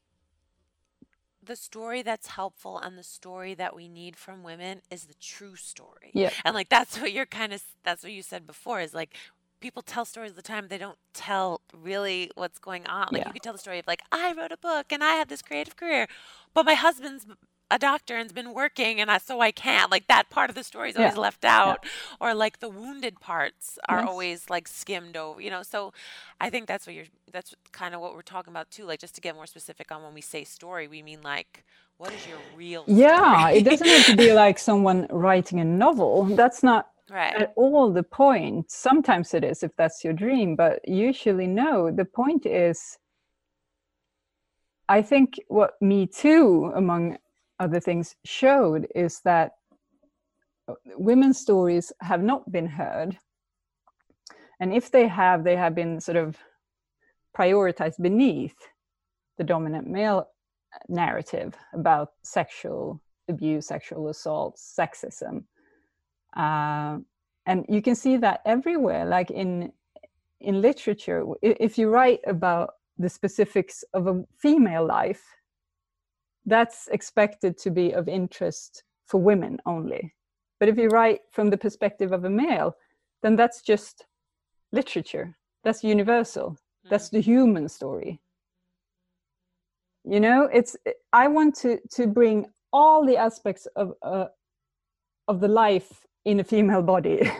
the 1.43 1.55
story 1.55 2.01
that's 2.01 2.27
helpful 2.27 2.77
and 2.77 2.97
the 2.97 3.03
story 3.03 3.53
that 3.55 3.75
we 3.75 3.88
need 3.88 4.15
from 4.15 4.43
women 4.43 4.82
is 4.91 5.05
the 5.05 5.15
true 5.15 5.55
story. 5.55 6.11
Yeah. 6.13 6.29
And 6.45 6.53
like 6.53 6.69
that's 6.69 6.99
what 6.99 7.11
you're 7.11 7.25
kind 7.25 7.51
of 7.53 7.63
that's 7.84 8.03
what 8.03 8.11
you 8.11 8.21
said 8.21 8.45
before 8.45 8.79
is 8.79 8.93
like 8.93 9.15
people 9.59 9.82
tell 9.82 10.05
stories 10.05 10.32
all 10.32 10.36
the 10.36 10.41
time 10.41 10.67
they 10.67 10.77
don't 10.77 10.97
tell 11.13 11.61
really 11.73 12.32
what's 12.36 12.59
going 12.59 12.86
on. 12.88 13.07
Like 13.11 13.21
Yeah. 13.21 13.27
you 13.27 13.34
could 13.34 13.41
tell 13.41 13.53
the 13.53 13.59
story 13.59 13.79
of 13.79 13.88
like 13.88 14.01
I 14.11 14.34
wrote 14.34 14.51
a 14.51 14.57
book 14.57 14.91
and 14.91 15.03
I 15.03 15.13
had 15.13 15.29
this 15.29 15.41
creative 15.41 15.75
career, 15.75 16.07
but 16.53 16.65
my 16.65 16.75
husband's 16.75 17.25
a 17.72 17.80
doctor 17.80 18.15
and's 18.15 18.34
been 18.34 18.53
working 18.53 18.99
and 19.01 19.09
I 19.11 19.17
so 19.17 19.39
I 19.41 19.51
can't. 19.51 19.91
Like 19.91 20.07
that 20.07 20.30
part 20.30 20.49
of 20.49 20.55
the 20.55 20.63
story 20.63 20.89
is 20.89 20.97
always 20.97 21.13
Yeah. 21.13 21.22
left 21.22 21.45
out 21.45 21.86
or 22.19 22.34
like 22.36 22.59
the 22.59 22.69
wounded 22.69 23.19
parts 23.19 23.80
are 23.89 23.99
Yes. 23.99 24.07
always 24.09 24.49
like 24.49 24.67
skimmed 24.67 25.17
over, 25.17 25.41
you 25.41 25.49
know. 25.49 25.63
So 25.63 25.93
I 26.39 26.49
think 26.49 26.67
that's 26.67 26.86
what 26.86 26.95
you're 26.95 27.05
that's 27.32 27.55
kind 27.72 27.95
of 27.95 28.01
what 28.01 28.13
we're 28.15 28.22
talking 28.22 28.51
about 28.53 28.69
too. 28.72 28.86
Like 28.86 28.99
just 28.99 29.15
to 29.15 29.22
get 29.22 29.36
more 29.36 29.47
specific 29.47 29.91
on 29.91 30.03
when 30.03 30.13
we 30.13 30.22
say 30.22 30.43
story, 30.43 30.88
we 30.88 31.01
mean 31.01 31.22
like 31.24 31.63
what 31.97 32.13
is 32.13 32.26
your 32.26 32.41
real 32.41 32.88
yeah 32.88 33.49
it 33.49 33.63
doesn't 33.63 33.89
have 33.89 34.05
to 34.05 34.13
be 34.13 34.34
like 34.34 34.57
someone 34.57 35.07
writing 35.11 35.59
a 35.59 35.63
novel 35.65 36.26
that's 36.36 36.63
not 36.63 36.89
right. 37.09 37.38
at 37.38 37.53
all 37.55 37.91
the 37.91 38.03
point 38.03 38.69
sometimes 38.72 39.34
it 39.34 39.43
is 39.43 39.63
if 39.63 39.72
that's 39.78 40.03
your 40.03 40.13
dream 40.13 40.55
but 40.55 40.80
usually 40.88 41.47
no 41.47 41.91
the 41.91 42.05
point 42.05 42.45
is 42.45 42.97
i 44.89 45.01
think 45.01 45.39
what 45.47 45.74
me 45.82 46.07
too 46.07 46.72
among 46.76 47.17
other 47.62 47.80
things 47.80 48.16
showed 48.26 48.88
is 48.95 49.22
that 49.24 49.51
uh, 50.68 50.74
women's 50.97 51.39
stories 51.39 51.93
have 52.01 52.24
not 52.24 52.51
been 52.51 52.66
heard. 52.66 53.18
And 54.59 54.74
if 54.74 54.91
they 54.91 55.07
have 55.07 55.43
they 55.43 55.55
have 55.55 55.76
been 55.76 56.01
sort 56.01 56.18
of 56.18 56.38
prioritized 57.38 58.01
beneath 58.01 58.55
the 59.38 59.43
dominant 59.43 59.88
male 59.88 60.28
narrative 60.89 61.55
about 61.74 62.09
sexual 62.24 63.01
abuse 63.30 63.68
sexual 63.68 64.09
assault 64.09 64.57
sexism. 64.57 65.43
Uh, 66.36 66.97
and 67.45 67.66
you 67.70 67.82
can 67.82 67.95
see 67.95 68.18
that 68.18 68.41
everywhere 68.45 69.05
like 69.05 69.30
in 69.32 69.72
in 70.39 70.62
literature 70.62 71.24
if 71.41 71.78
you 71.78 71.89
write 71.89 72.22
about 72.26 72.72
the 72.97 73.09
specifics 73.09 73.84
of 73.93 74.07
a 74.07 74.24
female 74.38 74.86
life 74.86 75.24
that's 76.45 76.87
expected 76.87 77.57
to 77.59 77.71
be 77.71 77.91
of 77.91 78.07
interest 78.07 78.83
for 79.05 79.21
women 79.21 79.59
only. 79.65 80.13
But 80.59 80.69
if 80.69 80.77
you 80.77 80.89
write 80.89 81.21
from 81.31 81.49
the 81.49 81.57
perspective 81.57 82.11
of 82.11 82.25
a 82.25 82.29
male 82.29 82.75
then 83.21 83.35
that's 83.35 83.61
just 83.61 84.05
literature. 84.71 85.37
That's 85.63 85.83
universal. 85.83 86.57
That's 86.89 87.09
the 87.09 87.21
human 87.21 87.69
story. 87.69 88.19
You 90.03 90.19
know 90.19 90.49
it's 90.51 90.75
i 91.13 91.27
want 91.27 91.53
to 91.57 91.77
to 91.91 92.07
bring 92.07 92.47
all 92.73 93.05
the 93.05 93.17
aspects 93.17 93.67
of 93.75 93.93
uh, 94.01 94.25
of 95.27 95.39
the 95.39 95.47
life 95.47 96.07
in 96.25 96.39
a 96.39 96.43
female 96.43 96.81
body 96.81 97.31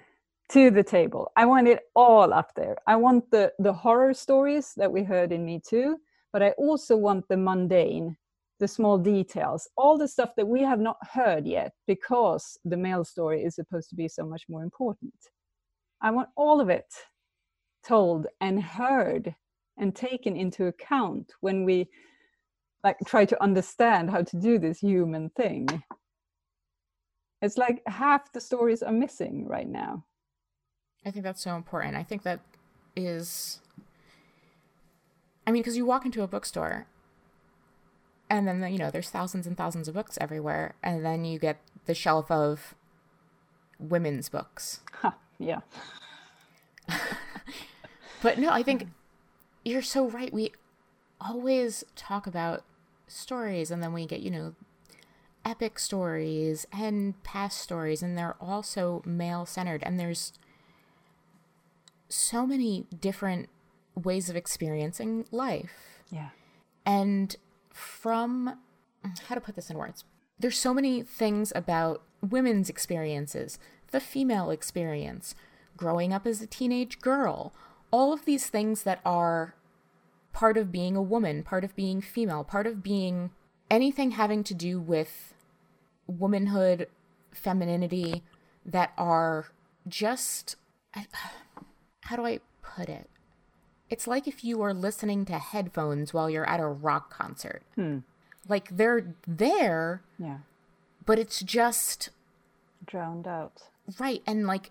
to 0.50 0.70
the 0.70 0.82
table. 0.82 1.32
I 1.34 1.46
want 1.46 1.66
it 1.66 1.80
all 1.94 2.34
up 2.34 2.54
there. 2.54 2.76
I 2.86 2.96
want 2.96 3.30
the 3.30 3.54
the 3.58 3.72
horror 3.72 4.12
stories 4.12 4.74
that 4.76 4.92
we 4.92 5.02
heard 5.02 5.32
in 5.32 5.46
me 5.46 5.62
too 5.66 5.96
but 6.32 6.42
i 6.42 6.50
also 6.50 6.96
want 6.96 7.26
the 7.28 7.36
mundane 7.36 8.16
the 8.60 8.68
small 8.68 8.96
details 8.96 9.68
all 9.76 9.98
the 9.98 10.06
stuff 10.06 10.30
that 10.36 10.46
we 10.46 10.60
have 10.62 10.78
not 10.78 10.96
heard 11.12 11.46
yet 11.46 11.72
because 11.86 12.58
the 12.64 12.76
male 12.76 13.04
story 13.04 13.42
is 13.42 13.56
supposed 13.56 13.88
to 13.90 13.96
be 13.96 14.08
so 14.08 14.24
much 14.24 14.44
more 14.48 14.62
important 14.62 15.14
i 16.00 16.10
want 16.10 16.28
all 16.36 16.60
of 16.60 16.68
it 16.68 16.86
told 17.84 18.26
and 18.40 18.62
heard 18.62 19.34
and 19.78 19.96
taken 19.96 20.36
into 20.36 20.66
account 20.66 21.32
when 21.40 21.64
we 21.64 21.88
like 22.84 22.96
try 23.06 23.24
to 23.24 23.42
understand 23.42 24.10
how 24.10 24.22
to 24.22 24.36
do 24.38 24.58
this 24.58 24.78
human 24.78 25.30
thing 25.30 25.66
it's 27.42 27.56
like 27.56 27.82
half 27.86 28.32
the 28.32 28.40
stories 28.40 28.82
are 28.82 28.92
missing 28.92 29.46
right 29.48 29.68
now 29.68 30.04
I 31.04 31.10
think 31.10 31.24
that's 31.24 31.42
so 31.42 31.56
important. 31.56 31.96
I 31.96 32.02
think 32.02 32.22
that 32.24 32.40
is. 32.94 33.60
I 35.46 35.50
mean, 35.50 35.62
because 35.62 35.76
you 35.76 35.86
walk 35.86 36.04
into 36.04 36.22
a 36.22 36.26
bookstore, 36.26 36.86
and 38.30 38.48
then 38.48 38.62
you 38.72 38.78
know 38.78 38.90
there's 38.90 39.10
thousands 39.10 39.46
and 39.46 39.56
thousands 39.56 39.88
of 39.88 39.94
books 39.94 40.16
everywhere, 40.20 40.74
and 40.82 41.04
then 41.04 41.24
you 41.24 41.38
get 41.38 41.60
the 41.84 41.94
shelf 41.94 42.30
of 42.30 42.74
women's 43.78 44.28
books. 44.28 44.80
Ha, 45.02 45.14
yeah 45.38 45.60
But 48.22 48.38
no, 48.38 48.50
I 48.50 48.62
think 48.62 48.88
you're 49.64 49.82
so 49.82 50.08
right. 50.08 50.32
We 50.32 50.52
always 51.20 51.84
talk 51.96 52.26
about 52.26 52.64
stories, 53.06 53.70
and 53.70 53.82
then 53.82 53.92
we 53.92 54.06
get, 54.06 54.20
you 54.20 54.30
know, 54.30 54.54
epic 55.44 55.78
stories 55.78 56.66
and 56.72 57.22
past 57.22 57.58
stories, 57.58 58.02
and 58.02 58.16
they're 58.16 58.36
also 58.40 59.02
male 59.06 59.46
centered. 59.46 59.82
And 59.84 59.98
there's 59.98 60.32
so 62.08 62.46
many 62.46 62.86
different 62.98 63.48
ways 63.94 64.28
of 64.28 64.36
experiencing 64.36 65.26
life. 65.30 66.02
yeah 66.10 66.30
And 66.84 67.36
from 67.72 68.58
how 69.28 69.34
to 69.34 69.40
put 69.40 69.56
this 69.56 69.70
in 69.70 69.78
words, 69.78 70.04
there's 70.38 70.58
so 70.58 70.74
many 70.74 71.02
things 71.02 71.52
about 71.54 72.02
women's 72.22 72.68
experiences, 72.68 73.58
the 73.90 74.00
female 74.00 74.50
experience, 74.50 75.34
growing 75.76 76.12
up 76.12 76.26
as 76.26 76.40
a 76.40 76.46
teenage 76.46 77.00
girl, 77.00 77.52
all 77.90 78.12
of 78.12 78.24
these 78.24 78.46
things 78.46 78.82
that 78.82 79.00
are 79.04 79.54
part 80.32 80.56
of 80.56 80.70
being 80.70 80.96
a 80.96 81.02
woman, 81.02 81.42
part 81.42 81.64
of 81.64 81.74
being 81.74 82.00
female, 82.00 82.44
part 82.44 82.66
of 82.66 82.82
being 82.82 83.30
anything 83.70 84.12
having 84.12 84.44
to 84.44 84.54
do 84.54 84.80
with 84.80 85.34
womanhood, 86.06 86.88
femininity 87.32 88.22
that 88.64 88.92
are 88.96 89.46
just 89.86 90.56
how 92.02 92.16
do 92.16 92.24
I 92.24 92.40
put 92.62 92.88
it? 92.88 93.09
It's 93.90 94.06
like 94.06 94.26
if 94.26 94.44
you 94.44 94.58
were 94.58 94.72
listening 94.72 95.24
to 95.26 95.38
headphones 95.38 96.14
while 96.14 96.30
you're 96.30 96.48
at 96.48 96.60
a 96.60 96.66
rock 96.66 97.12
concert. 97.12 97.62
Hmm. 97.74 97.98
Like 98.48 98.76
they're 98.76 99.14
there, 99.26 100.02
yeah 100.18 100.38
but 101.10 101.18
it's 101.18 101.40
just 101.40 102.10
drowned 102.86 103.26
out 103.26 103.64
right 103.98 104.22
and 104.26 104.46
like 104.46 104.70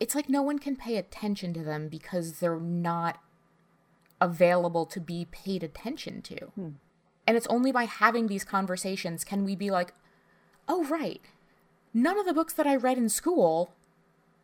it's 0.00 0.16
like 0.16 0.28
no 0.28 0.42
one 0.42 0.58
can 0.58 0.74
pay 0.74 0.96
attention 0.96 1.54
to 1.54 1.62
them 1.62 1.88
because 1.88 2.40
they're 2.40 2.58
not 2.58 3.22
available 4.20 4.84
to 4.84 4.98
be 5.00 5.26
paid 5.30 5.62
attention 5.62 6.20
to. 6.22 6.46
Hmm. 6.56 6.68
And 7.26 7.36
it's 7.36 7.46
only 7.46 7.70
by 7.70 7.84
having 7.84 8.26
these 8.26 8.44
conversations 8.44 9.24
can 9.24 9.44
we 9.44 9.54
be 9.54 9.70
like, 9.70 9.94
"Oh 10.68 10.84
right. 10.84 11.20
None 11.94 12.18
of 12.18 12.26
the 12.26 12.34
books 12.34 12.52
that 12.54 12.66
I 12.66 12.74
read 12.76 12.98
in 12.98 13.08
school 13.08 13.74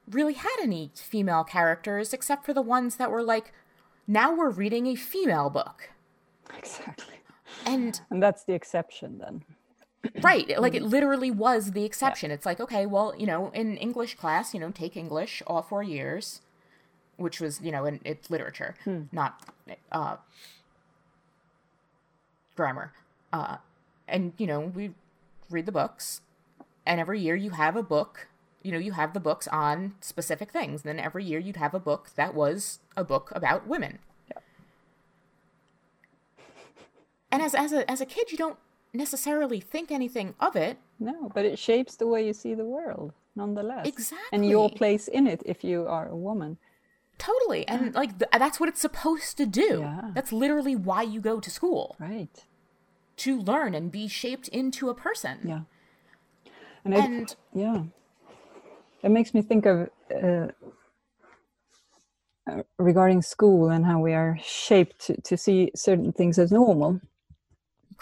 really 0.09 0.35
had 0.35 0.57
any 0.63 0.91
female 0.95 1.43
characters 1.43 2.13
except 2.13 2.47
for 2.47 2.55
the 2.55 2.63
ones 2.63 2.95
that 2.97 3.11
were 3.11 3.23
like 3.23 3.53
now 4.07 4.35
we're 4.35 4.51
reading 4.51 4.87
a 4.87 4.95
female 4.95 5.51
book." 5.51 5.91
exactly. 6.59 7.17
And 7.67 8.01
and 8.11 8.23
that's 8.23 8.45
the 8.45 8.55
exception 8.55 9.19
then. 9.19 9.45
Right 10.21 10.61
like 10.61 10.75
it 10.75 10.83
literally 10.83 11.31
was 11.31 11.73
the 11.73 11.85
exception. 11.85 12.31
It's 12.31 12.47
like 12.47 12.61
okay 12.61 12.87
well 12.87 13.15
you 13.17 13.27
know 13.27 13.51
in 13.55 13.77
english 13.77 14.17
class 14.17 14.53
you 14.53 14.61
know 14.61 14.71
take 14.71 14.97
english 14.97 15.43
all 15.47 15.63
four 15.63 15.83
years 15.83 16.41
which 17.17 17.41
was 17.41 17.61
you 17.61 17.71
know 17.71 17.85
in 17.85 18.01
it's 18.05 18.31
literature 18.31 18.75
not 19.13 19.41
uh 19.93 20.17
grammar. 22.57 22.93
Uh 23.33 23.59
and 24.09 24.33
you 24.39 24.47
know 24.47 24.61
we 24.61 24.93
read 25.51 25.67
the 25.67 25.73
books 25.73 26.21
and 26.85 27.01
every 27.01 27.21
year 27.21 27.37
you 27.37 27.51
have 27.51 27.77
a 27.77 27.83
book 27.83 28.29
you 28.63 28.73
know 28.73 28.79
you 28.79 28.93
have 28.93 29.13
the 29.13 29.21
books 29.21 29.49
on 29.49 29.95
specific 30.01 30.51
things 30.51 30.83
then 30.83 30.99
every 30.99 31.25
year 31.25 31.39
you'd 31.39 31.57
have 31.57 31.75
a 31.75 31.81
book 31.81 32.11
that 32.17 32.35
was 32.35 32.81
a 32.97 33.05
book 33.05 33.33
about 33.35 33.67
women. 33.67 33.99
And 37.31 37.41
as 37.41 37.55
as 37.55 37.73
a 37.73 37.91
as 37.91 38.01
a 38.01 38.07
kid 38.07 38.31
you 38.31 38.37
don't 38.37 38.59
necessarily 38.93 39.59
think 39.59 39.91
anything 39.91 40.35
of 40.39 40.55
it. 40.55 40.79
No 40.99 41.31
but 41.35 41.45
it 41.45 41.59
shapes 41.59 41.97
the 41.97 42.07
way 42.07 42.27
you 42.27 42.33
see 42.33 42.55
the 42.55 42.65
world 42.65 43.13
nonetheless. 43.35 43.87
Exactly. 43.87 44.29
and 44.33 44.47
your 44.47 44.69
place 44.71 45.09
in 45.09 45.27
it 45.27 45.43
if 45.47 45.65
you 45.65 45.87
are 45.87 46.09
a 46.09 46.17
woman. 46.17 46.59
Totally. 47.19 47.67
And 47.69 47.95
like 47.95 48.19
th- 48.19 48.31
that's 48.33 48.59
what 48.61 48.69
it's 48.69 48.81
supposed 48.81 49.37
to 49.39 49.47
do. 49.47 49.81
Yeah. 49.81 50.11
that's 50.15 50.33
literally 50.33 50.77
why 50.77 51.03
you 51.03 51.21
go 51.21 51.41
to 51.41 51.51
school. 51.51 51.97
Right. 51.99 52.45
To 53.19 53.39
learn 53.39 53.75
and 53.75 53.91
be 53.93 54.09
shaped 54.09 54.49
into 54.49 54.91
a 54.91 54.95
person. 54.95 55.39
Yeah. 55.45 55.61
And, 56.85 56.95
it, 56.95 57.01
and 57.01 57.37
yeah 57.55 57.83
it 59.03 59.11
makes 59.11 59.35
me 59.35 59.43
think 59.43 59.67
of 59.67 59.89
uh, 60.15 60.49
uh, 62.51 62.63
regarding 62.79 63.23
school 63.23 63.71
and 63.71 63.87
how 63.87 64.01
we 64.01 64.13
are 64.15 64.39
shaped 64.43 65.07
to, 65.07 65.21
to 65.23 65.37
see 65.37 65.71
certain 65.75 66.13
things 66.13 66.39
as 66.39 66.53
normal 66.53 67.01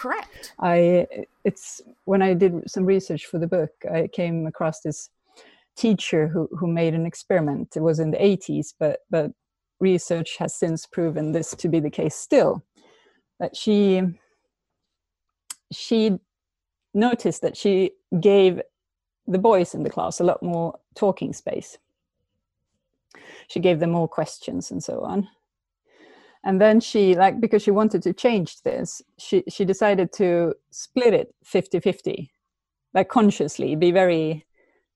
Correct. 0.01 0.53
I 0.59 1.05
it's 1.43 1.79
when 2.05 2.23
I 2.23 2.33
did 2.33 2.67
some 2.67 2.85
research 2.85 3.27
for 3.27 3.37
the 3.37 3.45
book, 3.45 3.69
I 3.93 4.07
came 4.07 4.47
across 4.47 4.81
this 4.81 5.11
teacher 5.77 6.27
who 6.27 6.49
who 6.57 6.65
made 6.65 6.95
an 6.95 7.05
experiment. 7.05 7.75
It 7.75 7.81
was 7.81 7.99
in 7.99 8.09
the 8.09 8.17
80s, 8.17 8.73
but 8.79 9.01
but 9.11 9.31
research 9.79 10.37
has 10.37 10.55
since 10.55 10.87
proven 10.87 11.33
this 11.33 11.51
to 11.51 11.69
be 11.69 11.79
the 11.79 11.91
case 11.91 12.15
still. 12.15 12.63
That 13.39 13.55
she 13.55 14.01
she 15.71 16.17
noticed 16.95 17.43
that 17.43 17.55
she 17.55 17.91
gave 18.19 18.59
the 19.27 19.37
boys 19.37 19.75
in 19.75 19.83
the 19.83 19.91
class 19.91 20.19
a 20.19 20.23
lot 20.23 20.41
more 20.41 20.79
talking 20.95 21.33
space. 21.33 21.77
She 23.47 23.59
gave 23.59 23.79
them 23.79 23.91
more 23.91 24.07
questions 24.07 24.71
and 24.71 24.83
so 24.83 25.01
on. 25.01 25.27
And 26.43 26.59
then 26.59 26.79
she 26.79 27.15
like 27.15 27.39
because 27.39 27.61
she 27.61 27.71
wanted 27.71 28.01
to 28.03 28.13
change 28.13 28.61
this 28.63 28.99
she 29.19 29.43
she 29.47 29.63
decided 29.63 30.11
to 30.13 30.55
split 30.71 31.13
it 31.13 31.35
50-50 31.45 32.29
like 32.95 33.09
consciously 33.09 33.75
be 33.75 33.91
very 33.91 34.45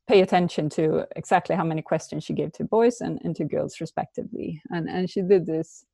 pay 0.07 0.21
attention 0.21 0.69
to 0.69 1.05
exactly 1.15 1.55
how 1.55 1.63
many 1.63 1.81
questions 1.81 2.23
she 2.23 2.33
gave 2.33 2.51
to 2.53 2.63
boys 2.63 3.01
and, 3.01 3.19
and 3.23 3.35
to 3.35 3.43
girls 3.43 3.81
respectively. 3.81 4.61
And 4.69 4.89
and 4.89 5.09
she 5.09 5.21
did 5.21 5.45
this 5.45 5.85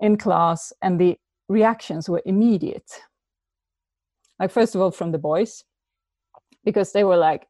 in 0.00 0.16
class 0.16 0.72
and 0.82 1.00
the 1.00 1.16
reactions 1.48 2.08
were 2.08 2.22
immediate. 2.26 3.00
Like 4.38 4.50
first 4.50 4.74
of 4.74 4.80
all 4.80 4.90
from 4.90 5.12
the 5.12 5.18
boys 5.18 5.64
because 6.64 6.92
they 6.92 7.04
were 7.04 7.16
like 7.16 7.46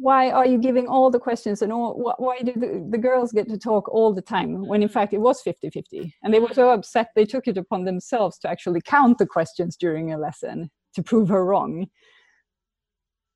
why 0.00 0.30
are 0.30 0.46
you 0.46 0.58
giving 0.58 0.88
all 0.88 1.10
the 1.10 1.18
questions 1.18 1.60
and 1.62 1.72
all 1.72 2.14
why 2.18 2.38
do 2.38 2.52
the, 2.56 2.86
the 2.90 2.98
girls 2.98 3.32
get 3.32 3.48
to 3.48 3.58
talk 3.58 3.88
all 3.88 4.14
the 4.14 4.22
time 4.22 4.66
when 4.66 4.82
in 4.82 4.88
fact 4.88 5.12
it 5.12 5.20
was 5.20 5.42
50-50 5.42 6.12
and 6.22 6.32
they 6.32 6.40
were 6.40 6.54
so 6.54 6.70
upset 6.70 7.08
they 7.14 7.26
took 7.26 7.46
it 7.46 7.58
upon 7.58 7.84
themselves 7.84 8.38
to 8.38 8.48
actually 8.48 8.80
count 8.80 9.18
the 9.18 9.26
questions 9.26 9.76
during 9.76 10.12
a 10.12 10.18
lesson 10.18 10.70
to 10.94 11.02
prove 11.02 11.28
her 11.28 11.44
wrong. 11.44 11.86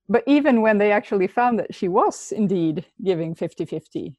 But 0.09 0.25
even 0.27 0.61
when 0.61 0.79
they 0.79 0.91
actually 0.91 1.29
found 1.29 1.59
that 1.59 1.75
she 1.75 1.89
was 1.89 2.33
indeed 2.33 2.85
giving 3.03 3.35
50-50 3.35 4.15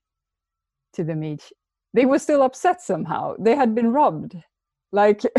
to 0.94 1.04
them 1.04 1.24
each 1.24 1.52
they 1.96 2.06
were 2.06 2.20
still 2.20 2.42
upset 2.42 2.82
somehow. 2.82 3.36
They 3.40 3.56
had 3.56 3.74
been 3.74 3.92
robbed. 3.92 4.36
Like 4.92 5.24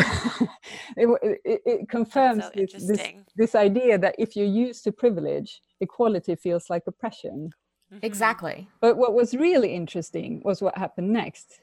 it, 0.97 1.41
it, 1.45 1.61
it, 1.65 1.89
confirms 1.89 2.45
so 2.45 2.51
this, 2.55 2.73
this, 2.73 3.09
this, 3.37 3.55
idea 3.55 3.99
that 3.99 4.15
if 4.19 4.37
you're 4.37 4.47
used 4.47 4.85
to 4.85 4.93
privilege 4.93 5.61
equality 5.81 6.35
feels 6.35 6.71
like 6.71 6.85
oppression. 6.87 7.53
Mm-hmm. 7.93 8.05
exactly. 8.05 8.69
But 8.81 8.97
what 8.97 9.15
was 9.15 9.35
really 9.35 9.73
interesting 9.73 10.43
was 10.45 10.61
what 10.61 10.77
happened 10.77 11.13
next. 11.13 11.61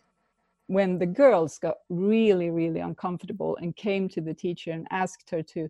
When 0.67 0.97
the 0.97 1.05
girls 1.05 1.59
got 1.59 1.75
really 1.89 2.49
really 2.49 2.79
uncomfortable 2.79 3.57
and 3.61 3.75
came 3.75 4.07
to 4.09 4.21
the 4.21 4.33
teacher 4.33 4.71
and 4.71 4.87
asked 4.89 5.29
her 5.31 5.43
to 5.43 5.69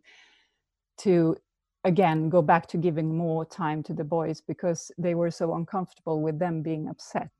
to 0.99 1.35
again 1.83 2.29
go 2.29 2.41
back 2.41 2.67
to 2.67 2.77
giving 2.77 3.17
more 3.17 3.45
time 3.45 3.83
to 3.83 3.93
the 3.93 4.03
boys 4.03 4.41
because 4.41 4.91
they 4.97 5.15
were 5.15 5.31
so 5.31 5.55
uncomfortable 5.55 6.21
with 6.21 6.39
them 6.39 6.61
being 6.61 6.87
upset. 6.87 7.31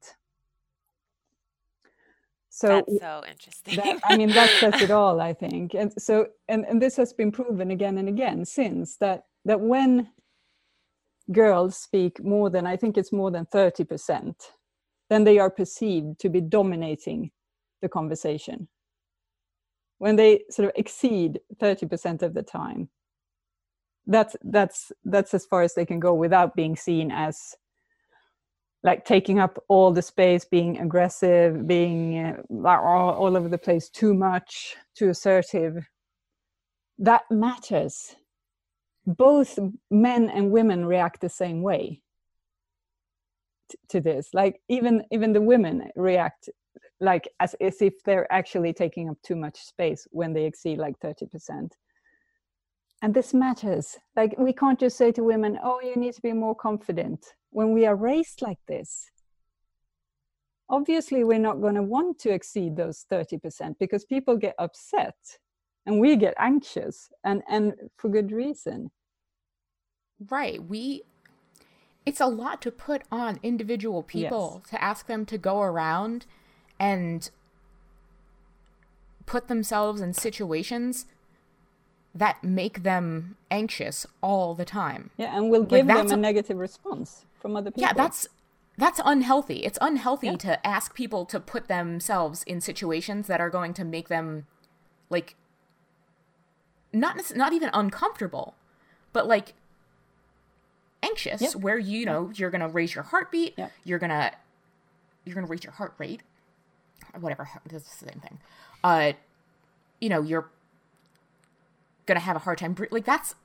So 2.50 2.68
that's 2.68 3.00
so 3.00 3.24
interesting. 3.28 3.76
that, 3.78 4.00
i 4.04 4.16
mean 4.16 4.30
that 4.30 4.50
says 4.60 4.82
it 4.82 4.92
all 5.00 5.22
i 5.22 5.34
think. 5.34 5.74
And 5.74 5.94
so 6.02 6.28
and, 6.48 6.66
and 6.66 6.82
this 6.82 6.96
has 6.98 7.14
been 7.14 7.32
proven 7.32 7.72
again 7.72 7.98
and 7.98 8.10
again 8.10 8.46
since 8.46 8.98
that 8.98 9.26
that 9.46 9.60
when 9.60 10.10
girls 11.32 11.78
speak 11.78 12.24
more 12.24 12.50
than 12.50 12.66
i 12.66 12.76
think 12.76 12.98
it's 12.98 13.14
more 13.14 13.32
than 13.32 13.46
30% 13.46 14.34
then 15.10 15.24
they 15.24 15.40
are 15.40 15.50
perceived 15.50 16.20
to 16.20 16.30
be 16.30 16.42
dominating 16.42 17.32
the 17.82 17.90
conversation 17.90 18.68
when 20.00 20.16
they 20.16 20.44
sort 20.50 20.68
of 20.68 20.74
exceed 20.76 21.40
30% 21.62 22.22
of 22.22 22.34
the 22.34 22.44
time 22.44 22.90
that's 24.06 24.36
that's 24.44 24.92
that's 25.06 25.34
as 25.34 25.46
far 25.46 25.62
as 25.62 25.76
they 25.76 25.86
can 25.86 26.00
go 26.00 26.14
without 26.14 26.56
being 26.56 26.76
seen 26.76 27.10
as 27.10 27.56
like 28.84 29.06
taking 29.06 29.40
up 29.40 29.64
all 29.70 29.92
the 29.92 30.02
space, 30.02 30.44
being 30.44 30.78
aggressive, 30.80 31.66
being 31.66 32.20
uh, 32.20 32.68
all, 32.68 33.14
all 33.14 33.38
over 33.38 33.48
the 33.48 33.58
place, 33.58 33.90
too 33.90 34.14
much, 34.14 34.76
too 34.96 35.10
assertive. 35.10 35.88
That 37.00 37.24
matters. 37.32 38.16
Both 39.06 39.60
men 39.92 40.30
and 40.30 40.52
women 40.52 40.86
react 40.86 41.22
the 41.22 41.30
same 41.30 41.62
way 41.62 42.02
t- 43.70 43.78
to 43.90 44.02
this. 44.02 44.30
Like 44.34 44.62
even 44.70 45.04
even 45.12 45.34
the 45.34 45.42
women 45.42 45.90
react 45.96 46.50
like 47.00 47.28
as, 47.40 47.54
as 47.56 47.82
if 47.82 48.02
they're 48.06 48.32
actually 48.32 48.74
taking 48.74 49.10
up 49.10 49.18
too 49.24 49.36
much 49.36 49.60
space 49.60 50.08
when 50.12 50.34
they 50.34 50.46
exceed 50.46 50.78
like 50.78 50.98
30% 51.00 51.70
and 53.02 53.14
this 53.14 53.34
matters. 53.34 53.98
Like 54.16 54.36
we 54.38 54.54
can't 54.54 54.80
just 54.80 54.98
say 54.98 55.12
to 55.12 55.24
women 55.24 55.60
oh 55.64 55.82
you 55.82 55.96
need 55.96 56.14
to 56.14 56.22
be 56.22 56.34
more 56.34 56.56
confident. 56.56 57.26
When 57.50 57.74
we 57.74 57.86
are 57.86 57.96
raised 57.96 58.42
like 58.42 58.60
this 58.68 59.12
obviously 60.70 61.24
we're 61.24 61.40
not 61.40 61.62
going 61.62 61.76
to 61.76 61.84
want 61.84 62.20
to 62.20 62.32
exceed 62.32 62.76
those 62.76 63.06
30% 63.12 63.76
because 63.80 64.06
people 64.06 64.38
get 64.38 64.56
upset 64.58 65.16
and 65.86 66.00
we 66.00 66.16
get 66.16 66.34
anxious 66.38 67.10
and 67.24 67.44
and 67.50 67.74
for 67.98 68.10
good 68.10 68.32
reason 68.32 68.92
right 70.30 70.64
we 70.64 71.04
it's 72.06 72.20
a 72.20 72.28
lot 72.28 72.62
to 72.62 72.72
put 72.72 73.04
on 73.12 73.40
individual 73.44 74.04
people 74.04 74.62
yes. 74.64 74.72
to 74.72 74.84
ask 74.84 75.08
them 75.08 75.26
to 75.26 75.38
go 75.38 75.62
around 75.62 76.26
and 76.80 77.30
put 79.26 79.48
themselves 79.48 80.02
in 80.02 80.14
situations 80.14 81.06
that 82.14 82.44
make 82.44 82.84
them 82.84 83.38
anxious 83.50 84.06
all 84.22 84.54
the 84.54 84.66
time. 84.66 85.10
Yeah, 85.18 85.36
and 85.36 85.50
we'll 85.50 85.64
give 85.64 85.88
like 85.88 85.98
them 85.98 86.12
a, 86.12 86.14
a 86.14 86.18
negative 86.18 86.58
response 86.58 87.26
from 87.40 87.56
other 87.56 87.72
people. 87.72 87.84
Yeah, 87.84 87.94
that's 87.94 88.28
that's 88.78 89.00
unhealthy. 89.04 89.60
It's 89.60 89.80
unhealthy 89.82 90.28
yeah. 90.28 90.36
to 90.38 90.68
ask 90.68 90.94
people 90.94 91.26
to 91.26 91.40
put 91.40 91.68
themselves 91.68 92.44
in 92.44 92.62
situations 92.62 93.28
that 93.28 93.40
are 93.40 93.50
going 93.50 93.74
to 93.76 93.84
make 93.84 94.10
them 94.10 94.46
like 95.10 95.36
not 96.94 97.36
not 97.36 97.54
even 97.54 97.70
uncomfortable, 97.74 98.56
but 99.12 99.28
like 99.28 99.54
anxious 101.02 101.42
yep. 101.42 101.56
where 101.56 101.78
you 101.78 102.06
know 102.06 102.32
you're 102.36 102.50
going 102.50 102.62
to 102.62 102.68
raise 102.68 102.96
your 102.96 103.04
heartbeat, 103.04 103.56
yep. 103.58 103.72
you're 103.84 104.00
going 104.00 104.10
to 104.10 104.32
you're 105.26 105.36
going 105.36 105.46
to 105.46 105.52
raise 105.52 105.64
your 105.64 105.74
heart 105.74 105.94
rate 105.98 106.22
whatever, 107.20 107.48
it's 107.66 108.00
the 108.00 108.08
same 108.08 108.20
thing. 108.20 108.40
Uh 108.84 109.14
you 110.02 110.10
know, 110.10 110.22
you're 110.22 110.50
gonna 112.06 112.20
have 112.20 112.36
a 112.36 112.40
hard 112.40 112.58
time 112.58 112.76
like 112.92 113.06
that's 113.06 113.36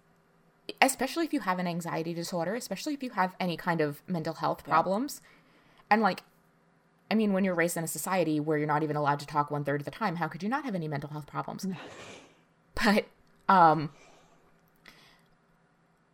especially 0.82 1.24
if 1.24 1.32
you 1.32 1.40
have 1.40 1.58
an 1.58 1.66
anxiety 1.66 2.12
disorder 2.12 2.54
especially 2.54 2.92
if 2.92 3.02
you 3.02 3.10
have 3.10 3.34
any 3.38 3.56
kind 3.56 3.80
of 3.80 4.02
mental 4.08 4.34
health 4.34 4.64
problems 4.64 5.20
and 5.88 6.02
like 6.02 6.24
i 7.10 7.14
mean 7.14 7.32
when 7.32 7.44
you're 7.44 7.54
raised 7.54 7.76
in 7.76 7.84
a 7.84 7.88
society 7.88 8.40
where 8.40 8.58
you're 8.58 8.66
not 8.66 8.82
even 8.82 8.96
allowed 8.96 9.20
to 9.20 9.26
talk 9.26 9.50
one 9.50 9.64
third 9.64 9.80
of 9.80 9.84
the 9.84 9.90
time 9.90 10.16
how 10.16 10.26
could 10.26 10.42
you 10.42 10.48
not 10.48 10.64
have 10.64 10.74
any 10.74 10.88
mental 10.88 11.08
health 11.10 11.26
problems 11.26 11.66
but 12.84 13.06
um 13.48 13.90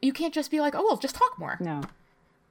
you 0.02 0.12
can't 0.12 0.34
just 0.34 0.50
be 0.50 0.60
like 0.60 0.74
oh 0.74 0.82
well 0.82 0.96
just 0.96 1.14
talk 1.14 1.38
more. 1.38 1.56
No. 1.60 1.82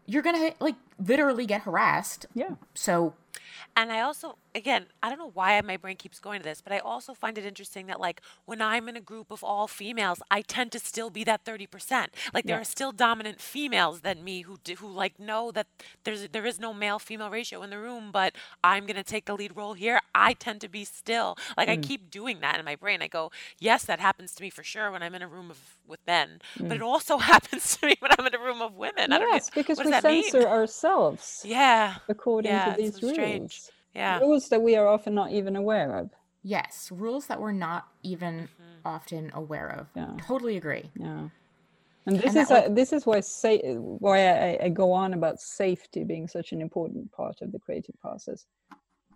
You're 0.05 0.23
gonna 0.23 0.53
like 0.59 0.75
literally 0.99 1.45
get 1.45 1.61
harassed 1.61 2.25
yeah 2.33 2.55
so 2.73 3.13
and 3.75 3.91
I 3.91 4.01
also, 4.01 4.37
again, 4.53 4.85
I 5.01 5.09
don't 5.09 5.17
know 5.17 5.31
why 5.33 5.59
my 5.61 5.77
brain 5.77 5.95
keeps 5.95 6.19
going 6.19 6.39
to 6.39 6.43
this, 6.43 6.61
but 6.61 6.71
I 6.71 6.77
also 6.77 7.15
find 7.15 7.37
it 7.39 7.45
interesting 7.45 7.87
that, 7.87 7.99
like, 7.99 8.21
when 8.45 8.61
I'm 8.61 8.87
in 8.87 8.95
a 8.95 9.01
group 9.01 9.31
of 9.31 9.43
all 9.43 9.67
females, 9.67 10.21
I 10.29 10.41
tend 10.41 10.71
to 10.73 10.79
still 10.79 11.09
be 11.09 11.23
that 11.23 11.43
30%. 11.43 12.07
Like, 12.33 12.45
there 12.45 12.57
yeah. 12.57 12.61
are 12.61 12.65
still 12.65 12.91
dominant 12.91 13.41
females 13.41 14.01
than 14.01 14.23
me 14.23 14.41
who, 14.41 14.57
do, 14.63 14.75
who 14.75 14.91
like, 14.91 15.19
know 15.19 15.51
that 15.51 15.67
there's 16.03 16.27
there 16.29 16.45
is 16.45 16.59
no 16.59 16.73
male 16.73 16.99
female 16.99 17.31
ratio 17.31 17.63
in 17.63 17.71
the 17.71 17.79
room, 17.79 18.11
but 18.11 18.35
I'm 18.63 18.85
going 18.85 18.95
to 18.95 19.03
take 19.03 19.25
the 19.25 19.35
lead 19.35 19.57
role 19.57 19.73
here. 19.73 19.99
I 20.13 20.33
tend 20.33 20.61
to 20.61 20.69
be 20.69 20.85
still. 20.85 21.35
Like, 21.57 21.67
mm. 21.67 21.73
I 21.73 21.77
keep 21.77 22.11
doing 22.11 22.41
that 22.41 22.59
in 22.59 22.65
my 22.65 22.75
brain. 22.75 23.01
I 23.01 23.07
go, 23.07 23.31
yes, 23.59 23.83
that 23.85 23.99
happens 23.99 24.35
to 24.35 24.43
me 24.43 24.51
for 24.51 24.63
sure 24.63 24.91
when 24.91 25.01
I'm 25.01 25.15
in 25.15 25.23
a 25.23 25.27
room 25.27 25.49
of 25.49 25.77
with 25.87 25.99
men, 26.05 26.39
mm. 26.57 26.67
but 26.69 26.77
it 26.77 26.83
also 26.83 27.17
happens 27.33 27.77
to 27.77 27.87
me 27.87 27.95
when 27.99 28.11
I'm 28.17 28.27
in 28.27 28.35
a 28.35 28.39
room 28.39 28.61
of 28.61 28.75
women. 28.75 29.09
Yes, 29.09 29.49
because 29.49 29.79
we 29.79 29.91
censor 29.91 30.39
mean? 30.39 30.47
Ourselves. 30.83 31.41
Yeah. 31.45 31.95
According 32.09 32.51
yeah, 32.51 32.73
to 32.73 32.81
these 32.81 33.01
rules. 33.01 33.13
Strange. 33.13 33.61
Yeah. 33.95 34.19
Rules 34.19 34.49
that 34.49 34.61
we 34.61 34.75
are 34.75 34.87
often 34.87 35.13
not 35.13 35.31
even 35.31 35.55
aware 35.55 35.95
of. 35.97 36.09
Yes, 36.43 36.89
rules 36.91 37.27
that 37.27 37.39
we're 37.39 37.53
not 37.53 37.87
even 38.01 38.49
mm-hmm. 38.49 38.87
often 38.87 39.31
aware 39.33 39.69
of. 39.69 39.87
Yeah. 39.95 40.11
Totally 40.27 40.57
agree. 40.57 40.89
Yeah. 40.95 41.29
And 42.05 42.19
this 42.19 42.35
and 42.35 42.37
is 42.37 42.51
a, 42.51 42.67
this 42.69 42.91
is 42.91 43.05
why 43.05 43.21
say 43.21 43.59
why 43.75 44.27
I, 44.27 44.65
I 44.65 44.69
go 44.69 44.91
on 44.91 45.13
about 45.13 45.39
safety 45.39 46.03
being 46.03 46.27
such 46.27 46.51
an 46.51 46.61
important 46.61 47.09
part 47.13 47.41
of 47.41 47.53
the 47.53 47.59
creative 47.59 47.97
process. 48.01 48.45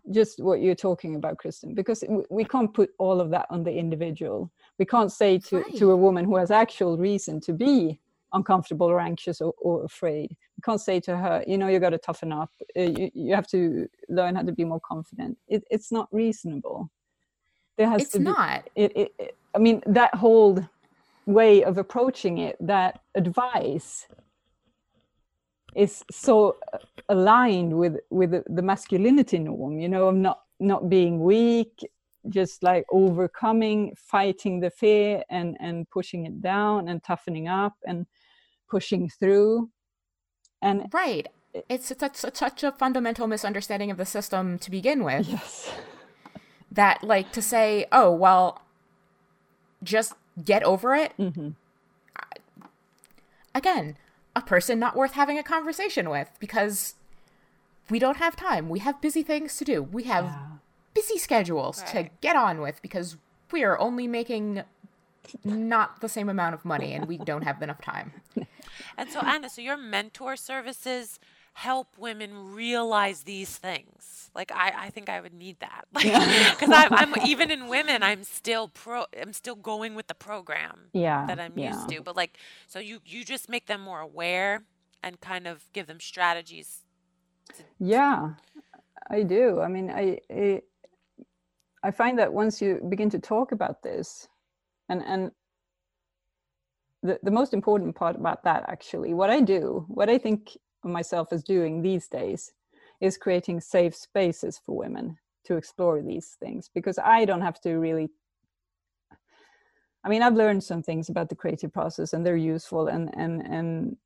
Just 0.09 0.41
what 0.41 0.61
you're 0.61 0.74
talking 0.74 1.15
about, 1.18 1.38
Kristen, 1.38 1.74
because 1.74 2.01
we 2.30 2.45
can't 2.45 2.74
put 2.74 2.91
all 2.97 3.20
of 3.20 3.30
that 3.32 3.45
on 3.49 3.63
the 3.63 3.74
individual. 3.74 4.49
We 4.80 4.86
can't 4.86 5.11
say 5.11 5.38
to, 5.39 5.57
right. 5.57 5.76
to 5.76 5.91
a 5.91 5.97
woman 5.97 6.24
who 6.24 6.38
has 6.38 6.49
actual 6.49 6.97
reason 6.97 7.41
to 7.41 7.51
be 7.51 7.99
uncomfortable 8.34 8.88
or 8.88 8.99
anxious 8.99 9.41
or, 9.41 9.53
or 9.59 9.86
afraid. 9.86 10.32
You 10.32 10.61
can't 10.63 10.82
say 10.82 10.99
to 11.01 11.17
her, 11.17 11.43
you 11.47 11.57
know, 11.57 11.67
you 11.67 11.80
got 11.80 11.91
to 11.91 11.97
toughen 11.97 12.32
up. 12.32 12.51
Uh, 12.78 12.82
you, 12.82 13.11
you 13.13 13.36
have 13.36 13.47
to 13.47 13.88
learn 14.09 14.36
how 14.36 14.43
to 14.43 14.51
be 14.51 14.65
more 14.65 14.82
confident. 14.82 15.38
It, 15.47 15.63
it's 15.69 15.91
not 15.91 16.07
reasonable. 16.11 16.89
There 17.78 17.89
has 17.89 18.03
it's 18.03 18.11
to 18.13 18.19
be, 18.19 18.25
not. 18.25 18.69
It, 18.75 18.91
it, 18.95 19.13
it, 19.19 19.38
i 19.57 19.59
mean 19.59 19.82
that 19.86 20.13
whole 20.15 20.63
way 21.25 21.63
of 21.63 21.78
approaching 21.78 22.38
it 22.38 22.55
that 22.59 23.01
advice 23.15 24.07
is 25.75 26.03
so 26.11 26.55
uh, 26.73 26.78
aligned 27.09 27.73
with 27.82 27.95
with 28.09 28.32
the 28.57 28.61
masculinity 28.61 29.39
norm 29.39 29.80
you 29.80 29.89
know 29.89 30.07
of 30.09 30.15
not 30.15 30.39
not 30.59 30.89
being 30.89 31.21
weak 31.23 31.75
just 32.30 32.63
like 32.63 32.86
overcoming 32.91 33.93
fighting 33.95 34.59
the 34.59 34.69
fear 34.69 35.23
and 35.30 35.57
and 35.59 35.89
pushing 35.89 36.25
it 36.25 36.41
down 36.41 36.88
and 36.88 37.03
toughening 37.03 37.47
up 37.47 37.73
and 37.86 38.05
pushing 38.69 39.09
through. 39.09 39.69
And 40.61 40.88
right. 40.91 41.28
it's, 41.69 41.91
it's, 41.91 42.23
it's 42.23 42.39
such 42.39 42.63
a 42.63 42.71
fundamental 42.71 43.28
misunderstanding 43.28 43.91
of 43.91 43.97
the 43.97 44.05
system 44.05 44.57
to 44.59 44.71
begin 44.71 45.03
with. 45.03 45.28
Yes. 45.28 45.71
That 46.71 47.03
like 47.03 47.32
to 47.32 47.41
say 47.41 47.86
oh 47.91 48.11
well 48.11 48.61
just 49.84 50.13
get 50.43 50.63
over 50.63 50.95
it. 50.95 51.13
Mm-hmm. 51.17 51.49
again 53.55 53.97
a 54.36 54.41
person 54.41 54.78
not 54.78 54.95
worth 54.95 55.13
having 55.13 55.39
a 55.39 55.43
conversation 55.43 56.09
with 56.09 56.30
because 56.39 56.93
we 57.89 57.97
don't 57.97 58.17
have 58.17 58.36
time. 58.36 58.69
We 58.69 58.80
have 58.80 59.01
busy 59.01 59.23
things 59.23 59.55
to 59.57 59.65
do. 59.65 59.82
We 59.82 60.03
have 60.03 60.25
yeah 60.25 60.57
busy 60.98 61.18
schedules 61.18 61.82
right. 61.82 62.06
to 62.06 62.10
get 62.22 62.36
on 62.36 62.60
with 62.60 62.82
because 62.82 63.18
we 63.52 63.64
are 63.64 63.78
only 63.80 64.08
making 64.08 64.64
not 65.43 66.02
the 66.02 66.10
same 66.10 66.30
amount 66.30 66.56
of 66.56 66.66
money 66.66 66.93
and 66.93 67.06
we 67.06 67.18
don't 67.30 67.43
have 67.43 67.62
enough 67.62 67.82
time. 67.82 68.12
And 68.98 69.10
so, 69.10 69.20
Anna, 69.20 69.50
so 69.50 69.62
your 69.62 69.78
mentor 69.78 70.36
services 70.36 71.20
help 71.54 71.98
women 71.98 72.54
realize 72.54 73.24
these 73.24 73.56
things. 73.58 74.30
Like 74.36 74.52
I, 74.52 74.74
I 74.86 74.89
think 74.89 75.10
I 75.10 75.22
would 75.22 75.34
need 75.34 75.60
that. 75.60 75.86
because 75.93 76.70
I'm, 76.74 76.93
I'm, 76.93 77.28
even 77.28 77.52
in 77.52 77.68
women, 77.68 78.04
I'm 78.04 78.24
still 78.24 78.68
pro. 78.68 79.06
I'm 79.20 79.34
still 79.34 79.56
going 79.56 79.95
with 79.95 80.08
the 80.08 80.16
program. 80.16 80.89
Yeah, 80.93 81.26
that 81.26 81.39
I'm 81.39 81.54
yeah. 81.56 81.74
used 81.74 81.89
to. 81.89 82.02
But 82.02 82.16
like, 82.16 82.38
so 82.68 82.78
you 82.80 83.00
you 83.06 83.26
just 83.26 83.50
make 83.50 83.66
them 83.66 83.82
more 83.82 84.00
aware 84.00 84.64
and 85.02 85.20
kind 85.20 85.48
of 85.48 85.64
give 85.74 85.88
them 85.88 86.00
strategies. 86.00 86.84
To, 87.56 87.64
yeah, 87.80 88.34
I 89.10 89.24
do. 89.24 89.60
I 89.62 89.68
mean, 89.68 89.89
I, 89.89 90.20
I 90.30 90.62
I 91.88 91.92
find 91.92 92.20
that 92.20 92.34
once 92.34 92.62
you 92.62 92.82
begin 92.90 93.10
to 93.12 93.20
talk 93.20 93.54
about 93.54 93.82
this, 93.82 94.28
and 94.90 95.02
and 95.06 95.32
the, 97.02 97.18
the 97.24 97.32
most 97.32 97.54
important 97.54 97.96
part 97.96 98.18
about 98.18 98.44
that 98.44 98.66
actually, 98.68 99.14
what 99.14 99.30
I 99.30 99.40
do, 99.40 99.86
what 99.88 100.10
I 100.10 100.18
think 100.18 100.58
of 100.84 100.90
myself 100.90 101.32
as 101.32 101.44
doing 101.44 101.82
these 101.82 102.10
days, 102.10 102.52
is 103.00 103.18
creating 103.18 103.62
safe 103.62 103.96
spaces 103.96 104.60
for 104.66 104.76
women 104.76 105.18
to 105.46 105.56
explore 105.56 106.02
these 106.02 106.36
things 106.42 106.70
because 106.76 107.00
I 107.00 107.24
don't 107.24 107.48
have 107.50 107.62
to 107.62 107.76
really 107.76 108.10
I 110.04 110.10
mean, 110.10 110.22
I've 110.22 110.36
learned 110.36 110.64
some 110.64 110.84
things 110.84 111.10
about 111.10 111.30
the 111.30 111.36
creative 111.36 111.72
process 111.72 112.12
and 112.12 112.26
they're 112.26 112.36
useful 112.56 112.88
and 112.88 113.10
and 113.16 113.42
and 113.42 113.98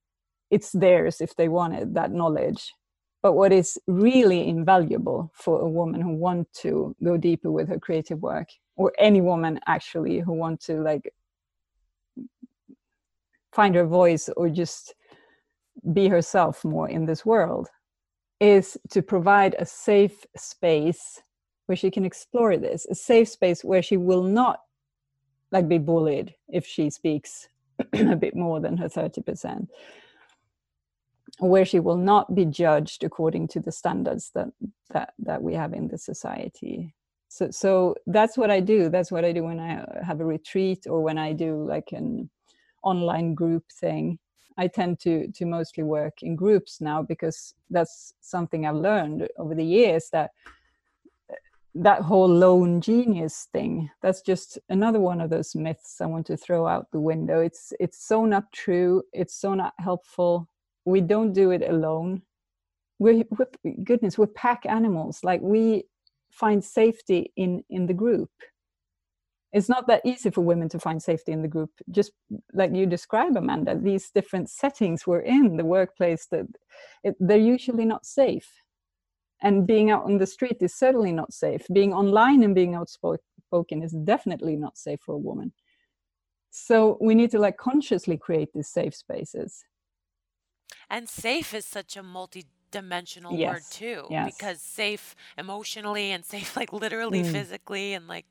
it's 0.52 0.72
theirs 0.72 1.20
if 1.20 1.36
they 1.36 1.50
wanted 1.50 1.96
that 1.96 2.12
knowledge. 2.12 2.74
But 3.22 3.34
what 3.34 3.52
is 3.54 3.78
really 3.88 4.48
invaluable 4.48 5.32
for 5.34 5.62
a 5.62 5.70
woman 5.70 6.02
who 6.02 6.16
want 6.16 6.52
to 6.62 6.96
go 7.04 7.18
deeper 7.18 7.52
with 7.52 7.68
her 7.70 7.80
creative 7.80 8.22
work, 8.22 8.50
or 8.76 8.92
any 8.98 9.22
woman 9.22 9.60
actually 9.68 10.20
who 10.20 10.34
want 10.34 10.60
to 10.62 10.82
like 10.82 11.14
find 13.52 13.76
her 13.76 13.86
voice 13.86 14.30
or 14.38 14.50
just 14.50 14.96
be 15.94 16.08
herself 16.08 16.66
more 16.66 16.90
in 16.90 17.06
this 17.06 17.26
world, 17.26 17.68
is 18.40 18.78
to 18.90 19.02
provide 19.04 19.56
a 19.60 19.66
safe 19.66 20.26
space 20.36 21.22
where 21.68 21.76
she 21.76 21.92
can 21.92 22.06
explore 22.06 22.58
this, 22.58 22.88
a 22.90 22.96
safe 22.96 23.30
space 23.30 23.64
where 23.64 23.84
she 23.84 23.98
will 23.98 24.24
not 24.24 24.62
like 25.52 25.68
be 25.68 25.78
bullied 25.78 26.34
if 26.50 26.66
she 26.66 26.90
speaks 26.90 27.48
a 27.94 28.16
bit 28.16 28.36
more 28.36 28.60
than 28.60 28.78
her 28.78 28.90
30% 28.90 29.68
where 31.42 31.66
she 31.66 31.80
will 31.80 31.98
not 31.98 32.36
be 32.36 32.46
judged 32.46 33.04
according 33.04 33.48
to 33.48 33.60
the 33.60 33.72
standards 33.72 34.30
that 34.36 34.50
that 34.92 35.14
that 35.18 35.42
we 35.42 35.56
have 35.56 35.74
in 35.74 35.88
the 35.88 35.98
society. 35.98 36.94
So 37.30 37.50
so 37.50 37.96
that's 38.06 38.38
what 38.38 38.52
i 38.52 38.60
do. 38.60 38.90
That's 38.90 39.12
what 39.12 39.26
i 39.26 39.32
do 39.32 39.44
when 39.44 39.60
i 39.60 39.84
have 40.06 40.20
a 40.22 40.26
retreat 40.26 40.86
or 40.88 41.02
when 41.02 41.18
i 41.18 41.34
do 41.34 41.64
like 41.68 41.94
an 41.94 42.30
online 42.84 43.34
group 43.34 43.64
thing. 43.72 44.20
I 44.58 44.68
tend 44.68 45.00
to 45.00 45.32
to 45.32 45.46
mostly 45.46 45.84
work 45.84 46.22
in 46.22 46.36
groups 46.36 46.80
now 46.80 47.02
because 47.02 47.56
that's 47.72 48.14
something 48.22 48.66
i've 48.66 48.76
learned 48.76 49.28
over 49.38 49.56
the 49.56 49.66
years 49.66 50.10
that 50.12 50.32
that 51.74 52.02
whole 52.02 52.28
lone 52.28 52.82
genius 52.82 53.48
thing 53.54 53.90
that's 54.02 54.22
just 54.22 54.60
another 54.68 55.00
one 55.00 55.22
of 55.22 55.30
those 55.30 55.56
myths 55.56 56.02
i 56.02 56.06
want 56.06 56.28
to 56.28 56.36
throw 56.36 56.68
out 56.68 56.92
the 56.92 57.00
window. 57.00 57.40
It's 57.40 57.74
it's 57.80 58.06
so 58.06 58.26
not 58.26 58.52
true. 58.52 59.04
It's 59.14 59.34
so 59.34 59.56
not 59.56 59.74
helpful 59.80 60.51
we 60.86 61.02
don't 61.02 61.34
do 61.34 61.52
it 61.52 61.62
alone. 61.68 62.24
We're, 63.00 63.24
we're 63.32 63.74
goodness 63.84 64.18
we're 64.18 64.28
pack 64.28 64.66
animals. 64.66 65.20
Like 65.24 65.42
we 65.42 65.86
find 66.32 66.64
safety 66.64 67.32
in 67.36 67.64
in 67.70 67.88
the 67.88 67.94
group. 67.94 68.30
It's 69.54 69.68
not 69.68 69.88
that 69.88 70.02
easy 70.06 70.30
for 70.30 70.42
women 70.42 70.70
to 70.70 70.80
find 70.80 71.04
safety 71.04 71.34
in 71.34 71.42
the 71.42 71.48
group. 71.48 71.72
Just 71.90 72.12
like 72.54 72.74
you 72.74 72.86
describe 72.86 73.36
amanda 73.36 73.78
these 73.78 74.10
different 74.10 74.50
settings 74.50 75.06
we're 75.06 75.20
in 75.20 75.58
the 75.58 75.66
workplace 75.66 76.26
that 76.32 76.46
it, 77.04 77.16
they're 77.20 77.38
usually 77.38 77.86
not 77.86 78.06
safe. 78.06 78.50
And 79.44 79.68
being 79.68 79.90
out 79.90 80.06
on 80.06 80.20
the 80.20 80.28
street 80.28 80.58
is 80.62 80.76
certainly 80.76 81.12
not 81.12 81.34
safe. 81.34 81.66
Being 81.74 81.94
online 81.94 82.44
and 82.44 82.56
being 82.56 82.76
outspoken 82.76 83.84
is 83.84 83.92
definitely 83.92 84.56
not 84.56 84.78
safe 84.78 85.02
for 85.02 85.16
a 85.16 85.26
woman. 85.30 85.52
So 86.52 86.98
we 87.02 87.16
need 87.16 87.32
to 87.32 87.40
like 87.40 87.58
consciously 87.58 88.18
create 88.18 88.50
these 88.54 88.70
safe 88.70 88.96
spaces 88.96 89.64
and 90.90 91.08
safe 91.10 91.54
is 91.54 91.66
such 91.66 91.98
a 91.98 92.04
multi-dimensional 92.04 93.34
yes. 93.34 93.54
word 93.54 93.62
too, 93.72 94.08
yes. 94.10 94.34
because 94.34 94.62
safe 94.62 95.16
emotionally 95.38 96.12
and 96.12 96.26
safe 96.26 96.56
like 96.60 96.74
literally 96.74 97.24
mm. 97.24 97.32
physically 97.32 97.94
and 97.94 98.08
like. 98.08 98.26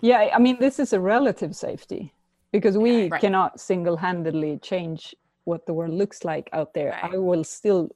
Yeah, 0.00 0.30
I 0.34 0.38
mean, 0.38 0.58
this 0.58 0.78
is 0.78 0.92
a 0.92 1.00
relative 1.00 1.54
safety 1.54 2.12
because 2.52 2.76
we 2.78 3.08
right. 3.08 3.20
cannot 3.20 3.60
single-handedly 3.60 4.58
change 4.62 5.14
what 5.44 5.66
the 5.66 5.74
world 5.74 5.92
looks 5.92 6.24
like 6.24 6.48
out 6.52 6.74
there. 6.74 6.90
Right. 7.02 7.14
I 7.14 7.18
will 7.18 7.44
still 7.44 7.90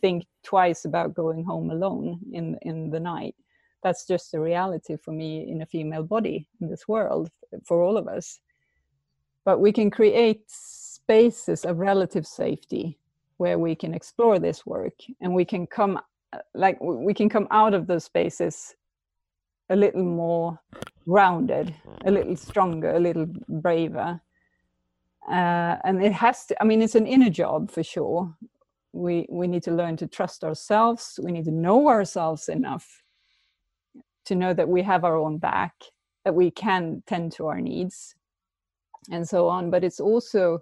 think 0.00 0.24
twice 0.42 0.84
about 0.84 1.14
going 1.14 1.44
home 1.44 1.70
alone 1.70 2.18
in 2.32 2.58
in 2.62 2.90
the 2.90 3.00
night. 3.00 3.34
That's 3.82 4.06
just 4.06 4.34
a 4.34 4.40
reality 4.40 4.96
for 4.96 5.12
me 5.12 5.50
in 5.50 5.62
a 5.62 5.66
female 5.66 6.04
body 6.04 6.46
in 6.60 6.68
this 6.68 6.86
world 6.86 7.30
for 7.64 7.82
all 7.82 7.96
of 7.96 8.06
us. 8.06 8.38
But 9.44 9.60
we 9.60 9.72
can 9.72 9.90
create 9.90 10.44
spaces 11.04 11.64
of 11.64 11.78
relative 11.78 12.26
safety 12.26 12.98
where 13.38 13.58
we 13.58 13.74
can 13.74 13.92
explore 13.92 14.38
this 14.38 14.64
work 14.64 14.94
and 15.20 15.34
we 15.34 15.44
can 15.44 15.66
come 15.66 15.98
like 16.54 16.78
we 16.80 17.12
can 17.12 17.28
come 17.28 17.48
out 17.50 17.74
of 17.74 17.86
those 17.86 18.04
spaces 18.04 18.74
a 19.70 19.76
little 19.76 20.04
more 20.04 20.58
grounded 21.08 21.74
a 22.06 22.10
little 22.10 22.36
stronger 22.36 22.90
a 22.94 23.00
little 23.00 23.26
braver. 23.48 24.20
Uh, 25.28 25.76
and 25.84 26.02
it 26.02 26.12
has 26.12 26.46
to 26.46 26.62
i 26.62 26.64
mean 26.64 26.82
it's 26.82 26.96
an 26.96 27.06
inner 27.06 27.30
job 27.30 27.70
for 27.70 27.82
sure. 27.82 28.34
We 28.92 29.26
we 29.30 29.46
need 29.48 29.62
to 29.64 29.72
learn 29.72 29.96
to 29.98 30.06
trust 30.06 30.44
ourselves. 30.44 31.18
We 31.22 31.32
need 31.32 31.46
to 31.46 31.50
know 31.66 31.88
ourselves 31.88 32.48
enough 32.48 32.86
to 34.26 34.34
know 34.34 34.52
that 34.54 34.68
we 34.68 34.82
have 34.82 35.04
our 35.04 35.16
own 35.16 35.38
back 35.38 35.74
that 36.24 36.34
we 36.34 36.50
can 36.50 37.02
tend 37.06 37.32
to 37.32 37.46
our 37.46 37.60
needs 37.60 38.14
and 39.10 39.28
so 39.28 39.48
on. 39.48 39.70
But 39.70 39.82
it's 39.84 40.00
also 40.00 40.60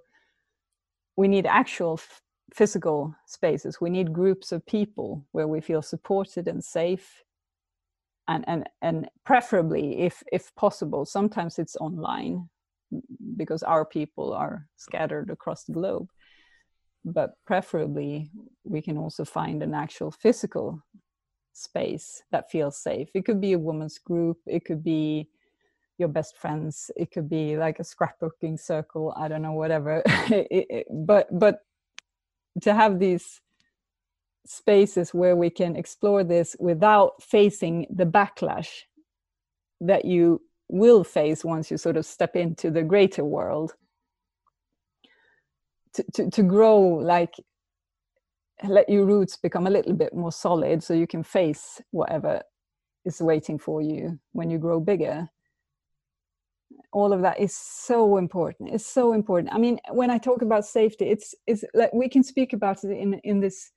we 1.21 1.29
need 1.29 1.45
actual 1.45 1.95
f- 1.99 2.23
physical 2.55 3.15
spaces. 3.27 3.79
We 3.79 3.91
need 3.91 4.19
groups 4.21 4.53
of 4.53 4.65
people 4.65 5.27
where 5.33 5.47
we 5.47 5.61
feel 5.61 5.83
supported 5.83 6.49
and 6.49 6.65
safe 6.65 7.23
and 8.27 8.43
and 8.47 8.69
and 8.81 9.09
preferably 9.25 9.87
if 10.01 10.23
if 10.33 10.55
possible 10.55 11.05
sometimes 11.05 11.59
it's 11.59 11.77
online 11.77 12.49
mm, 12.93 13.01
because 13.37 13.63
our 13.63 13.85
people 13.85 14.33
are 14.33 14.67
scattered 14.77 15.29
across 15.31 15.65
the 15.65 15.73
globe 15.73 16.09
but 17.05 17.31
preferably 17.47 18.31
we 18.65 18.81
can 18.83 18.97
also 18.97 19.25
find 19.25 19.63
an 19.63 19.75
actual 19.75 20.11
physical 20.11 20.83
space 21.53 22.23
that 22.33 22.51
feels 22.51 22.77
safe. 22.83 23.09
It 23.15 23.25
could 23.25 23.41
be 23.41 23.53
a 23.53 23.59
woman's 23.59 23.99
group. 23.99 24.39
It 24.47 24.65
could 24.65 24.83
be 24.83 25.29
your 26.01 26.09
best 26.09 26.37
friends. 26.37 26.91
It 26.97 27.13
could 27.13 27.29
be 27.29 27.57
like 27.57 27.79
a 27.79 27.85
scrapbooking 27.85 28.59
circle. 28.59 29.15
I 29.17 29.29
don't 29.29 29.43
know 29.43 29.53
whatever. 29.53 30.03
But 30.91 31.29
but 31.39 31.61
to 32.63 32.75
have 32.75 32.99
these 32.99 33.41
spaces 34.47 35.15
where 35.15 35.37
we 35.37 35.51
can 35.51 35.77
explore 35.77 36.25
this 36.25 36.57
without 36.59 37.23
facing 37.23 37.87
the 37.91 38.07
backlash 38.07 38.83
that 39.81 40.05
you 40.05 40.43
will 40.69 41.05
face 41.05 41.45
once 41.45 41.71
you 41.71 41.77
sort 41.77 41.97
of 41.97 42.07
step 42.07 42.37
into 42.37 42.71
the 42.71 42.83
greater 42.83 43.25
world 43.25 43.75
to, 45.95 46.05
to, 46.15 46.31
to 46.31 46.43
grow 46.43 46.81
like 46.81 47.35
let 48.65 48.89
your 48.89 49.05
roots 49.05 49.37
become 49.37 49.67
a 49.67 49.71
little 49.71 49.95
bit 49.95 50.15
more 50.15 50.33
solid 50.33 50.83
so 50.83 50.95
you 50.95 51.07
can 51.07 51.23
face 51.23 51.81
whatever 51.91 52.43
is 53.05 53.21
waiting 53.21 53.59
for 53.59 53.81
you 53.81 54.19
when 54.33 54.51
you 54.51 54.59
grow 54.59 54.79
bigger 54.79 55.29
all 56.93 57.13
of 57.13 57.23
that 57.23 57.39
is 57.39 57.55
so 57.55 58.17
important. 58.17 58.71
It's 58.71 58.87
so 58.87 59.13
important. 59.13 59.55
I 59.55 59.59
mean 59.59 59.79
when 59.91 60.11
i 60.11 60.19
talk 60.19 60.43
about 60.43 60.65
safety 60.65 61.07
it's 61.07 61.35
it's 61.47 61.65
like 61.75 61.93
we 61.93 62.09
can 62.09 62.23
speak 62.23 62.53
about 62.53 62.85
it 62.85 62.91
in 62.91 63.15
in 63.25 63.41
this 63.41 63.71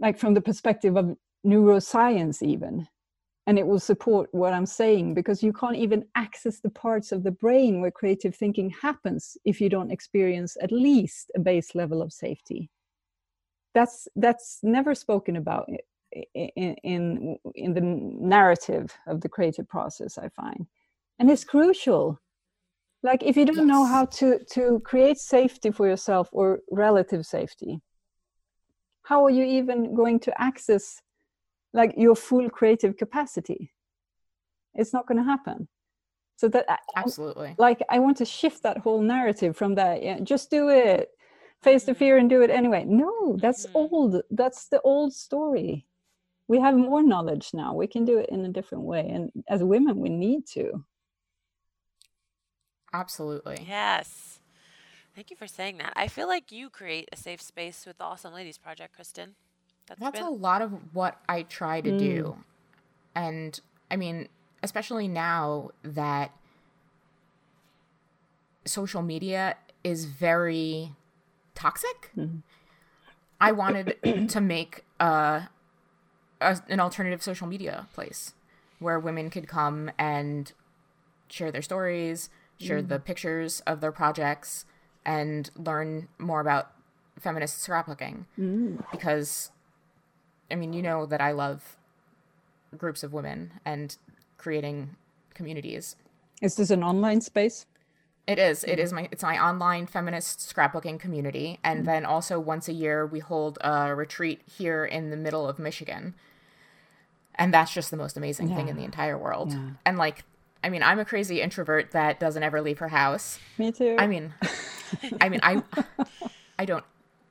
like 0.00 0.18
from 0.18 0.34
the 0.34 0.40
perspective 0.40 0.96
of 0.96 1.16
neuroscience 1.46 2.42
even. 2.42 2.88
And 3.46 3.58
it 3.58 3.66
will 3.66 3.80
support 3.80 4.30
what 4.32 4.54
i'm 4.54 4.66
saying 4.66 5.14
because 5.14 5.42
you 5.42 5.52
can't 5.52 5.76
even 5.76 6.06
access 6.14 6.60
the 6.60 6.70
parts 6.70 7.12
of 7.12 7.22
the 7.22 7.30
brain 7.30 7.80
where 7.80 7.90
creative 7.90 8.34
thinking 8.34 8.70
happens 8.70 9.36
if 9.44 9.60
you 9.60 9.68
don't 9.68 9.90
experience 9.92 10.56
at 10.62 10.72
least 10.72 11.30
a 11.36 11.40
base 11.40 11.74
level 11.74 12.00
of 12.02 12.12
safety. 12.12 12.70
That's 13.74 14.08
that's 14.16 14.60
never 14.62 14.94
spoken 14.94 15.36
about 15.36 15.68
in 16.34 16.74
in, 16.82 17.36
in 17.54 17.74
the 17.74 17.80
narrative 17.80 18.96
of 19.06 19.20
the 19.20 19.28
creative 19.28 19.68
process 19.68 20.18
i 20.18 20.28
find 20.28 20.66
and 21.18 21.30
it's 21.30 21.44
crucial. 21.44 22.20
Like 23.02 23.22
if 23.22 23.36
you 23.36 23.44
don't 23.44 23.56
yes. 23.56 23.66
know 23.66 23.84
how 23.84 24.06
to 24.06 24.38
to 24.52 24.80
create 24.80 25.18
safety 25.18 25.70
for 25.70 25.86
yourself 25.86 26.28
or 26.32 26.60
relative 26.70 27.26
safety 27.26 27.82
how 29.04 29.24
are 29.24 29.30
you 29.30 29.44
even 29.44 29.94
going 29.94 30.18
to 30.18 30.42
access 30.42 31.00
like 31.72 31.94
your 31.96 32.16
full 32.16 32.50
creative 32.50 32.96
capacity? 32.96 33.72
It's 34.74 34.92
not 34.92 35.06
going 35.06 35.18
to 35.18 35.24
happen. 35.24 35.68
So 36.36 36.48
that 36.48 36.66
absolutely. 36.96 37.54
like 37.58 37.80
i 37.90 38.00
want 38.00 38.16
to 38.16 38.24
shift 38.24 38.64
that 38.64 38.78
whole 38.78 39.00
narrative 39.00 39.56
from 39.56 39.76
that 39.76 40.02
yeah, 40.02 40.18
just 40.18 40.50
do 40.50 40.68
it 40.68 41.10
face 41.62 41.84
the 41.84 41.92
mm-hmm. 41.92 41.98
fear 42.00 42.18
and 42.18 42.28
do 42.28 42.42
it 42.42 42.50
anyway. 42.50 42.84
No 42.84 43.38
that's 43.40 43.66
mm-hmm. 43.66 43.76
old 43.76 44.22
that's 44.32 44.66
the 44.68 44.80
old 44.80 45.14
story. 45.14 45.86
We 46.48 46.58
have 46.58 46.76
more 46.76 47.04
knowledge 47.04 47.50
now. 47.54 47.72
We 47.72 47.86
can 47.86 48.04
do 48.04 48.18
it 48.18 48.30
in 48.30 48.44
a 48.44 48.52
different 48.52 48.82
way. 48.82 49.08
And 49.08 49.30
as 49.48 49.62
women 49.62 50.00
we 50.00 50.08
need 50.08 50.44
to 50.54 50.84
absolutely 52.94 53.66
yes 53.68 54.38
thank 55.14 55.30
you 55.30 55.36
for 55.36 55.46
saying 55.46 55.76
that 55.76 55.92
i 55.96 56.08
feel 56.08 56.26
like 56.26 56.50
you 56.50 56.70
create 56.70 57.08
a 57.12 57.16
safe 57.16 57.42
space 57.42 57.84
with 57.86 57.98
the 57.98 58.04
awesome 58.04 58.32
ladies 58.32 58.56
project 58.56 58.94
kristen 58.94 59.34
that's, 59.86 60.00
That's 60.00 60.18
been... 60.18 60.28
a 60.28 60.30
lot 60.30 60.62
of 60.62 60.94
what 60.94 61.20
I 61.28 61.42
try 61.42 61.80
to 61.80 61.90
mm. 61.90 61.98
do. 61.98 62.36
And 63.14 63.58
I 63.90 63.96
mean, 63.96 64.28
especially 64.62 65.08
now 65.08 65.70
that 65.82 66.32
social 68.64 69.02
media 69.02 69.56
is 69.82 70.06
very 70.06 70.92
toxic. 71.54 72.10
Mm. 72.16 72.42
I 73.40 73.52
wanted 73.52 73.96
to 74.28 74.40
make 74.40 74.84
uh, 74.98 75.42
a, 76.40 76.60
an 76.68 76.80
alternative 76.80 77.22
social 77.22 77.46
media 77.46 77.86
place 77.92 78.32
where 78.78 78.98
women 78.98 79.28
could 79.30 79.46
come 79.46 79.90
and 79.98 80.50
share 81.28 81.52
their 81.52 81.62
stories, 81.62 82.30
share 82.58 82.82
mm. 82.82 82.88
the 82.88 82.98
pictures 82.98 83.60
of 83.66 83.80
their 83.80 83.92
projects, 83.92 84.64
and 85.04 85.50
learn 85.56 86.08
more 86.18 86.40
about 86.40 86.70
feminist 87.18 87.66
scrapbooking. 87.66 88.24
Mm. 88.38 88.84
Because 88.90 89.50
I 90.50 90.54
mean, 90.54 90.72
you 90.72 90.82
know 90.82 91.06
that 91.06 91.20
I 91.20 91.32
love 91.32 91.76
groups 92.76 93.02
of 93.02 93.12
women 93.12 93.52
and 93.64 93.96
creating 94.36 94.96
communities. 95.32 95.96
Is 96.42 96.56
this 96.56 96.70
an 96.70 96.82
online 96.82 97.20
space? 97.20 97.66
It 98.26 98.38
is. 98.38 98.64
It 98.64 98.78
is 98.78 98.92
my 98.92 99.08
it's 99.10 99.22
my 99.22 99.38
online 99.38 99.86
feminist 99.86 100.38
scrapbooking 100.40 100.98
community, 100.98 101.58
and 101.62 101.80
mm-hmm. 101.80 101.86
then 101.86 102.04
also 102.06 102.40
once 102.40 102.68
a 102.68 102.72
year 102.72 103.04
we 103.06 103.18
hold 103.18 103.58
a 103.60 103.94
retreat 103.94 104.40
here 104.46 104.84
in 104.84 105.10
the 105.10 105.16
middle 105.16 105.46
of 105.46 105.58
Michigan, 105.58 106.14
and 107.34 107.52
that's 107.52 107.72
just 107.72 107.90
the 107.90 107.98
most 107.98 108.16
amazing 108.16 108.48
yeah. 108.48 108.56
thing 108.56 108.68
in 108.68 108.76
the 108.76 108.84
entire 108.84 109.18
world. 109.18 109.52
Yeah. 109.52 109.70
And 109.84 109.98
like, 109.98 110.24
I 110.64 110.70
mean, 110.70 110.82
I'm 110.82 110.98
a 110.98 111.04
crazy 111.04 111.42
introvert 111.42 111.90
that 111.90 112.18
doesn't 112.18 112.42
ever 112.42 112.62
leave 112.62 112.78
her 112.78 112.88
house. 112.88 113.38
Me 113.58 113.70
too. 113.70 113.96
I 113.98 114.06
mean, 114.06 114.32
I 115.20 115.28
mean, 115.28 115.40
I 115.42 115.62
I 116.58 116.64
don't 116.64 116.84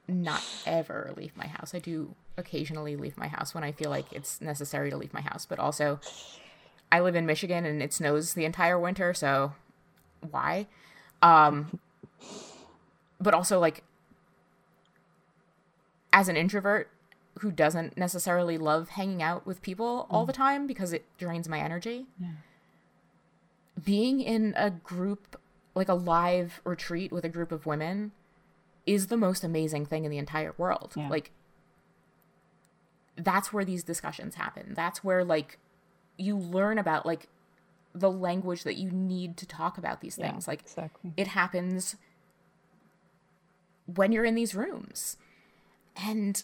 not 0.08 0.44
ever 0.68 1.12
leave 1.18 1.36
my 1.36 1.48
house. 1.48 1.74
I 1.74 1.80
do 1.80 2.14
occasionally 2.38 2.96
leave 2.96 3.18
my 3.18 3.28
house 3.28 3.56
when 3.56 3.64
I 3.64 3.72
feel 3.72 3.90
like 3.90 4.06
it's 4.14 4.40
necessary 4.40 4.92
to 4.92 4.98
leave 4.98 5.16
my 5.16 5.22
house, 5.22 5.48
but 5.48 5.58
also 5.58 6.00
I 6.92 7.00
live 7.00 7.16
in 7.16 7.26
Michigan 7.26 7.66
and 7.66 7.82
it 7.82 7.92
snows 7.92 8.36
the 8.36 8.46
entire 8.46 8.80
winter, 8.80 9.16
so 9.16 9.54
why? 10.30 10.68
Um 11.24 11.80
but 13.20 13.34
also 13.34 13.60
like 13.60 13.84
as 16.12 16.28
an 16.28 16.38
introvert 16.38 16.92
who 17.40 17.52
doesn't 17.52 17.98
necessarily 17.98 18.60
love 18.60 18.90
hanging 18.90 19.24
out 19.24 19.48
with 19.48 19.64
people 19.64 20.06
all 20.12 20.24
mm. 20.24 20.28
the 20.28 20.34
time 20.34 20.68
because 20.68 20.94
it 20.94 21.04
drains 21.18 21.50
my 21.50 21.60
energy. 21.60 22.06
Yeah. 22.22 22.28
Being 23.84 24.22
in 24.22 24.54
a 24.58 24.70
group 24.70 25.40
like 25.76 25.90
a 25.90 25.94
live 25.94 26.62
retreat 26.64 27.12
with 27.12 27.26
a 27.26 27.30
group 27.30 27.52
of 27.52 27.66
women 27.66 28.12
is 28.86 29.08
the 29.08 29.18
most 29.18 29.44
amazing 29.44 29.86
thing 29.86 30.06
in 30.06 30.12
the 30.12 30.18
entire 30.18 30.54
world. 30.58 30.94
Yeah. 30.96 31.10
Like 31.10 31.32
that's 33.16 33.54
where 33.54 33.66
these 33.66 33.84
discussions 33.84 34.36
happen. 34.36 34.74
That's 34.76 35.04
where 35.04 35.24
like 35.24 35.58
you 36.18 36.38
learn 36.38 36.78
about 36.78 37.06
like 37.06 37.28
the 37.94 38.12
language 38.12 38.64
that 38.64 38.76
you 38.76 38.92
need 38.92 39.38
to 39.38 39.46
talk 39.46 39.78
about 39.78 40.02
these 40.02 40.16
things. 40.16 40.46
Yeah, 40.48 40.52
like 40.52 40.62
exactly. 40.62 41.14
it 41.16 41.28
happens 41.28 41.96
when 43.86 44.12
you're 44.12 44.26
in 44.26 44.36
these 44.36 44.56
rooms. 44.56 45.18
And 45.96 46.44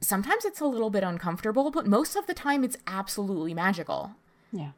sometimes 0.00 0.44
it's 0.44 0.60
a 0.60 0.66
little 0.66 0.90
bit 0.90 1.02
uncomfortable, 1.02 1.70
but 1.70 1.86
most 1.86 2.16
of 2.16 2.26
the 2.26 2.34
time 2.34 2.64
it's 2.64 2.76
absolutely 2.86 3.54
magical. 3.54 4.12
Yeah. 4.52 4.72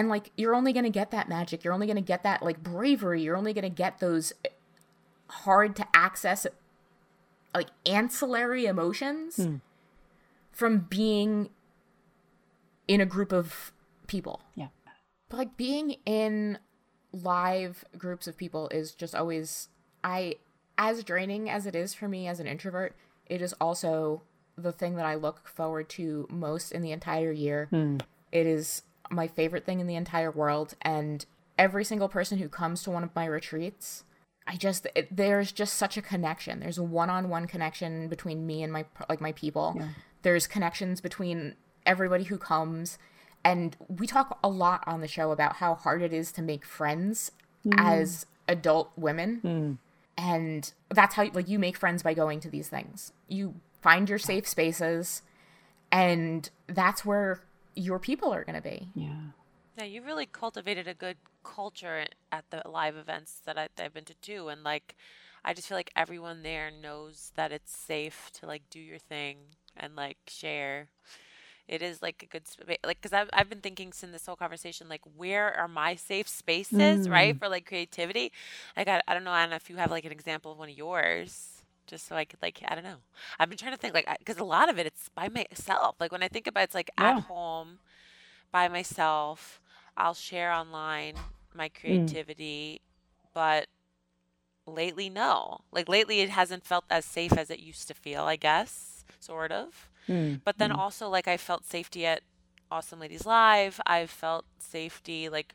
And 0.00 0.08
like 0.08 0.30
you're 0.34 0.54
only 0.54 0.72
going 0.72 0.84
to 0.84 0.90
get 0.90 1.10
that 1.10 1.28
magic. 1.28 1.62
You're 1.62 1.74
only 1.74 1.86
going 1.86 1.96
to 1.96 2.02
get 2.02 2.22
that 2.22 2.42
like 2.42 2.62
bravery. 2.62 3.20
You're 3.20 3.36
only 3.36 3.52
going 3.52 3.64
to 3.64 3.68
get 3.68 3.98
those 3.98 4.32
hard 5.28 5.76
to 5.76 5.86
access 5.92 6.46
like 7.54 7.68
ancillary 7.84 8.64
emotions 8.64 9.36
hmm. 9.36 9.56
from 10.52 10.86
being 10.88 11.50
in 12.88 13.02
a 13.02 13.04
group 13.04 13.30
of 13.30 13.72
people. 14.06 14.40
Yeah. 14.54 14.68
But 15.28 15.36
like 15.36 15.58
being 15.58 15.96
in 16.06 16.56
live 17.12 17.84
groups 17.98 18.26
of 18.26 18.38
people 18.38 18.70
is 18.70 18.94
just 18.94 19.14
always 19.14 19.68
I 20.02 20.36
as 20.78 21.04
draining 21.04 21.50
as 21.50 21.66
it 21.66 21.74
is 21.74 21.92
for 21.92 22.08
me 22.08 22.26
as 22.26 22.40
an 22.40 22.46
introvert, 22.46 22.96
it 23.26 23.42
is 23.42 23.52
also 23.60 24.22
the 24.56 24.72
thing 24.72 24.96
that 24.96 25.04
I 25.04 25.16
look 25.16 25.46
forward 25.46 25.90
to 25.90 26.26
most 26.30 26.72
in 26.72 26.80
the 26.80 26.90
entire 26.90 27.32
year. 27.32 27.66
Hmm. 27.68 27.98
It 28.32 28.46
is 28.46 28.80
my 29.10 29.26
favorite 29.26 29.64
thing 29.64 29.80
in 29.80 29.86
the 29.86 29.96
entire 29.96 30.30
world 30.30 30.74
and 30.82 31.26
every 31.58 31.84
single 31.84 32.08
person 32.08 32.38
who 32.38 32.48
comes 32.48 32.82
to 32.82 32.90
one 32.90 33.04
of 33.04 33.14
my 33.14 33.26
retreats 33.26 34.04
I 34.50 34.56
just 34.56 34.86
it, 34.96 35.14
there's 35.14 35.52
just 35.52 35.74
such 35.74 35.96
a 35.96 36.02
connection. 36.02 36.58
There's 36.58 36.78
a 36.78 36.82
one-on-one 36.82 37.46
connection 37.46 38.08
between 38.08 38.46
me 38.46 38.64
and 38.64 38.72
my 38.72 38.84
like 39.08 39.20
my 39.20 39.30
people. 39.32 39.74
Yeah. 39.76 39.88
There's 40.22 40.48
connections 40.48 41.00
between 41.00 41.54
everybody 41.86 42.24
who 42.24 42.36
comes 42.36 42.98
and 43.44 43.76
we 43.88 44.08
talk 44.08 44.38
a 44.42 44.48
lot 44.48 44.82
on 44.88 45.02
the 45.02 45.08
show 45.08 45.30
about 45.30 45.56
how 45.56 45.76
hard 45.76 46.02
it 46.02 46.12
is 46.12 46.32
to 46.32 46.42
make 46.42 46.64
friends 46.64 47.30
mm. 47.64 47.74
as 47.78 48.26
adult 48.48 48.90
women. 48.96 49.40
Mm. 49.44 49.78
And 50.18 50.72
that's 50.90 51.14
how 51.14 51.30
like 51.32 51.48
you 51.48 51.60
make 51.60 51.76
friends 51.76 52.02
by 52.02 52.12
going 52.12 52.40
to 52.40 52.50
these 52.50 52.68
things. 52.68 53.12
You 53.28 53.54
find 53.80 54.08
your 54.08 54.18
safe 54.18 54.48
spaces 54.48 55.22
and 55.92 56.50
that's 56.66 57.04
where 57.04 57.40
your 57.80 57.98
people 57.98 58.32
are 58.32 58.44
going 58.44 58.56
to 58.56 58.62
be. 58.62 58.88
Yeah. 58.94 59.30
Yeah, 59.78 59.84
you've 59.84 60.04
really 60.04 60.26
cultivated 60.26 60.86
a 60.86 60.94
good 60.94 61.16
culture 61.42 62.04
at 62.30 62.44
the 62.50 62.62
live 62.68 62.96
events 62.96 63.40
that, 63.46 63.56
I, 63.56 63.68
that 63.76 63.84
I've 63.84 63.94
been 63.94 64.04
to 64.04 64.14
too, 64.14 64.48
and 64.48 64.62
like, 64.62 64.94
I 65.44 65.54
just 65.54 65.68
feel 65.68 65.78
like 65.78 65.90
everyone 65.96 66.42
there 66.42 66.70
knows 66.70 67.32
that 67.36 67.50
it's 67.50 67.74
safe 67.74 68.30
to 68.34 68.46
like 68.46 68.62
do 68.68 68.78
your 68.78 68.98
thing 68.98 69.38
and 69.74 69.96
like 69.96 70.18
share. 70.26 70.88
It 71.66 71.80
is 71.82 72.02
like 72.02 72.22
a 72.22 72.26
good 72.26 72.46
space, 72.46 72.76
like 72.84 73.00
because 73.00 73.14
I've 73.14 73.30
I've 73.32 73.48
been 73.48 73.60
thinking 73.60 73.92
since 73.92 74.12
this 74.12 74.26
whole 74.26 74.36
conversation, 74.36 74.88
like 74.88 75.02
where 75.16 75.54
are 75.56 75.68
my 75.68 75.94
safe 75.94 76.28
spaces, 76.28 77.08
right, 77.08 77.34
mm. 77.34 77.38
for 77.38 77.48
like 77.48 77.64
creativity? 77.64 78.32
Like 78.76 78.88
I, 78.88 79.00
I 79.08 79.14
don't 79.14 79.24
know, 79.24 79.32
Anna, 79.32 79.56
if 79.56 79.70
you 79.70 79.76
have 79.76 79.90
like 79.90 80.04
an 80.04 80.12
example 80.12 80.52
of 80.52 80.58
one 80.58 80.68
of 80.68 80.76
yours 80.76 81.59
just 81.90 82.06
so 82.06 82.16
I 82.16 82.24
could 82.24 82.40
like 82.40 82.62
I 82.66 82.74
don't 82.74 82.84
know. 82.84 83.02
I've 83.38 83.48
been 83.48 83.58
trying 83.58 83.72
to 83.72 83.78
think 83.78 83.92
like 83.92 84.08
because 84.18 84.38
a 84.38 84.44
lot 84.44 84.70
of 84.70 84.78
it 84.78 84.86
it's 84.86 85.10
by 85.10 85.28
myself. 85.28 85.96
Like 86.00 86.12
when 86.12 86.22
I 86.22 86.28
think 86.28 86.46
about 86.46 86.62
it, 86.62 86.64
it's 86.64 86.74
like 86.74 86.90
yeah. 86.98 87.16
at 87.16 87.22
home 87.24 87.80
by 88.52 88.68
myself. 88.68 89.60
I'll 89.96 90.14
share 90.14 90.52
online 90.52 91.14
my 91.54 91.68
mm. 91.68 91.74
creativity, 91.74 92.80
mm. 92.80 93.28
but 93.34 93.66
lately, 94.66 95.10
no. 95.10 95.60
Like 95.72 95.88
lately, 95.88 96.20
it 96.20 96.30
hasn't 96.30 96.64
felt 96.64 96.84
as 96.90 97.04
safe 97.04 97.32
as 97.32 97.50
it 97.50 97.60
used 97.60 97.88
to 97.88 97.94
feel, 97.94 98.22
I 98.22 98.36
guess, 98.36 99.04
sort 99.18 99.52
of. 99.52 99.88
Mm. 100.08 100.40
But 100.44 100.58
then 100.58 100.70
mm. 100.70 100.78
also, 100.78 101.08
like, 101.08 101.28
I 101.28 101.36
felt 101.36 101.64
safety 101.64 102.06
at 102.06 102.22
Awesome 102.70 103.00
Ladies 103.00 103.26
Live. 103.26 103.80
I've 103.86 104.10
felt 104.10 104.44
safety, 104.58 105.28
like, 105.28 105.54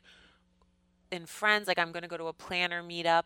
in 1.10 1.26
friends. 1.26 1.66
Like, 1.66 1.78
I'm 1.78 1.92
going 1.92 2.02
to 2.02 2.08
go 2.08 2.16
to 2.16 2.26
a 2.26 2.32
planner 2.32 2.82
meetup 2.82 3.24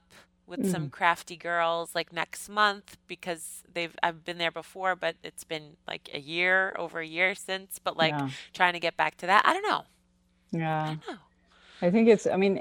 with 0.50 0.60
mm. 0.60 0.70
some 0.70 0.90
crafty 0.90 1.36
girls 1.36 1.94
like 1.94 2.12
next 2.12 2.48
month 2.48 2.98
because 3.06 3.62
they've 3.72 3.96
I've 4.02 4.24
been 4.24 4.36
there 4.36 4.50
before 4.50 4.96
but 4.96 5.16
it's 5.22 5.44
been 5.44 5.76
like 5.88 6.10
a 6.12 6.20
year 6.20 6.74
over 6.76 7.00
a 7.00 7.06
year 7.06 7.34
since 7.34 7.78
but 7.78 7.96
like 7.96 8.12
yeah. 8.12 8.28
trying 8.52 8.74
to 8.74 8.80
get 8.80 8.96
back 8.96 9.16
to 9.18 9.26
that 9.26 9.46
I 9.46 9.54
don't 9.54 9.68
know 9.68 9.84
yeah. 10.52 10.82
I 10.82 10.86
don't 10.86 11.08
know. 11.08 11.18
I 11.82 11.90
think 11.90 12.08
it's. 12.08 12.26
I 12.26 12.36
mean, 12.36 12.60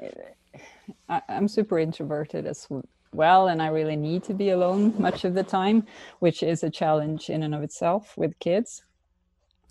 I, 1.10 1.22
I'm 1.28 1.48
super 1.48 1.80
introverted 1.80 2.46
as 2.46 2.68
well, 3.14 3.48
and 3.48 3.62
I 3.62 3.68
really 3.68 3.96
need 3.96 4.24
to 4.26 4.34
be 4.34 4.50
alone 4.52 4.94
much 5.00 5.26
of 5.26 5.34
the 5.34 5.44
time, 5.44 5.86
which 6.20 6.44
is 6.44 6.64
a 6.64 6.70
challenge 6.70 7.30
in 7.30 7.44
and 7.44 7.54
of 7.56 7.64
itself 7.64 8.18
with 8.18 8.38
kids 8.40 8.84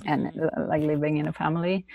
and 0.07 0.27
Mm-hmm. 0.27 0.61
uh, 0.61 0.67
like 0.67 0.83
living 0.83 1.17
in 1.17 1.29
a 1.29 1.33
family. 1.33 1.87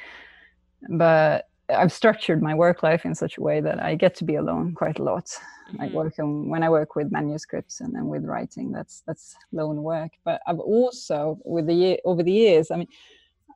But 0.90 1.48
I've 1.70 1.94
structured 1.94 2.42
my 2.42 2.54
work 2.54 2.84
life 2.84 3.06
in 3.06 3.16
such 3.16 3.38
a 3.38 3.42
way 3.42 3.62
that 3.62 3.82
I 3.82 3.96
get 3.96 4.16
to 4.16 4.24
be 4.26 4.36
alone 4.36 4.74
quite 4.74 5.00
a 5.00 5.04
lot. 5.04 5.30
Like 5.80 5.90
Mhm. 5.90 5.94
working 5.94 6.50
when 6.50 6.62
I 6.64 6.70
work 6.70 6.96
with 6.96 7.12
manuscripts 7.12 7.82
and 7.82 7.96
then 7.96 8.08
with 8.08 8.26
writing, 8.26 8.72
that's 8.72 9.02
that's 9.08 9.36
lone 9.52 9.82
work. 9.82 10.12
But 10.26 10.42
I've 10.46 10.60
also, 10.60 11.40
with 11.46 11.68
the 11.68 11.74
year 11.74 11.98
over 12.06 12.22
the 12.22 12.32
years, 12.32 12.70
I 12.70 12.76
mean, 12.76 12.88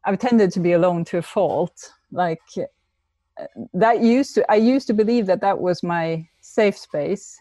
I've 0.05 0.19
tended 0.19 0.51
to 0.53 0.59
be 0.59 0.73
alone 0.73 1.03
to 1.05 1.17
a 1.17 1.21
fault. 1.21 1.93
Like 2.11 2.41
uh, 2.57 3.45
that 3.73 4.01
used 4.01 4.35
to, 4.35 4.51
I 4.51 4.55
used 4.55 4.87
to 4.87 4.93
believe 4.93 5.25
that 5.27 5.41
that 5.41 5.59
was 5.59 5.83
my 5.83 6.27
safe 6.41 6.77
space, 6.77 7.37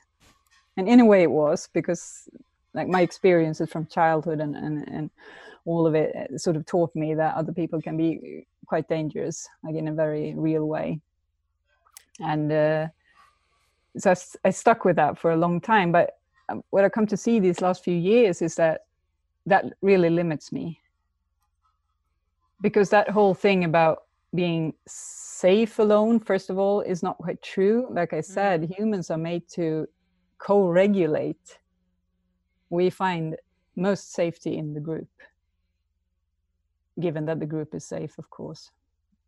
and 0.77 0.89
in 0.89 1.01
a 1.01 1.05
way 1.07 1.23
it 1.23 1.31
was 1.31 1.69
because, 1.73 2.29
like 2.75 2.89
my 2.89 3.03
experiences 3.03 3.71
from 3.71 3.87
childhood 3.87 4.41
and 4.41 4.57
and 4.57 4.89
and 4.89 5.11
all 5.65 5.87
of 5.87 5.95
it 5.95 6.15
uh, 6.17 6.39
sort 6.39 6.57
of 6.57 6.67
taught 6.67 6.95
me 6.95 7.15
that 7.15 7.35
other 7.37 7.53
people 7.53 7.81
can 7.81 7.97
be 7.97 8.47
quite 8.67 8.89
dangerous, 8.89 9.49
like 9.65 9.75
in 9.75 9.89
a 9.89 9.95
very 9.95 10.35
real 10.37 10.67
way. 10.67 11.01
And 12.21 12.53
uh, 12.53 12.87
so 13.99 14.15
I 14.45 14.51
stuck 14.51 14.85
with 14.85 14.97
that 14.97 15.19
for 15.19 15.31
a 15.33 15.37
long 15.37 15.61
time. 15.61 15.93
But 15.93 16.19
um, 16.49 16.63
what 16.71 16.85
I 16.85 16.89
come 16.89 17.07
to 17.09 17.17
see 17.17 17.41
these 17.41 17.61
last 17.61 17.85
few 17.85 17.97
years 17.97 18.43
is 18.43 18.55
that 18.57 18.83
that 19.47 19.65
really 19.83 20.11
limits 20.11 20.53
me. 20.53 20.81
Because 22.63 22.91
that 22.91 23.11
whole 23.11 23.35
thing 23.35 23.65
about 23.65 24.05
being 24.35 24.75
safe 24.87 25.79
alone, 25.79 26.21
first 26.21 26.51
of 26.51 26.59
all, 26.59 26.81
is 26.81 27.03
not 27.03 27.19
quite 27.19 27.41
true. 27.43 27.87
Like 27.91 28.13
I 28.13 28.21
said, 28.21 28.73
humans 28.77 29.11
are 29.11 29.19
made 29.19 29.49
to 29.55 29.87
co 30.39 30.69
regulate. 30.69 31.59
We 32.71 32.91
find 32.91 33.37
most 33.77 34.13
safety 34.13 34.57
in 34.57 34.75
the 34.75 34.81
group 34.81 35.09
given 37.01 37.27
that 37.27 37.41
the 37.41 37.47
group 37.47 37.75
is 37.75 37.85
safe, 37.85 38.19
of 38.19 38.31
course. 38.31 38.71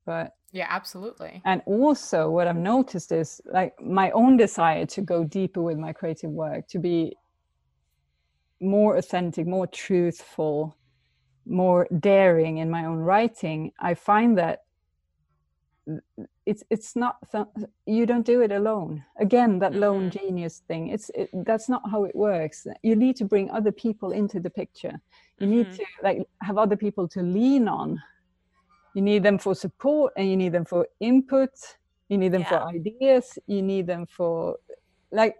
But 0.07 0.33
Yeah, 0.53 0.67
absolutely. 0.71 1.43
and 1.45 1.61
also 1.67 2.31
what 2.31 2.47
I've 2.49 2.57
noticed 2.57 3.13
is 3.13 3.41
like 3.45 3.75
my 3.81 4.11
own 4.13 4.37
desire 4.37 4.87
to 4.87 5.03
go 5.03 5.25
deeper 5.25 5.63
with 5.63 5.79
my 5.79 5.93
creative 5.93 6.31
work, 6.31 6.67
to 6.69 6.79
be 6.79 7.15
more 8.61 8.97
authentic, 8.97 9.47
more 9.47 9.67
truthful, 9.67 10.77
more 11.47 11.87
daring 12.01 12.59
in 12.59 12.71
my 12.71 12.85
own 12.85 12.99
writing. 12.99 13.73
I 13.79 13.95
find 13.95 14.39
that 14.39 14.61
it's 16.49 16.65
it's 16.71 16.97
not 16.97 17.17
you 17.87 18.07
don't 18.07 18.25
do 18.25 18.41
it 18.41 18.53
alone. 18.53 19.05
Again 19.21 19.59
that 19.59 19.75
lone 19.75 20.11
genius 20.11 20.63
thing 20.69 20.89
it's 20.89 21.11
it, 21.15 21.29
that's 21.45 21.69
not 21.69 21.83
how 21.91 22.05
it 22.05 22.17
works. 22.17 22.67
You 22.83 22.97
need 22.97 23.17
to 23.17 23.25
bring 23.27 23.51
other 23.51 23.73
people 23.73 24.13
into 24.13 24.41
the 24.41 24.51
picture. 24.51 24.95
You 25.41 25.47
need 25.47 25.67
Mhm. 25.67 25.77
to 25.77 25.85
like 26.03 26.19
have 26.43 26.57
other 26.57 26.77
people 26.77 27.07
to 27.09 27.21
lean 27.23 27.69
on. 27.69 28.03
You 28.95 29.03
need 29.03 29.23
them 29.23 29.39
for 29.39 29.55
support 29.55 30.13
and 30.17 30.27
you 30.31 30.37
need 30.37 30.53
them 30.53 30.65
for 30.65 30.89
input. 31.01 31.51
You 32.09 32.17
need 32.19 32.33
them 32.33 32.41
Yeah. 32.43 32.49
for 32.49 32.69
ideas. 32.79 33.39
You 33.47 33.63
need 33.63 33.87
them 33.87 34.07
for 34.07 34.57
like 35.13 35.37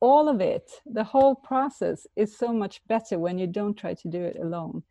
all 0.00 0.28
of 0.28 0.40
it. 0.42 0.70
The 0.84 1.04
whole 1.04 1.34
process 1.34 2.06
is 2.16 2.36
so 2.36 2.52
much 2.52 2.82
better 2.86 3.18
when 3.18 3.38
you 3.38 3.46
don't 3.46 3.78
try 3.82 3.94
to 3.94 4.08
do 4.08 4.22
it 4.22 4.36
alone. 4.36 4.84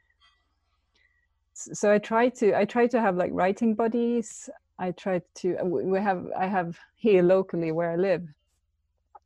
So 1.53 1.91
i 1.93 1.99
try 1.99 2.29
to 2.39 2.45
i 2.61 2.65
try 2.65 2.87
to 2.87 2.99
have 2.99 3.15
like 3.15 3.31
writing 3.31 3.75
buddies 3.75 4.49
i 4.79 4.91
try 4.91 5.21
to 5.35 5.55
uh, 5.57 5.65
we 5.65 5.99
have 5.99 6.25
i 6.37 6.45
have 6.45 6.77
here 6.95 7.23
locally 7.23 7.71
where 7.71 7.91
i 7.91 7.95
live 7.95 8.27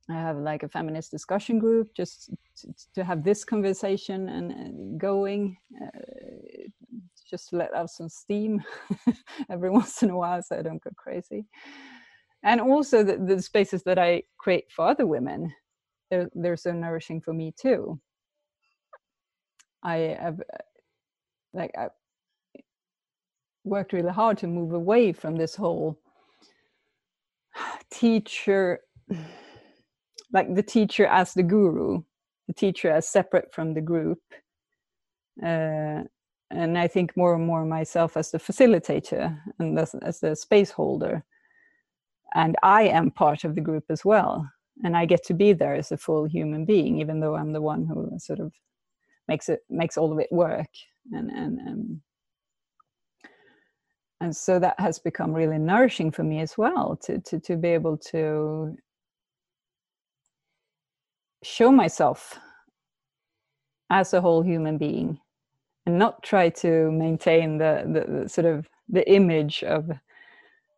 i 0.10 0.14
have 0.14 0.38
like 0.38 0.64
a 0.64 0.70
feminist 0.70 1.12
discussion 1.12 1.60
group 1.60 1.94
just 1.96 2.30
to, 2.56 2.74
to 2.94 3.04
have 3.04 3.24
this 3.24 3.44
conversation 3.44 4.30
and 4.30 5.00
going 5.00 5.58
uh, 5.82 6.00
just 7.30 7.50
to 7.50 7.58
let 7.58 7.74
out 7.74 7.90
some 7.90 8.10
steam 8.10 8.64
every 9.50 9.70
once 9.80 10.04
in 10.04 10.10
a 10.10 10.18
while 10.18 10.42
so 10.42 10.58
i 10.58 10.62
don't 10.62 10.84
go 10.84 10.92
crazy. 10.96 11.46
And 12.44 12.62
also 12.62 13.04
the, 13.04 13.18
the 13.18 13.42
spaces 13.42 13.84
that 13.84 13.98
i 14.00 14.24
create 14.38 14.72
for 14.72 14.88
other 14.88 15.06
women 15.06 15.54
they're, 16.10 16.30
they're 16.34 16.58
so 16.58 16.72
nourishing 16.72 17.22
for 17.22 17.34
me 17.34 17.54
too. 17.60 18.00
I 19.84 20.18
have 20.20 20.40
uh, 20.40 20.58
like 21.54 21.72
i 21.78 21.88
worked 23.68 23.94
really 23.94 24.12
hard 24.12 24.38
to 24.40 24.48
move 24.48 24.74
away 24.74 25.14
from 25.14 25.36
this 25.36 25.56
whole 25.56 26.00
teacher 27.92 28.80
like 30.34 30.54
the 30.56 30.64
teacher 30.64 31.06
as 31.06 31.34
the 31.34 31.44
guru 31.44 32.02
the 32.48 32.54
teacher 32.54 32.90
as 32.90 33.08
separate 33.08 33.54
from 33.54 33.74
the 33.74 33.82
group. 33.82 34.22
Uh, 35.44 36.02
and 36.50 36.78
i 36.78 36.88
think 36.88 37.16
more 37.18 37.36
and 37.36 37.46
more 37.46 37.66
myself 37.66 38.16
as 38.16 38.32
the 38.32 38.40
facilitator 38.40 39.38
and 39.60 39.78
as, 39.78 39.94
as 39.96 40.20
the 40.22 40.36
space 40.36 40.72
holder. 40.72 41.24
And 42.36 42.56
i 42.64 42.84
am 42.84 43.12
part 43.12 43.44
of 43.44 43.56
the 43.56 43.62
group 43.62 43.86
as 43.90 44.06
well. 44.06 44.50
And 44.84 44.96
i 44.96 45.06
get 45.06 45.24
to 45.26 45.34
be 45.34 45.54
there 45.54 45.76
as 45.76 45.92
a 45.92 45.98
full 45.98 46.26
human 46.26 46.66
being 46.66 47.00
even 47.00 47.20
though 47.20 47.36
i'm 47.36 47.54
the 47.54 47.62
one 47.62 47.86
who 47.86 48.12
sort 48.18 48.40
of 48.40 48.54
makes 49.28 49.50
it 49.50 49.60
makes 49.70 49.98
all 49.98 50.12
of 50.14 50.20
it 50.20 50.32
work 50.32 50.70
and 51.12 51.30
and 51.30 51.60
and 51.60 52.02
and 54.22 54.36
so 54.36 54.60
that 54.60 54.80
has 54.80 55.00
become 55.00 55.34
really 55.34 55.58
nourishing 55.58 56.12
for 56.12 56.24
me 56.24 56.40
as 56.40 56.58
well 56.58 56.96
to 57.04 57.20
to 57.20 57.40
to 57.40 57.56
be 57.56 57.70
able 57.70 57.98
to 57.98 58.76
show 61.44 61.72
myself 61.72 62.40
as 63.90 64.14
a 64.14 64.22
whole 64.22 64.42
human 64.42 64.78
being 64.78 65.20
and 65.86 65.98
not 65.98 66.22
try 66.24 66.50
to 66.50 66.92
maintain 66.92 67.58
the, 67.58 67.84
the, 67.86 68.24
the 68.24 68.30
sort 68.30 68.46
of 68.46 68.68
the 68.90 69.10
image 69.10 69.64
of 69.64 69.90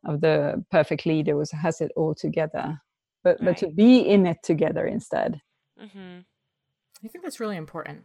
of 0.06 0.22
the 0.22 0.64
perfect 0.72 1.06
leader 1.06 1.34
who 1.34 1.44
has 1.58 1.82
it 1.82 1.92
all 1.96 2.14
together 2.14 2.80
but 3.24 3.38
but 3.44 3.58
to 3.58 3.68
be 3.68 4.00
in 4.00 4.26
it 4.26 4.38
together 4.44 4.86
instead 4.86 5.42
Mhm. 5.82 6.26
I 7.04 7.08
think 7.08 7.24
that's 7.24 7.40
really 7.40 7.56
important. 7.56 8.04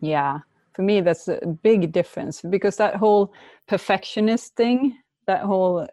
yeah 0.00 0.40
for 0.76 0.82
me 0.82 1.00
that's 1.00 1.26
a 1.28 1.40
big 1.62 1.90
difference 1.90 2.42
because 2.42 2.76
that 2.76 2.94
whole 2.96 3.32
perfectionist 3.66 4.54
thing 4.54 4.96
that 5.26 5.42
whole 5.42 5.80
uh, 5.80 5.86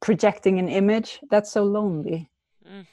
projecting 0.00 0.58
an 0.58 0.68
image 0.68 1.20
that's 1.30 1.52
so 1.52 1.62
lonely. 1.62 2.30
Mm. 2.66 2.86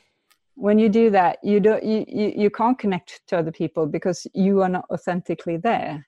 when 0.56 0.78
you 0.78 0.90
do 0.90 1.10
that 1.10 1.40
you 1.42 1.62
don't 1.62 1.84
you, 1.84 2.04
you 2.08 2.34
you 2.36 2.50
can't 2.50 2.78
connect 2.78 3.22
to 3.28 3.38
other 3.38 3.52
people 3.52 3.86
because 3.86 4.28
you 4.34 4.62
are 4.62 4.70
not 4.70 4.86
authentically 4.92 5.56
there. 5.56 6.06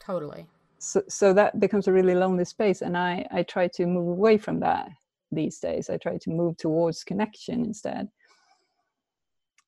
Totally. 0.00 0.46
so, 0.78 1.02
so 1.08 1.34
that 1.34 1.58
becomes 1.58 1.88
a 1.88 1.92
really 1.92 2.14
lonely 2.14 2.44
space 2.44 2.80
and 2.80 2.96
i 2.96 3.26
i 3.32 3.42
try 3.42 3.66
to 3.68 3.86
move 3.86 4.08
away 4.08 4.38
from 4.38 4.60
that 4.60 4.88
these 5.32 5.58
days. 5.58 5.90
I 5.90 5.96
try 5.96 6.18
to 6.18 6.30
move 6.30 6.56
towards 6.56 7.04
connection 7.04 7.64
instead. 7.64 8.08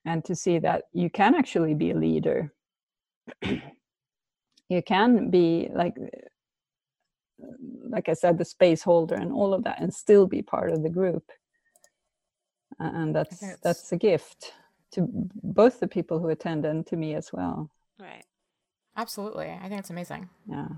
And 0.04 0.24
to 0.24 0.34
see 0.34 0.58
that 0.58 0.84
you 0.92 1.10
can 1.10 1.34
actually 1.34 1.74
be 1.74 1.92
a 1.92 1.96
leader 1.96 2.52
you 4.72 4.82
can 4.82 5.30
be 5.30 5.68
like 5.74 5.94
like 7.94 8.08
i 8.08 8.14
said 8.22 8.38
the 8.38 8.44
space 8.44 8.82
holder 8.82 9.14
and 9.14 9.30
all 9.32 9.52
of 9.54 9.62
that 9.64 9.80
and 9.80 9.92
still 9.92 10.26
be 10.26 10.42
part 10.42 10.70
of 10.72 10.82
the 10.82 10.88
group 10.98 11.24
and 12.78 13.14
that's 13.14 13.42
it's- 13.42 13.58
that's 13.62 13.92
a 13.92 13.96
gift 13.96 14.52
to 14.94 15.00
both 15.60 15.80
the 15.80 15.88
people 15.96 16.18
who 16.18 16.28
attend 16.28 16.64
and 16.64 16.86
to 16.86 16.96
me 16.96 17.14
as 17.14 17.32
well 17.32 17.70
Right. 18.00 18.24
Absolutely. 18.96 19.48
I 19.62 19.68
think 19.68 19.78
it's 19.82 19.90
amazing. 19.90 20.28
yeah 20.46 20.68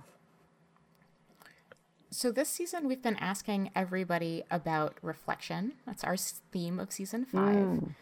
So 2.11 2.31
this 2.31 2.49
season 2.49 2.87
we've 2.89 3.03
been 3.03 3.17
asking 3.33 3.71
everybody 3.75 4.35
about 4.51 4.93
reflection. 5.03 5.73
That's 5.87 6.05
our 6.05 6.17
theme 6.53 6.79
of 6.79 6.93
season 6.93 7.25
5. 7.25 7.57
Mm. 7.57 7.95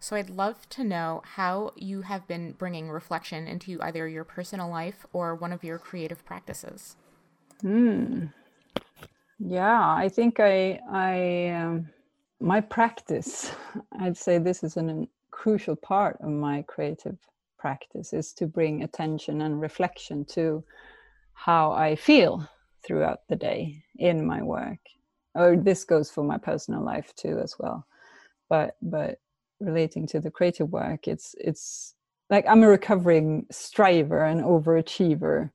So 0.00 0.16
I'd 0.16 0.30
love 0.30 0.68
to 0.70 0.82
know 0.82 1.22
how 1.24 1.72
you 1.76 2.02
have 2.02 2.26
been 2.26 2.52
bringing 2.52 2.90
reflection 2.90 3.46
into 3.46 3.80
either 3.82 4.08
your 4.08 4.24
personal 4.24 4.68
life 4.68 5.06
or 5.12 5.34
one 5.34 5.52
of 5.52 5.62
your 5.62 5.78
creative 5.78 6.24
practices. 6.24 6.96
Hmm. 7.60 8.26
Yeah, 9.38 9.94
I 9.94 10.08
think 10.08 10.40
I 10.40 10.80
I 10.90 11.48
um, 11.48 11.90
my 12.40 12.60
practice. 12.60 13.52
I'd 13.98 14.16
say 14.16 14.38
this 14.38 14.64
is 14.64 14.76
an, 14.76 15.08
crucial 15.30 15.76
part 15.76 16.18
of 16.20 16.28
my 16.28 16.62
creative 16.68 17.16
practice 17.58 18.12
is 18.12 18.32
to 18.34 18.46
bring 18.46 18.82
attention 18.82 19.40
and 19.40 19.60
reflection 19.60 20.22
to 20.22 20.62
how 21.32 21.72
I 21.72 21.96
feel 21.96 22.46
throughout 22.82 23.20
the 23.28 23.36
day 23.36 23.82
in 23.96 24.26
my 24.26 24.42
work. 24.42 24.80
Or 25.34 25.56
this 25.56 25.84
goes 25.84 26.10
for 26.10 26.24
my 26.24 26.36
personal 26.36 26.84
life 26.84 27.14
too 27.16 27.38
as 27.42 27.54
well. 27.58 27.86
But 28.50 28.76
but 28.82 29.18
relating 29.60 30.06
to 30.08 30.20
the 30.20 30.30
creative 30.30 30.70
work, 30.70 31.08
it's 31.08 31.34
it's 31.38 31.94
like 32.30 32.46
I'm 32.48 32.62
a 32.62 32.68
recovering 32.68 33.46
striver 33.50 34.24
and 34.24 34.42
overachiever 34.42 35.50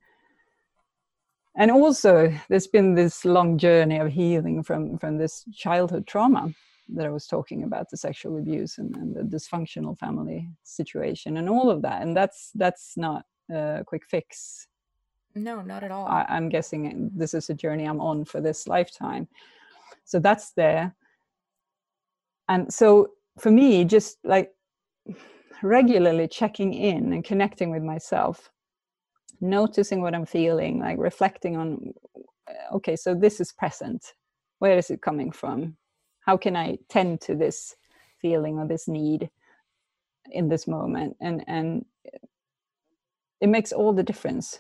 and 1.58 1.72
also 1.72 2.34
there's 2.49 2.68
been 2.68 2.95
this 2.95 3.24
long 3.24 3.58
journey 3.58 3.97
of 3.97 4.12
healing 4.12 4.62
from 4.64 4.97
from 4.97 5.18
this 5.18 5.45
childhood 5.53 6.06
trauma 6.06 6.53
that 6.89 7.06
I 7.06 7.10
was 7.10 7.28
talking 7.28 7.64
about 7.64 7.89
the 7.89 7.97
sexual 7.97 8.38
abuse 8.38 8.78
and, 8.78 8.95
and 8.97 9.16
the 9.16 9.22
dysfunctional 9.22 9.97
family 9.97 10.49
situation 10.64 11.38
and 11.38 11.49
all 11.49 11.70
of 11.70 11.82
that 11.82 12.01
and 12.01 12.16
that's 12.16 12.51
that's 12.56 12.97
not 12.97 13.26
a 13.49 13.84
quick 13.86 14.06
fix 14.06 14.68
No, 15.36 15.62
not 15.62 15.84
at 15.84 15.91
all. 15.91 16.08
I, 16.08 16.26
I'm 16.30 16.49
guessing 16.49 17.12
this 17.14 17.34
is 17.34 17.49
a 17.49 17.53
journey 17.53 17.86
I'm 17.86 17.99
on 17.99 18.26
for 18.26 18.39
this 18.41 18.68
lifetime. 18.68 19.28
So 20.06 20.20
that's 20.20 20.51
there. 20.51 20.95
And 22.47 22.74
so 22.74 23.12
for 23.40 23.52
me, 23.52 23.86
just 23.86 24.18
like 24.24 24.52
regularly 25.62 26.28
checking 26.28 26.74
in 26.74 27.14
and 27.14 27.24
connecting 27.24 27.72
with 27.72 27.84
myself, 27.84 28.50
noticing 29.42 30.02
what 30.02 30.16
I'm 30.16 30.26
feeling, 30.26 30.80
like 30.80 30.98
reflecting 30.98 31.58
on, 31.58 31.94
okay, 32.74 32.96
so 32.96 33.14
this 33.14 33.40
is 33.40 33.52
present. 33.52 34.14
Where 34.60 34.78
is 34.78 34.90
it 34.90 35.02
coming 35.02 35.32
from? 35.32 35.76
How 36.26 36.38
can 36.38 36.56
I 36.56 36.78
tend 36.90 37.22
to 37.22 37.36
this 37.36 37.76
feeling 38.22 38.58
or 38.58 38.68
this 38.68 38.88
need 38.88 39.30
in 40.32 40.50
this 40.50 40.68
moment? 40.68 41.18
And 41.20 41.44
and 41.48 41.86
it 43.42 43.50
makes 43.50 43.72
all 43.72 43.94
the 43.94 44.04
difference 44.04 44.60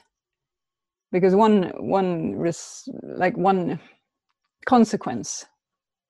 because 1.11 1.33
one 1.33 1.71
one 1.77 2.35
res, 2.35 2.87
like 3.01 3.37
one 3.37 3.79
consequence 4.65 5.45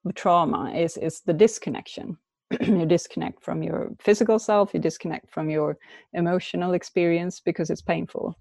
of 0.06 0.16
trauma 0.16 0.74
is 0.76 0.98
is 0.98 1.22
the 1.22 1.34
disconnection 1.34 2.18
you 2.62 2.86
disconnect 2.86 3.44
from 3.44 3.64
your 3.64 3.92
physical 4.00 4.40
self 4.40 4.74
you 4.74 4.80
disconnect 4.80 5.30
from 5.32 5.50
your 5.50 5.78
emotional 6.14 6.74
experience 6.74 7.40
because 7.40 7.70
it's 7.70 7.82
painful 7.82 8.36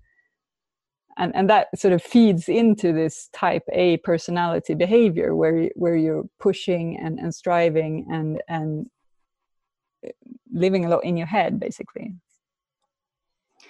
and 1.16 1.34
and 1.34 1.48
that 1.48 1.68
sort 1.78 1.94
of 1.94 2.02
feeds 2.02 2.48
into 2.48 2.92
this 2.92 3.28
type 3.32 3.62
a 3.72 3.96
personality 3.98 4.74
behavior 4.74 5.34
where 5.34 5.56
you, 5.56 5.70
where 5.74 5.96
you're 5.96 6.24
pushing 6.38 6.98
and 6.98 7.18
and 7.18 7.34
striving 7.34 8.06
and 8.10 8.42
and 8.48 8.86
eh, 10.04 10.10
living 10.52 10.84
a 10.84 10.88
lot 10.88 11.04
in 11.04 11.16
your 11.16 11.26
head 11.26 11.58
basically 11.58 12.14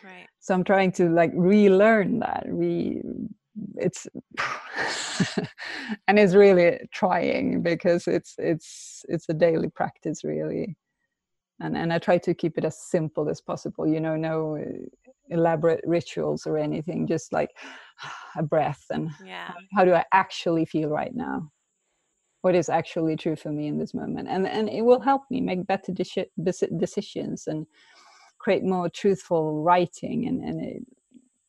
Right. 0.02 0.28
so 0.40 0.54
i'm 0.54 0.64
trying 0.64 0.92
to 0.92 1.08
like 1.08 1.32
relearn 1.34 2.18
that 2.18 2.44
re 2.48 3.00
it's 3.76 4.06
and 6.08 6.18
it's 6.18 6.34
really 6.34 6.80
trying 6.92 7.62
because 7.62 8.06
it's 8.08 8.34
it's 8.38 9.04
it's 9.08 9.28
a 9.28 9.34
daily 9.34 9.68
practice 9.68 10.24
really. 10.24 10.76
And 11.60 11.76
and 11.76 11.92
i 11.92 11.98
try 11.98 12.18
to 12.18 12.34
keep 12.34 12.58
it 12.58 12.64
as 12.64 12.76
simple 12.78 13.28
as 13.28 13.40
possible 13.40 13.86
you 13.86 14.00
know 14.00 14.16
no 14.16 14.56
uh, 14.56 15.04
elaborate 15.28 15.84
rituals 15.86 16.46
or 16.46 16.58
anything 16.58 17.06
just 17.06 17.32
like 17.32 17.50
a 18.36 18.42
breath 18.42 18.84
and 18.90 19.10
Yeah. 19.24 19.52
how 19.76 19.84
do 19.84 19.94
i 19.94 20.04
actually 20.12 20.64
feel 20.64 20.88
right 20.90 21.14
now? 21.14 21.50
What 22.42 22.54
is 22.54 22.68
actually 22.68 23.16
true 23.16 23.36
for 23.36 23.50
me 23.50 23.68
in 23.68 23.78
this 23.78 23.94
moment? 23.94 24.28
And 24.28 24.46
and 24.46 24.68
it 24.68 24.82
will 24.82 25.00
help 25.00 25.22
me 25.30 25.40
make 25.40 25.66
better 25.66 25.92
deci- 25.92 26.78
decisions 26.78 27.46
and 27.46 27.66
create 28.38 28.64
more 28.64 28.88
truthful 28.90 29.62
writing 29.62 30.26
and 30.28 30.42
and 30.44 30.60
it, 30.60 30.82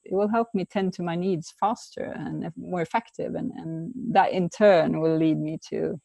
it 0.06 0.14
will 0.14 0.28
help 0.28 0.48
me 0.54 0.66
tend 0.66 0.94
to 0.94 1.04
my 1.04 1.16
needs 1.16 1.54
faster 1.60 2.14
and 2.16 2.52
more 2.56 2.82
effective 2.82 3.36
and 3.36 3.52
and 3.54 3.92
that 4.12 4.32
in 4.32 4.50
turn 4.50 5.00
will 5.00 5.18
lead 5.18 5.38
me 5.40 5.58
to 5.70 6.00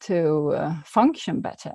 to 0.00 0.50
uh, 0.56 0.74
function 0.84 1.40
better 1.40 1.72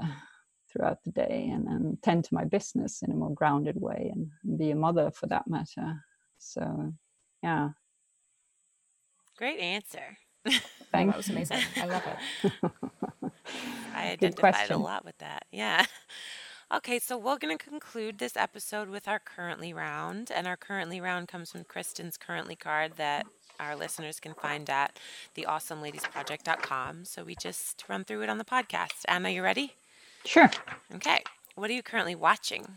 throughout 0.69 1.01
the 1.05 1.11
day 1.11 1.49
and, 1.51 1.67
and 1.67 2.03
tend 2.03 2.25
to 2.25 2.33
my 2.33 2.43
business 2.43 3.01
in 3.01 3.11
a 3.11 3.15
more 3.15 3.33
grounded 3.33 3.79
way 3.79 4.11
and 4.13 4.57
be 4.57 4.71
a 4.71 4.75
mother 4.75 5.09
for 5.11 5.27
that 5.27 5.47
matter 5.47 6.03
so 6.37 6.93
yeah 7.43 7.69
Great 9.37 9.59
answer. 9.59 10.17
Oh, 10.47 10.51
thank 10.91 11.11
that 11.11 11.17
was 11.17 11.29
amazing. 11.29 11.59
I 11.79 11.85
love 11.85 12.01
it. 12.07 12.51
I 13.95 14.15
Good 14.19 14.33
identified 14.33 14.71
a 14.71 14.77
lot 14.77 15.05
with 15.05 15.17
that. 15.19 15.45
Yeah. 15.51 15.85
Okay, 16.73 16.99
so 16.99 17.17
we're 17.17 17.37
going 17.37 17.57
to 17.57 17.63
conclude 17.63 18.17
this 18.17 18.35
episode 18.35 18.89
with 18.89 19.07
our 19.07 19.19
currently 19.19 19.73
round. 19.73 20.31
And 20.31 20.45
our 20.47 20.57
currently 20.57 20.99
round 20.99 21.29
comes 21.29 21.51
from 21.51 21.63
Kristen's 21.63 22.17
currently 22.17 22.55
card 22.57 22.93
that 22.97 23.25
our 23.59 23.75
listeners 23.75 24.19
can 24.19 24.33
find 24.33 24.69
at 24.69 24.99
theawesomeladiesproject.com. 25.35 27.05
So 27.05 27.23
we 27.23 27.35
just 27.35 27.85
run 27.87 28.03
through 28.03 28.23
it 28.23 28.29
on 28.29 28.37
the 28.37 28.45
podcast. 28.45 29.03
Anna, 29.07 29.29
you 29.29 29.43
ready? 29.43 29.75
sure 30.25 30.49
Okay. 30.93 31.23
What 31.55 31.69
are 31.69 31.73
you 31.73 31.83
currently 31.83 32.15
watching? 32.15 32.67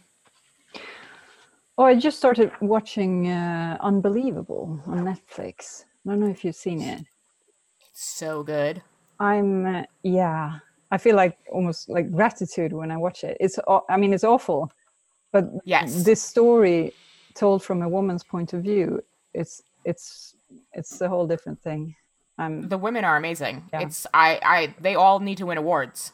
oh 1.78 1.84
i 1.84 1.94
just 1.94 2.18
started 2.18 2.50
watching 2.60 3.28
uh, 3.28 3.76
unbelievable 3.80 4.80
on 4.86 5.00
netflix 5.00 5.84
i 6.06 6.10
don't 6.10 6.20
know 6.20 6.28
if 6.28 6.44
you've 6.44 6.56
seen 6.56 6.80
it 6.82 7.02
So 7.92 8.42
good. 8.42 8.82
I'm 9.18 9.66
uh, 9.66 9.82
yeah. 10.02 10.60
I 10.90 10.98
feel 10.98 11.16
like 11.16 11.38
almost 11.52 11.88
like 11.88 12.10
gratitude 12.10 12.72
when 12.72 12.90
I 12.90 12.96
watch 12.96 13.22
it. 13.24 13.36
It's 13.40 13.58
I 13.88 13.96
mean 13.96 14.12
it's 14.12 14.24
awful, 14.24 14.70
but 15.32 15.44
Yes. 15.64 16.02
this 16.04 16.20
story 16.22 16.92
told 17.34 17.62
from 17.62 17.82
a 17.82 17.88
woman's 17.88 18.24
point 18.24 18.52
of 18.52 18.62
view, 18.62 19.02
it's 19.34 19.62
it's 19.84 20.34
it's 20.72 21.00
a 21.00 21.08
whole 21.08 21.26
different 21.26 21.60
thing. 21.62 21.94
Um, 22.38 22.68
The 22.68 22.78
women 22.78 23.04
are 23.04 23.16
amazing. 23.16 23.64
Yeah. 23.72 23.80
It's 23.82 24.06
I 24.12 24.40
I 24.42 24.74
they 24.80 24.94
all 24.96 25.20
need 25.20 25.38
to 25.38 25.46
win 25.46 25.58
awards. 25.58 26.12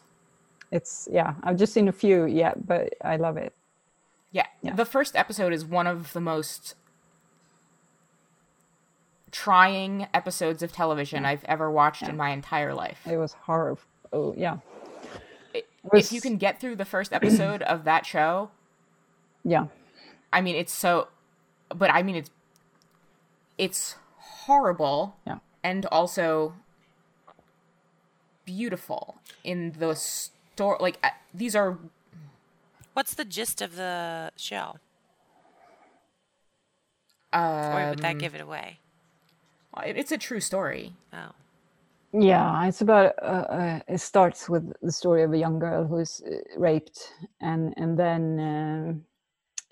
it's 0.72 1.09
yeah. 1.11 1.35
I've 1.43 1.57
just 1.57 1.72
seen 1.72 1.89
a 1.89 1.93
few 1.93 2.27
yet, 2.27 2.66
but 2.66 2.93
I 3.03 3.16
love 3.16 3.37
it. 3.39 3.53
Yeah. 4.33 4.47
Yeah. 4.62 4.74
The 4.74 4.85
first 4.85 5.16
episode 5.16 5.53
is 5.55 5.64
one 5.64 5.87
of 5.87 6.12
the 6.12 6.20
most 6.20 6.74
trying 9.31 10.07
episodes 10.14 10.62
of 10.62 10.72
television 10.72 11.24
I've 11.24 11.45
ever 11.45 11.70
watched 11.70 12.03
in 12.03 12.16
my 12.16 12.31
entire 12.31 12.74
life. 12.74 13.01
It 13.07 13.16
was 13.16 13.33
horrible. 13.33 13.81
Oh 14.13 14.35
yeah, 14.37 14.59
If 15.93 16.13
you 16.13 16.21
can 16.21 16.37
get 16.37 16.61
through 16.61 16.77
the 16.77 16.85
first 16.85 17.13
episode 17.13 17.63
of 17.63 17.85
that 17.85 18.07
show, 18.07 18.51
yeah. 19.45 19.67
I 20.33 20.41
mean 20.41 20.57
it's 20.57 20.73
so 20.73 21.09
but 21.75 21.91
I 21.91 22.03
mean 22.03 22.17
it's 22.17 22.31
it's 23.59 23.97
horrible 24.19 25.17
Yeah. 25.27 25.39
and 25.65 25.87
also 25.87 26.55
beautiful 28.45 29.17
in 29.43 29.75
the 29.79 29.95
story 29.95 30.77
like 30.81 30.99
uh, 31.03 31.11
these 31.35 31.57
are 31.57 31.79
What's 32.95 33.15
the 33.15 33.25
gist 33.27 33.61
of 33.61 33.77
the 33.77 34.31
show? 34.37 34.77
or 37.35 37.91
would 37.91 37.99
that 37.99 38.17
give 38.19 38.35
it 38.35 38.41
away? 38.41 38.79
it's 39.85 40.11
a 40.11 40.17
true 40.17 40.41
story. 40.41 40.95
Oh. 41.13 41.33
Yeah, 42.13 42.67
it's 42.67 42.81
about. 42.81 43.15
Uh, 43.23 43.47
uh, 43.51 43.81
it 43.89 43.99
starts 44.01 44.49
with 44.49 44.73
the 44.83 44.93
story 44.93 45.23
of 45.23 45.33
a 45.33 45.39
young 45.39 45.59
girl 45.59 45.85
who's 45.87 46.23
uh, 46.23 46.37
raped, 46.57 47.13
and 47.41 47.75
and 47.77 47.99
then 47.99 48.41
um 48.41 49.05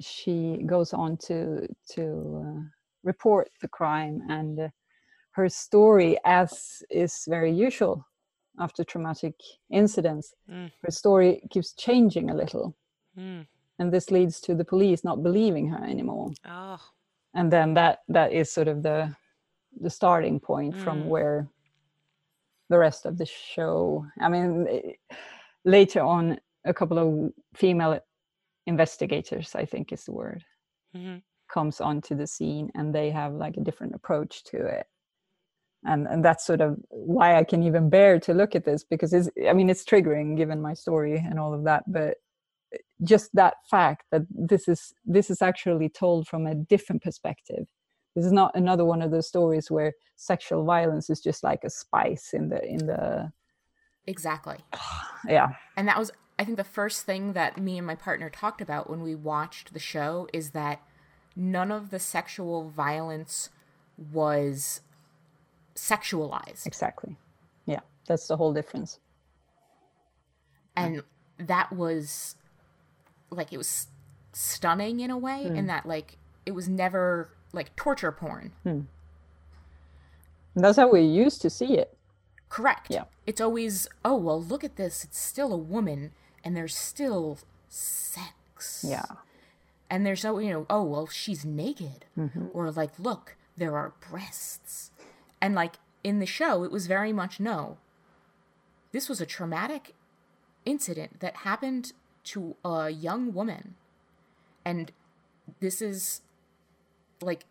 she 0.01 0.62
goes 0.66 0.93
on 0.93 1.16
to 1.16 1.66
to 1.95 2.03
uh, 2.47 2.61
report 3.05 3.49
the 3.62 3.68
crime, 3.68 4.22
and 4.28 4.61
uh, 4.61 4.68
her 5.32 5.49
story, 5.49 6.18
as 6.24 6.82
is 6.91 7.24
very 7.28 7.53
usual 7.53 8.07
after 8.59 8.85
traumatic 8.85 9.35
incidents, 9.70 10.35
Mm. 10.49 10.70
her 10.82 10.91
story 10.91 11.41
keeps 11.51 11.72
changing 11.74 12.30
a 12.30 12.35
little, 12.35 12.76
Mm. 13.16 13.47
and 13.78 13.93
this 13.93 14.11
leads 14.11 14.41
to 14.41 14.55
the 14.55 14.64
police 14.64 15.05
not 15.05 15.22
believing 15.22 15.68
her 15.70 15.85
anymore 15.85 16.30
Oh. 16.47 16.78
and 17.35 17.53
then 17.53 17.74
that 17.74 18.01
that 18.09 18.32
is 18.32 18.53
sort 18.53 18.68
of 18.68 18.82
the 18.82 19.16
the 19.82 19.91
starting 19.91 20.41
point 20.41 20.76
from 20.76 20.99
Mm. 21.03 21.09
where 21.09 21.49
the 22.74 22.80
rest 22.88 23.06
of 23.06 23.18
the 23.18 23.26
show. 23.26 24.06
I 24.20 24.28
mean 24.28 24.66
eh, 24.68 25.16
later 25.64 26.02
on 26.02 26.38
a 26.64 26.74
couple 26.74 26.98
of 26.98 27.32
female 27.54 28.00
investigators 28.66 29.54
i 29.54 29.64
think 29.64 29.92
is 29.92 30.04
the 30.04 30.12
word 30.12 30.44
hmm 30.94 31.18
comes 31.52 31.80
onto 31.80 32.14
the 32.16 32.26
scene 32.26 32.70
and 32.74 32.94
they 32.94 33.10
have 33.10 33.32
like 33.34 33.56
a 33.56 33.60
different 33.60 33.94
approach 33.94 34.44
to 34.44 34.58
it. 34.66 34.86
And 35.84 36.06
and 36.08 36.24
that's 36.24 36.46
sort 36.46 36.62
of 36.62 36.76
why 36.90 37.36
i 37.40 37.44
can 37.44 37.62
even 37.62 37.90
bear 37.90 38.18
to 38.20 38.34
look 38.34 38.54
at 38.56 38.64
this 38.64 38.84
because 38.84 39.12
it's 39.12 39.28
i 39.50 39.52
mean 39.52 39.70
it's 39.70 39.84
triggering 39.84 40.36
given 40.36 40.60
my 40.62 40.74
story 40.74 41.16
and 41.16 41.38
all 41.38 41.52
of 41.54 41.64
that 41.64 41.82
but 41.86 42.14
eh, 42.74 42.78
just 43.12 43.30
that 43.34 43.56
fact 43.70 44.04
that 44.12 44.22
this 44.30 44.68
is 44.68 44.94
this 45.04 45.30
is 45.30 45.42
actually 45.42 45.90
told 45.90 46.26
from 46.26 46.46
a 46.46 46.54
different 46.54 47.02
perspective 47.02 47.66
this 48.14 48.24
is 48.24 48.32
not 48.32 48.52
another 48.54 48.84
one 48.84 49.02
of 49.02 49.10
those 49.10 49.28
stories 49.28 49.70
where 49.70 49.92
sexual 50.16 50.64
violence 50.64 51.10
is 51.10 51.20
just 51.20 51.42
like 51.42 51.64
a 51.64 51.70
spice 51.70 52.32
in 52.32 52.48
the 52.48 52.64
in 52.64 52.86
the 52.86 53.32
Exactly. 54.06 54.58
yeah 55.28 55.54
And 55.76 55.88
that 55.88 55.98
was, 55.98 56.12
I 56.38 56.44
think, 56.44 56.58
the 56.58 56.64
first 56.64 57.06
thing 57.06 57.32
that 57.32 57.56
me 57.56 57.78
and 57.78 57.86
my 57.86 57.94
partner 57.94 58.28
talked 58.28 58.60
about 58.60 58.90
when 58.90 59.00
we 59.00 59.14
watched 59.14 59.72
the 59.72 59.78
show 59.78 60.28
is 60.32 60.50
that 60.50 60.82
none 61.34 61.72
of 61.72 61.90
the 61.90 61.98
sexual 61.98 62.68
violence 62.68 63.48
was 64.12 64.82
sexualized. 65.74 66.66
exactly 66.66 67.16
yeah 67.66 67.80
that's 68.06 68.28
the 68.28 68.36
whole 68.36 68.52
difference 68.52 69.00
And 70.76 71.02
that 71.38 71.72
was, 71.72 72.36
like, 73.30 73.52
it 73.52 73.58
was 73.58 73.86
stunning 74.32 75.00
in 75.00 75.10
a 75.10 75.18
way, 75.18 75.44
in 75.44 75.54
mm. 75.54 75.66
that, 75.68 75.86
like, 75.86 76.18
it 76.46 76.52
was 76.52 76.68
never, 76.68 77.30
like, 77.55 77.74
torture 77.76 78.12
porn. 78.12 78.52
That's 80.57 80.76
how 80.76 80.90
we 80.90 81.00
used 81.00 81.42
to 81.42 81.50
see 81.50 81.76
it. 81.76 81.96
Correct. 82.48 82.86
Yeah. 82.90 83.05
It's 83.26 83.40
always, 83.40 83.88
oh, 84.05 84.16
well, 84.16 84.40
look 84.40 84.62
at 84.62 84.76
this. 84.76 85.02
It's 85.02 85.18
still 85.18 85.52
a 85.52 85.57
woman 85.57 86.12
and 86.44 86.57
there's 86.57 86.76
still 86.76 87.38
sex. 87.68 88.84
Yeah. 88.86 89.05
And 89.90 90.07
there's 90.07 90.22
no, 90.22 90.38
you 90.38 90.50
know, 90.50 90.66
oh, 90.70 90.84
well, 90.84 91.07
she's 91.09 91.44
naked. 91.44 92.05
Mm-hmm. 92.16 92.46
Or 92.52 92.70
like, 92.70 92.96
look, 92.98 93.36
there 93.57 93.76
are 93.76 93.94
breasts. 94.09 94.92
And 95.40 95.55
like 95.55 95.74
in 96.05 96.20
the 96.20 96.26
show, 96.26 96.62
it 96.62 96.70
was 96.70 96.86
very 96.86 97.12
much 97.12 97.40
no. 97.40 97.78
This 98.92 99.09
was 99.09 99.20
a 99.20 99.26
traumatic 99.26 99.94
incident 100.64 101.18
that 101.20 101.38
happened 101.38 101.92
to 102.24 102.55
a 102.64 102.90
young 102.90 103.34
woman. 103.34 103.74
And 104.64 104.92
this 105.61 105.82
is 105.82 106.20
like 107.24 107.44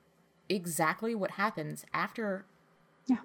exactly 0.49 1.15
what 1.15 1.32
happens 1.32 1.86
after 1.93 2.45
Yeah. 3.07 3.17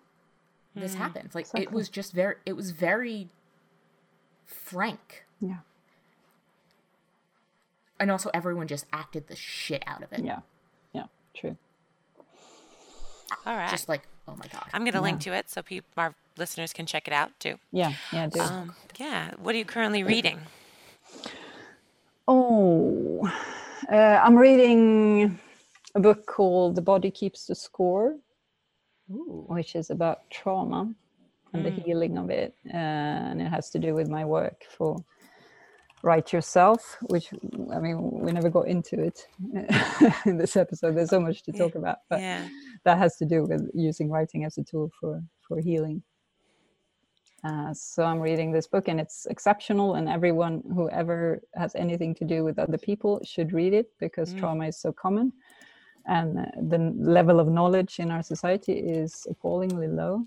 this 0.75 0.95
happens. 0.95 1.35
Like 1.35 1.47
it 1.55 1.73
was 1.73 1.89
just 1.89 2.13
very 2.13 2.37
it 2.47 2.55
was 2.55 2.71
very 2.73 3.29
frank. 4.45 5.25
Yeah. 5.41 5.59
And 8.01 8.11
also 8.11 8.31
everyone 8.33 8.69
just 8.69 8.87
acted 8.93 9.27
the 9.29 9.37
shit 9.37 9.83
out 9.87 10.03
of 10.03 10.13
it. 10.13 10.25
Yeah. 10.25 10.41
Yeah. 10.93 11.05
True. 11.35 11.57
All 13.45 13.57
right. 13.57 13.71
Just 13.71 13.89
like, 13.89 14.03
oh 14.27 14.37
my 14.37 14.47
god. 14.53 14.65
I'm 14.73 14.83
going 14.83 14.95
to 14.95 15.01
link 15.01 15.21
to 15.23 15.33
it 15.33 15.51
so 15.51 15.63
people, 15.63 15.89
our 15.97 16.15
listeners 16.37 16.73
can 16.73 16.87
check 16.87 17.07
it 17.09 17.13
out 17.13 17.31
too. 17.41 17.57
Yeah. 17.73 17.93
Yeah. 18.13 18.29
Do. 18.29 18.41
Um, 18.41 18.75
yeah. 18.99 19.33
What 19.37 19.55
are 19.55 19.59
you 19.59 19.65
currently 19.65 20.03
reading? 20.05 20.39
Oh, 22.27 23.29
uh, 23.91 23.95
I'm 23.97 24.37
reading 24.37 25.39
a 25.99 26.01
book 26.01 26.27
called 26.27 26.77
The 26.77 26.83
Body 26.83 27.11
Keeps 27.11 27.47
the 27.47 27.57
Score, 27.57 28.17
which 29.09 29.75
is 29.75 29.91
about 29.91 30.31
trauma 30.31 30.95
and 31.53 31.65
the 31.67 31.71
healing 31.71 32.17
of 32.17 32.31
it. 32.31 32.55
Uh, 32.73 32.77
and 33.31 33.43
it 33.43 33.49
has 33.49 33.69
to 33.71 33.81
do 33.81 33.95
with 33.95 34.09
my 34.09 34.25
work 34.25 34.63
for 34.77 35.05
Write 36.05 36.33
Your 36.33 36.43
Self, 36.43 36.99
which 37.09 37.31
I 37.75 37.81
mean, 37.81 37.97
we 38.25 38.31
never 38.31 38.49
got 38.49 38.69
into 38.69 39.01
it 39.03 39.27
in 40.27 40.39
this 40.39 40.57
episode. 40.57 40.97
There's 40.97 41.11
so 41.11 41.19
much 41.21 41.43
to 41.43 41.53
talk 41.53 41.75
about, 41.75 41.99
but 42.09 42.21
Yeah. 42.21 42.49
that 42.85 42.99
has 42.99 43.17
to 43.17 43.25
do 43.25 43.45
with 43.45 43.69
using 43.75 44.09
writing 44.09 44.45
as 44.45 44.57
a 44.57 44.63
tool 44.63 44.93
for, 45.01 45.21
for 45.41 45.59
healing. 45.61 46.05
Uh, 47.43 47.73
so 47.73 48.05
I'm 48.05 48.21
reading 48.21 48.53
this 48.53 48.67
book 48.69 48.87
and 48.89 49.01
it's 49.01 49.27
exceptional, 49.27 49.95
and 49.95 50.09
everyone 50.09 50.63
who 50.75 50.89
ever 50.91 51.41
has 51.55 51.75
anything 51.75 52.15
to 52.17 52.25
do 52.25 52.45
with 52.45 52.59
other 52.59 52.79
people 52.79 53.21
should 53.25 53.53
read 53.53 53.75
it 53.75 53.91
because 53.99 54.33
trauma 54.41 54.67
is 54.67 54.77
so 54.81 54.93
common, 54.93 55.33
and 56.07 56.51
the 56.71 56.79
level 56.99 57.41
of 57.41 57.49
knowledge 57.49 57.99
in 57.99 58.11
our 58.11 58.23
society 58.23 58.73
is 58.73 59.27
appallingly 59.31 59.89
low. 59.89 60.27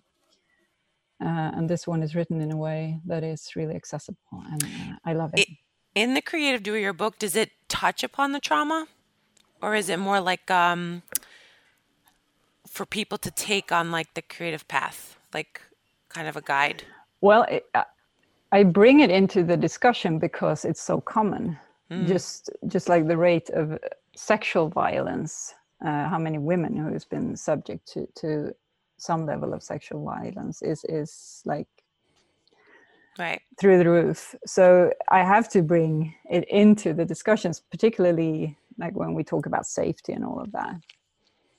Uh, 1.22 1.52
and 1.56 1.70
this 1.70 1.86
one 1.86 2.02
is 2.02 2.16
written 2.16 2.42
in 2.42 2.52
a 2.52 2.58
way 2.58 3.00
that 3.06 3.24
is 3.24 3.56
really 3.56 3.76
accessible, 3.76 4.44
and 4.52 4.64
uh, 4.64 4.96
I 5.06 5.14
love 5.14 5.32
it. 5.36 5.48
In 5.94 6.14
the 6.16 6.22
Creative 6.22 6.64
Doer 6.64 6.94
book, 6.94 7.20
does 7.20 7.36
it 7.36 7.52
touch 7.68 8.04
upon 8.04 8.32
the 8.32 8.40
trauma? 8.40 8.88
Or 9.62 9.76
is 9.76 9.90
it 9.90 10.00
more 10.00 10.20
like 10.20 10.50
um, 10.50 11.04
for 12.66 12.88
people 12.88 13.20
to 13.20 13.30
take 13.30 13.72
on 13.72 13.92
like 13.92 14.16
the 14.16 14.24
creative 14.24 14.68
path, 14.68 15.20
like 15.32 15.62
kind 16.10 16.28
of 16.28 16.36
a 16.36 16.42
guide? 16.42 16.86
Well, 17.22 17.44
it, 17.44 17.66
uh, 17.76 17.84
I 18.52 18.64
bring 18.64 19.02
it 19.02 19.12
into 19.12 19.44
the 19.44 19.56
discussion 19.56 20.18
because 20.18 20.66
it's 20.66 20.82
so 20.82 21.00
common. 21.00 21.60
Just 22.08 22.50
just 22.68 22.88
like 22.88 23.06
the 23.08 23.18
rate 23.18 23.50
of 23.50 23.78
sexual 24.16 24.70
violence, 24.70 25.54
uh, 25.86 26.08
how 26.10 26.18
many 26.18 26.38
women 26.38 26.76
who's 26.78 27.06
been 27.06 27.36
subject 27.36 27.88
to 27.94 28.08
to 28.16 28.54
some 28.98 29.26
level 29.26 29.54
of 29.54 29.64
sexual 29.64 30.04
violence 30.04 30.62
is 30.62 30.84
is 30.86 31.42
like 31.46 31.68
Right. 33.20 33.42
through 33.60 33.78
the 33.78 33.90
roof. 33.90 34.36
So 34.46 34.94
I 35.10 35.20
have 35.24 35.50
to 35.50 35.62
bring 35.62 36.16
it 36.30 36.46
into 36.50 36.94
the 36.94 37.06
discussions, 37.06 37.60
particularly 37.60 38.58
like 38.78 38.96
when 38.96 39.14
we 39.14 39.24
talk 39.24 39.46
about 39.46 39.66
safety 39.66 40.14
and 40.14 40.24
all 40.24 40.40
of 40.40 40.52
that, 40.54 40.76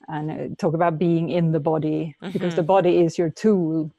and 0.07 0.31
uh, 0.31 0.55
talk 0.57 0.73
about 0.73 0.97
being 0.97 1.29
in 1.29 1.51
the 1.51 1.59
body 1.59 2.15
because 2.33 2.55
the 2.55 2.63
body 2.63 3.01
is 3.01 3.17
your 3.17 3.29
tool 3.29 3.91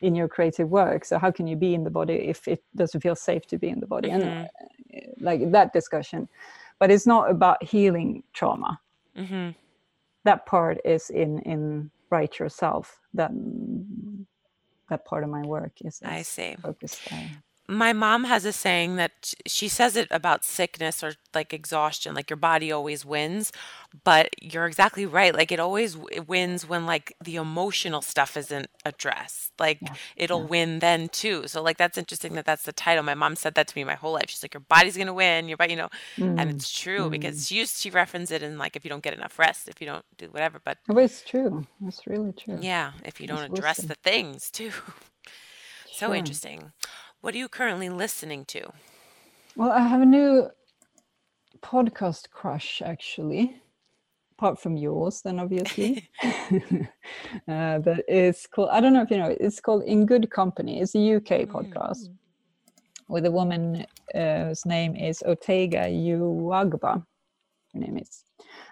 in 0.00 0.14
your 0.14 0.28
creative 0.28 0.70
work. 0.70 1.04
So 1.04 1.18
how 1.18 1.30
can 1.30 1.46
you 1.46 1.56
be 1.56 1.74
in 1.74 1.84
the 1.84 1.90
body 1.90 2.14
if 2.14 2.48
it 2.48 2.62
doesn't 2.74 3.00
feel 3.02 3.14
safe 3.14 3.46
to 3.48 3.58
be 3.58 3.68
in 3.68 3.80
the 3.80 3.86
body? 3.86 4.10
And 4.10 4.24
uh, 4.24 4.44
like 5.20 5.50
that 5.52 5.72
discussion, 5.72 6.28
but 6.78 6.90
it's 6.90 7.06
not 7.06 7.30
about 7.30 7.62
healing 7.62 8.22
trauma. 8.32 8.80
Mm-hmm. 9.16 9.50
That 10.24 10.46
part 10.46 10.78
is 10.84 11.10
in 11.10 11.38
in 11.40 11.90
Write 12.10 12.38
Your 12.38 12.48
Self. 12.48 13.00
That 13.14 13.30
that 14.88 15.04
part 15.04 15.24
of 15.24 15.30
my 15.30 15.42
work 15.42 15.72
is, 15.82 16.00
I 16.04 16.22
see. 16.22 16.56
focused 16.62 17.00
on. 17.12 17.42
My 17.66 17.92
mom 17.94 18.24
has 18.24 18.44
a 18.44 18.52
saying 18.52 18.96
that 18.96 19.32
she 19.46 19.68
says 19.68 19.96
it 19.96 20.08
about 20.10 20.44
sickness 20.44 21.02
or 21.02 21.14
like 21.34 21.54
exhaustion, 21.54 22.14
like 22.14 22.28
your 22.28 22.36
body 22.36 22.70
always 22.70 23.04
wins. 23.04 23.52
But 24.04 24.30
you're 24.42 24.66
exactly 24.66 25.06
right. 25.06 25.34
Like 25.34 25.50
it 25.52 25.60
always 25.60 25.96
it 26.12 26.28
wins 26.28 26.68
when 26.68 26.84
like 26.84 27.14
the 27.22 27.36
emotional 27.36 28.02
stuff 28.02 28.36
isn't 28.36 28.66
addressed. 28.84 29.52
Like 29.58 29.90
it'll 30.16 30.42
win 30.46 30.80
then 30.80 31.08
too. 31.08 31.46
So 31.46 31.62
like 31.62 31.78
that's 31.78 31.96
interesting 31.96 32.34
that 32.34 32.44
that's 32.44 32.64
the 32.64 32.72
title. 32.72 33.02
My 33.04 33.14
mom 33.14 33.36
said 33.36 33.54
that 33.54 33.68
to 33.68 33.78
me 33.78 33.84
my 33.84 33.94
whole 33.94 34.12
life. 34.12 34.28
She's 34.28 34.42
like, 34.42 34.54
your 34.54 34.60
body's 34.68 34.96
gonna 34.96 35.14
win. 35.14 35.48
Your 35.48 35.56
body, 35.56 35.72
you 35.72 35.78
know, 35.78 35.90
and 36.36 36.50
mm, 36.50 36.50
it's 36.50 36.70
true 36.72 37.08
because 37.08 37.36
mm. 37.36 37.48
she 37.48 37.56
used 37.56 37.78
she 37.78 37.90
referenced 37.90 38.32
it 38.32 38.42
in 38.42 38.58
like 38.58 38.76
if 38.76 38.84
you 38.84 38.90
don't 38.90 39.02
get 39.02 39.14
enough 39.14 39.38
rest, 39.38 39.68
if 39.68 39.80
you 39.80 39.86
don't 39.86 40.04
do 40.18 40.26
whatever. 40.26 40.60
But 40.62 40.78
Oh, 40.88 40.98
it's 40.98 41.22
true. 41.22 41.66
It's 41.86 42.06
really 42.06 42.32
true. 42.32 42.58
yeah, 42.60 42.92
if 43.04 43.20
you 43.20 43.26
don't 43.26 43.42
It's 43.44 43.58
address 43.58 43.78
wisdom. 43.78 43.88
the 43.88 43.94
things 44.10 44.50
too. 44.50 44.72
So 45.90 46.08
Sure. 46.08 46.14
interesting. 46.14 46.72
What 47.24 47.34
are 47.34 47.38
you 47.38 47.48
currently 47.48 47.88
listening 47.88 48.44
to? 48.48 48.70
Well, 49.56 49.72
I 49.72 49.80
have 49.80 50.02
a 50.02 50.04
new 50.04 50.50
podcast 51.62 52.28
crush 52.28 52.82
actually, 52.84 53.62
apart 54.36 54.60
from 54.60 54.76
yours, 54.76 55.22
then 55.22 55.38
obviously. 55.38 56.10
uh, 56.22 57.78
but 57.78 58.04
it's 58.08 58.46
called, 58.46 58.68
I 58.70 58.82
don't 58.82 58.92
know 58.92 59.00
if 59.00 59.10
you 59.10 59.16
know, 59.16 59.34
it's 59.40 59.58
called 59.58 59.84
In 59.84 60.04
Good 60.04 60.30
Company. 60.30 60.82
It's 60.82 60.94
a 60.94 61.14
UK 61.16 61.48
podcast 61.48 62.10
with 63.08 63.24
a 63.24 63.30
woman 63.30 63.86
uh, 64.14 64.48
whose 64.48 64.66
name 64.66 64.94
is 64.94 65.22
Otega 65.26 65.88
Uwagba. 65.88 67.06
Her 67.72 67.80
name 67.80 67.96
is. 67.96 68.22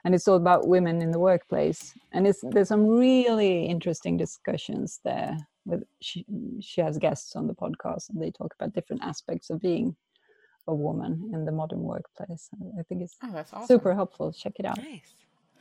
And 0.05 0.15
it's 0.15 0.29
all 0.29 0.37
about 0.37 0.69
women 0.69 1.01
in 1.01 1.11
the 1.11 1.19
workplace. 1.19 1.95
And 2.13 2.27
it's 2.27 2.45
there's 2.51 2.69
some 2.69 2.87
really 2.87 3.65
interesting 3.65 4.19
discussions 4.19 5.01
there. 5.05 5.39
With 5.65 5.85
she, 6.01 6.25
she 6.61 6.81
has 6.81 6.99
guests 6.99 7.37
on 7.37 7.47
the 7.47 7.55
podcast, 7.55 8.11
and 8.11 8.21
they 8.21 8.31
talk 8.31 8.55
about 8.59 8.73
different 8.73 9.03
aspects 9.03 9.49
of 9.51 9.61
being 9.61 9.95
a 10.69 10.75
woman 10.75 11.31
in 11.33 11.45
the 11.45 11.53
modern 11.53 11.83
workplace. 11.83 12.49
I- 12.79 12.83
think 12.89 13.03
it's 13.03 13.17
Oh, 13.23 13.31
that's 13.33 13.53
awesome. 13.53 13.67
super 13.67 13.95
helpful. 13.95 14.33
Check 14.33 14.55
it 14.59 14.65
out. 14.67 14.79
Nice. 14.79 15.15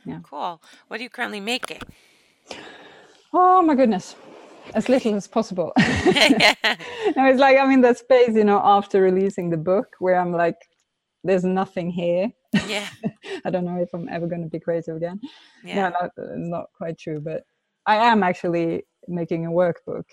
Yeah. 0.04 0.20
Cool. 0.24 0.60
What 0.88 0.98
are 1.00 1.02
you 1.02 1.10
currently 1.10 1.40
making? 1.40 1.80
Oh 3.32 3.62
my 3.62 3.74
goodness, 3.74 4.14
as 4.74 4.88
little 4.88 5.14
as 5.14 5.26
possible. 5.26 5.72
yeah. 5.78 6.54
no, 7.16 7.26
it's 7.26 7.40
like 7.40 7.56
I'm 7.58 7.70
in 7.70 7.80
that 7.82 7.98
space, 7.98 8.34
you 8.34 8.44
know, 8.44 8.60
after 8.62 9.00
releasing 9.00 9.50
the 9.50 9.56
book 9.56 9.88
where 10.00 10.18
I'm 10.18 10.32
like, 10.32 10.56
there's 11.24 11.44
nothing 11.44 11.90
here. 11.90 12.30
yeah. 12.68 12.88
I 13.44 13.50
don't 13.50 13.64
know 13.64 13.80
if 13.80 13.88
I'm 13.94 14.08
ever 14.08 14.26
going 14.26 14.42
to 14.42 14.48
be 14.48 14.60
creative 14.60 14.96
again. 14.96 15.20
Yeah. 15.64 15.88
No, 15.88 15.90
not, 16.00 16.10
not 16.36 16.66
quite 16.76 16.98
true, 16.98 17.20
but 17.20 17.44
I 17.86 17.96
am 17.96 18.22
actually 18.22 18.84
making 19.08 19.46
a 19.46 19.50
workbook 19.50 20.04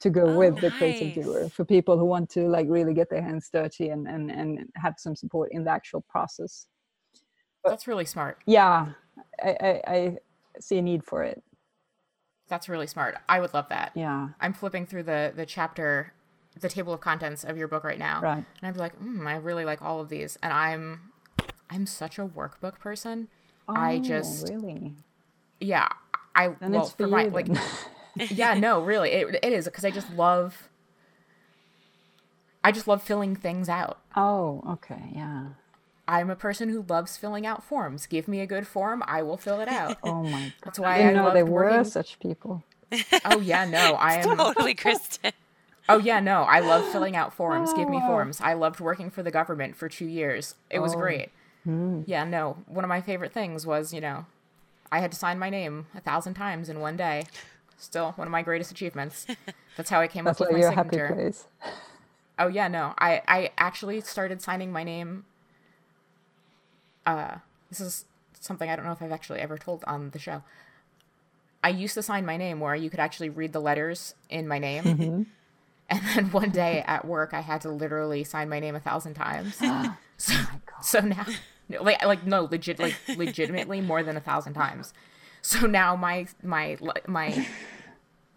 to 0.00 0.10
go 0.10 0.26
Oh, 0.26 0.38
with 0.38 0.60
the 0.60 0.70
creative 0.70 1.08
nice. 1.16 1.24
doer 1.24 1.48
for 1.50 1.64
people 1.64 1.98
who 1.98 2.04
want 2.04 2.30
to 2.30 2.48
like 2.48 2.66
really 2.68 2.94
get 2.94 3.10
their 3.10 3.22
hands 3.22 3.50
dirty 3.52 3.88
and 3.88 4.06
and 4.06 4.30
and 4.30 4.68
have 4.76 4.94
some 4.98 5.16
support 5.16 5.50
in 5.52 5.64
the 5.64 5.70
actual 5.70 6.02
process. 6.08 6.66
That's 7.64 7.86
really 7.88 8.04
smart. 8.04 8.38
Yeah, 8.46 8.92
I 9.42 9.50
I, 9.60 9.82
I 9.86 10.18
see 10.60 10.78
a 10.78 10.82
need 10.82 11.04
for 11.04 11.24
it. 11.24 11.42
That's 12.48 12.68
really 12.68 12.86
smart. 12.86 13.16
I 13.28 13.40
would 13.40 13.52
love 13.52 13.68
that. 13.70 13.92
Yeah, 13.94 14.28
I'm 14.40 14.52
flipping 14.52 14.86
through 14.86 15.02
the 15.02 15.32
the 15.34 15.44
chapter, 15.44 16.12
the 16.58 16.68
table 16.68 16.92
of 16.94 17.00
contents 17.00 17.42
of 17.44 17.56
your 17.58 17.68
book 17.68 17.84
right 17.84 17.98
now, 17.98 18.22
Right. 18.22 18.44
and 18.60 18.62
I'd 18.62 18.74
be 18.74 18.80
like, 18.80 18.98
mm, 19.00 19.26
I 19.26 19.36
really 19.36 19.64
like 19.64 19.82
all 19.82 20.00
of 20.00 20.08
these, 20.08 20.38
and 20.42 20.52
I'm, 20.52 21.12
I'm 21.68 21.86
such 21.86 22.18
a 22.18 22.26
workbook 22.26 22.78
person. 22.78 23.28
I 23.68 23.96
Oh, 23.98 24.00
just, 24.00 24.48
really. 24.48 24.94
yeah, 25.60 25.88
I 26.34 26.48
Then 26.60 26.72
well 26.72 26.86
for, 26.86 26.96
for 27.02 27.08
my 27.08 27.24
you. 27.24 27.30
like. 27.30 27.48
yeah, 28.30 28.54
no, 28.54 28.80
really, 28.82 29.10
it 29.10 29.38
it 29.42 29.52
is 29.52 29.64
because 29.66 29.84
I 29.84 29.90
just 29.90 30.12
love. 30.14 30.68
I 32.64 32.72
just 32.72 32.88
love 32.88 33.02
filling 33.02 33.36
things 33.36 33.68
out. 33.68 33.98
oh, 34.16 34.62
okay, 34.68 35.10
yeah. 35.14 35.46
I'm 36.06 36.30
a 36.30 36.36
person 36.36 36.70
who 36.70 36.84
loves 36.88 37.18
filling 37.18 37.44
out 37.46 37.62
forms. 37.62 38.06
Give 38.06 38.28
me 38.28 38.40
a 38.40 38.46
good 38.46 38.66
form, 38.66 39.02
I 39.06 39.22
will 39.22 39.36
fill 39.36 39.60
it 39.60 39.68
out. 39.68 39.98
Oh 40.02 40.22
my 40.22 40.30
god. 40.42 40.52
That's 40.64 40.78
why 40.78 40.94
I, 40.94 40.98
didn't 40.98 41.14
know 41.16 41.24
loved 41.24 41.36
there 41.36 41.44
were 41.46 41.64
working. 41.64 41.84
such 41.84 42.18
people. 42.18 42.64
Oh 43.26 43.40
yeah, 43.40 43.64
no, 43.66 43.94
I 43.94 44.14
am. 44.14 44.22
Totally, 44.36 44.74
Kristen. 44.74 45.32
Oh 45.88 45.98
yeah, 45.98 46.20
no, 46.20 46.42
I 46.42 46.60
love 46.60 46.90
filling 46.90 47.14
out 47.16 47.32
forms. 47.34 47.72
Give 47.74 47.86
Oh. 47.86 47.90
me 47.90 48.00
forms. 48.00 48.40
I 48.40 48.54
loved 48.54 48.80
working 48.80 49.10
for 49.10 49.22
the 49.22 49.30
government 49.30 49.76
for 49.76 49.88
two 49.88 50.06
years. 50.06 50.54
It 50.70 50.80
was 50.80 50.94
Oh. 50.94 50.98
great. 50.98 51.30
Hmm. 51.64 52.02
Yeah, 52.06 52.24
no, 52.24 52.56
one 52.66 52.84
of 52.84 52.88
my 52.88 53.00
favorite 53.02 53.32
things 53.32 53.66
was 53.66 53.92
you 53.92 54.00
know, 54.00 54.24
I 54.90 55.00
had 55.00 55.12
to 55.12 55.18
sign 55.18 55.38
my 55.38 55.50
name 55.50 55.86
a 55.94 56.00
thousand 56.00 56.34
times 56.34 56.68
in 56.70 56.80
one 56.80 56.96
day. 56.96 57.24
Still 57.78 58.12
one 58.12 58.26
of 58.26 58.32
my 58.32 58.42
greatest 58.42 58.70
achievements. 58.70 59.26
That's 59.76 59.88
how 59.88 60.00
I 60.00 60.08
came 60.08 60.24
That's 60.24 60.40
up 60.40 60.48
with 60.48 60.52
my 60.52 60.58
you're 60.58 60.68
a 60.68 60.74
happy 60.74 60.96
signature. 60.96 61.14
place. 61.14 61.46
Oh 62.38 62.48
yeah, 62.48 62.68
no. 62.68 62.94
I 62.98 63.22
I 63.28 63.50
actually 63.56 64.00
started 64.00 64.42
signing 64.42 64.72
my 64.72 64.82
name. 64.84 65.24
Uh, 67.06 67.36
this 67.70 67.80
is 67.80 68.04
something 68.40 68.68
I 68.68 68.76
don't 68.76 68.84
know 68.84 68.92
if 68.92 69.00
I've 69.00 69.12
actually 69.12 69.40
ever 69.40 69.56
told 69.56 69.84
on 69.84 70.10
the 70.10 70.18
show. 70.18 70.42
I 71.62 71.70
used 71.70 71.94
to 71.94 72.02
sign 72.02 72.26
my 72.26 72.36
name 72.36 72.60
where 72.60 72.74
you 72.74 72.90
could 72.90 73.00
actually 73.00 73.30
read 73.30 73.52
the 73.52 73.60
letters 73.60 74.14
in 74.28 74.46
my 74.48 74.58
name. 74.58 74.84
Mm-hmm. 74.84 75.22
And 75.90 76.02
then 76.14 76.30
one 76.32 76.50
day 76.50 76.84
at 76.86 77.06
work, 77.06 77.32
I 77.32 77.40
had 77.40 77.62
to 77.62 77.70
literally 77.70 78.22
sign 78.22 78.50
my 78.50 78.60
name 78.60 78.74
a 78.74 78.80
thousand 78.80 79.14
times. 79.14 79.54
so, 80.18 80.34
Oh 80.34 80.60
so 80.82 81.00
now, 81.00 81.24
like, 81.80 82.04
like 82.04 82.26
no, 82.26 82.44
legit, 82.50 82.78
like 82.78 82.94
legitimately 83.16 83.80
more 83.80 84.02
than 84.02 84.14
a 84.14 84.20
thousand 84.20 84.52
times. 84.52 84.92
So 85.42 85.66
now 85.66 85.96
my 85.96 86.26
my 86.42 86.76
my 87.06 87.46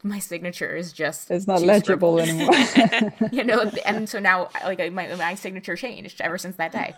my 0.04 0.18
signature 0.20 0.76
is 0.76 0.92
just 0.94 1.30
It's 1.30 1.46
not 1.48 1.62
legible 1.62 2.18
scribbles. 2.20 2.76
anymore. 2.76 3.14
you 3.32 3.44
know 3.44 3.70
and 3.86 4.10
so 4.10 4.18
now 4.20 4.50
like 4.66 4.80
my, 4.92 5.14
my 5.16 5.36
signature 5.36 5.76
changed 5.76 6.22
ever 6.22 6.38
since 6.40 6.56
that 6.56 6.72
day 6.72 6.96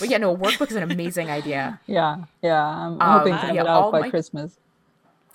but 0.00 0.08
yeah 0.08 0.18
no 0.18 0.36
workbook 0.36 0.70
is 0.70 0.76
an 0.76 0.82
amazing 0.82 1.30
idea 1.30 1.78
yeah, 1.86 2.24
yeah. 2.42 2.60
I'm 2.64 3.00
Um, 3.00 3.18
hoping 3.18 3.32
to 3.34 3.38
have 3.38 3.54
yeah, 3.54 3.60
it 3.62 3.66
out 3.68 3.92
by 3.92 4.00
my- 4.00 4.10
Christmas. 4.10 4.58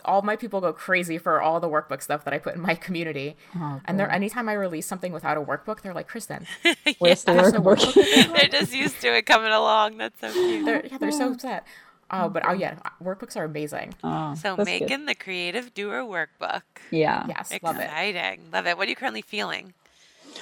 all 0.03 0.21
my 0.21 0.35
people 0.35 0.59
go 0.59 0.73
crazy 0.73 1.17
for 1.17 1.39
all 1.41 1.59
the 1.61 1.69
workbook 1.69 2.01
stuff 2.01 2.25
that 2.25 2.33
i 2.33 2.37
put 2.39 2.55
in 2.55 2.61
my 2.61 2.75
community 2.75 3.37
Oh, 3.55 3.79
and 3.85 3.97
they're 3.97 4.11
anytime 4.11 4.49
i 4.49 4.53
release 4.53 4.85
something 4.87 5.13
without 5.13 5.37
a 5.37 5.41
workbook 5.41 5.81
they're 5.81 5.93
like 5.93 6.07
kristen 6.09 6.45
Where's 6.99 7.23
the 7.23 7.33
there's 7.33 7.53
no 7.53 7.61
workbook? 7.61 7.93
They're 8.35 8.49
just 8.49 8.73
used 8.73 8.99
to 9.01 9.15
it 9.15 9.25
coming 9.25 9.51
along. 9.53 9.97
That's 9.97 10.19
so 10.19 10.31
cute. 10.33 10.65
they're 10.65 10.85
yeah 10.87 10.97
they're 10.97 11.11
so 11.13 11.31
upset 11.31 11.65
Oh, 12.11 12.25
oh 12.25 12.29
but 12.29 12.43
oh 12.47 12.53
yeah 12.53 12.77
uh, 12.85 12.89
workbooks 13.03 13.35
are 13.37 13.45
amazing 13.45 13.93
Oh, 14.03 14.35
So 14.35 14.57
making 14.57 14.87
good. 14.87 15.07
The 15.07 15.15
creative 15.15 15.73
doer 15.73 16.03
workbook. 16.03 16.63
Yeah. 16.91 17.25
yes 17.27 17.57
love 17.63 17.77
it 17.77 17.83
Exciting. 17.83 18.49
Love 18.51 18.67
it. 18.67 18.77
What 18.77 18.87
are 18.87 18.89
you 18.89 18.95
currently 18.95 19.21
feeling? 19.21 19.73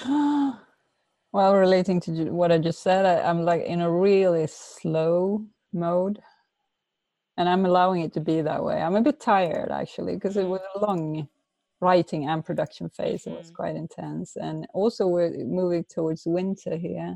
Well, 1.32 1.56
relating 1.56 2.00
to 2.02 2.32
what 2.32 2.52
I 2.52 2.58
just 2.58 2.82
said, 2.82 3.06
I, 3.06 3.22
I'm 3.22 3.46
like 3.46 3.64
in 3.64 3.82
a 3.82 3.91
really 3.91 4.48
slow 4.48 5.46
mode, 5.72 6.20
and 7.38 7.48
I'm 7.48 7.66
allowing 7.66 8.02
it 8.02 8.14
to 8.14 8.20
be 8.20 8.41
that 8.41 8.64
way. 8.64 8.82
I'm 8.82 8.96
a 8.96 9.02
bit 9.02 9.20
tired 9.20 9.70
actually 9.72 10.16
because 10.16 10.38
it 10.38 10.48
was 10.48 10.62
a 10.62 10.80
mm-hmm. 10.80 10.86
long 10.86 11.28
writing 11.82 12.28
and 12.28 12.44
production 12.44 12.90
phase. 12.90 13.28
It 13.28 13.38
was 13.38 13.48
mm-hmm. 13.48 13.56
quite 13.56 13.76
intense, 13.76 14.38
and 14.38 14.66
also 14.74 15.08
we're 15.08 15.30
moving 15.46 15.84
towards 15.84 16.24
winter 16.26 16.76
here, 16.78 17.16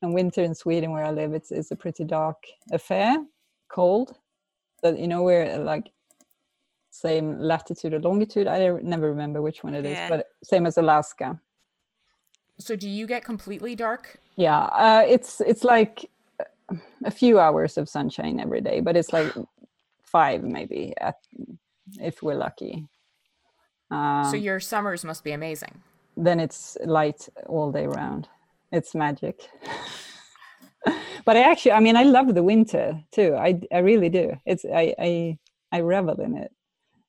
and 0.00 0.14
winter 0.14 0.42
in 0.42 0.54
Sweden 0.54 0.90
where 0.92 1.04
I 1.04 1.10
live, 1.10 1.34
it's 1.34 1.50
it's 1.50 1.70
a 1.70 1.76
pretty 1.76 2.04
dark 2.04 2.38
affair, 2.72 3.18
cold. 3.70 4.16
But 4.82 4.98
you 4.98 5.08
know 5.08 5.22
we're 5.22 5.44
uh, 5.54 5.58
like 5.58 5.90
same 6.90 7.38
latitude 7.38 7.94
or 7.94 8.00
longitude. 8.00 8.46
I 8.46 8.58
never 8.82 9.08
remember 9.08 9.40
which 9.40 9.62
one 9.64 9.74
it 9.74 9.84
is, 9.86 9.96
Yeah. 9.96 10.08
but 10.08 10.26
same 10.42 10.66
as 10.66 10.76
Alaska. 10.78 11.40
so 12.58 12.76
do 12.76 12.88
you 12.88 13.06
get 13.06 13.24
completely 13.24 13.74
dark 13.74 14.18
yeah 14.36 14.64
uh, 14.86 15.02
it's 15.14 15.40
it's 15.40 15.64
like 15.64 16.10
uh, 16.40 16.76
a 17.04 17.10
few 17.10 17.38
hours 17.40 17.78
of 17.78 17.88
sunshine 17.88 18.38
every 18.38 18.60
day 18.60 18.80
but 18.80 18.96
it's 18.96 19.12
like 19.14 19.32
five 20.02 20.42
maybe 20.42 20.92
at, 21.00 21.16
if 22.08 22.22
we're 22.22 22.34
lucky 22.46 22.86
um, 23.90 24.24
so 24.30 24.36
your 24.36 24.60
summers 24.60 25.04
must 25.04 25.24
be 25.24 25.32
amazing 25.32 25.74
then 26.16 26.38
it's 26.38 26.76
light 26.84 27.28
all 27.46 27.72
day 27.72 27.86
round 27.86 28.28
it's 28.72 28.94
magic 28.94 29.36
but 31.24 31.36
i 31.36 31.40
actually 31.40 31.72
i 31.72 31.80
mean 31.80 31.96
i 31.96 32.02
love 32.02 32.34
the 32.34 32.42
winter 32.42 33.00
too 33.12 33.34
i 33.34 33.60
i 33.72 33.78
really 33.78 34.08
do 34.08 34.32
it's 34.46 34.64
i 34.64 34.94
i 34.98 35.38
i 35.72 35.80
revel 35.80 36.20
in 36.20 36.36
it 36.36 36.52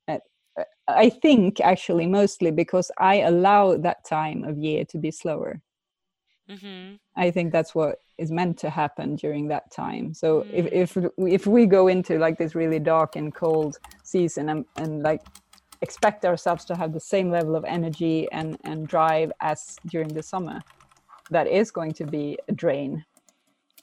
uh, 0.07 0.64
i 0.88 1.10
think 1.10 1.60
actually 1.61 2.07
mostly 2.07 2.52
because 2.52 2.91
i 2.98 3.15
allow 3.22 3.77
that 3.77 4.06
time 4.06 4.43
of 4.43 4.57
year 4.57 4.84
to 4.85 4.98
be 4.98 5.11
slower 5.11 5.61
Mm-hmm. 6.52 6.95
I 7.15 7.31
think 7.31 7.52
that's 7.52 7.73
what 7.73 7.98
is 8.18 8.31
meant 8.31 8.57
to 8.60 8.69
happen 8.69 9.15
during 9.15 9.48
that 9.48 9.72
time. 9.72 10.14
So 10.14 10.45
if 10.52 10.65
if 10.72 10.95
we- 10.95 11.34
if 11.34 11.48
we 11.48 11.65
go 11.65 11.88
into 11.88 12.18
like 12.19 12.38
this 12.38 12.56
really 12.56 12.80
dark 12.80 13.15
and 13.15 13.34
cold 13.34 13.77
season 14.03 14.49
and, 14.49 14.65
and 14.77 15.02
like 15.02 15.22
expect 15.81 16.26
ourselves 16.26 16.65
to 16.65 16.76
have 16.76 16.93
the 16.93 16.99
same 16.99 17.31
level 17.31 17.56
of 17.56 17.64
energy 17.65 18.27
and 18.31 18.57
and 18.64 18.88
drive 18.88 19.31
as 19.39 19.77
during 19.88 20.10
the 20.10 20.23
summer, 20.23 20.60
that 21.30 21.48
is 21.48 21.72
going 21.72 21.93
to 21.93 22.06
be 22.06 22.38
a 22.49 22.52
drain. 22.52 23.06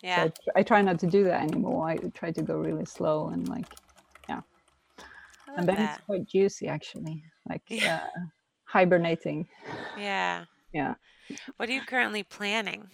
So 0.00 0.06
Yeah. 0.06 0.22
I, 0.24 0.28
tr- 0.28 0.50
I 0.56 0.62
try 0.62 0.82
not 0.82 0.98
to 1.00 1.06
do 1.06 1.24
that 1.24 1.42
anymore. 1.42 1.88
I 1.88 1.96
try 2.14 2.30
to 2.30 2.42
go 2.42 2.56
really 2.56 2.84
slow 2.84 3.28
and 3.28 3.48
like 3.48 3.66
yeah, 4.28 4.40
and 5.56 5.68
then 5.68 5.76
that. 5.76 5.98
it's 5.98 6.04
quite 6.06 6.26
juicy 6.26 6.68
actually, 6.68 7.24
like 7.48 7.62
Yeah. 7.68 8.00
uh, 8.04 8.20
hibernating. 8.64 9.48
Yeah. 9.96 10.44
Yeah. 10.72 10.94
What 11.56 11.68
are 11.68 11.72
you 11.72 11.82
currently 11.82 12.22
planning? 12.22 12.90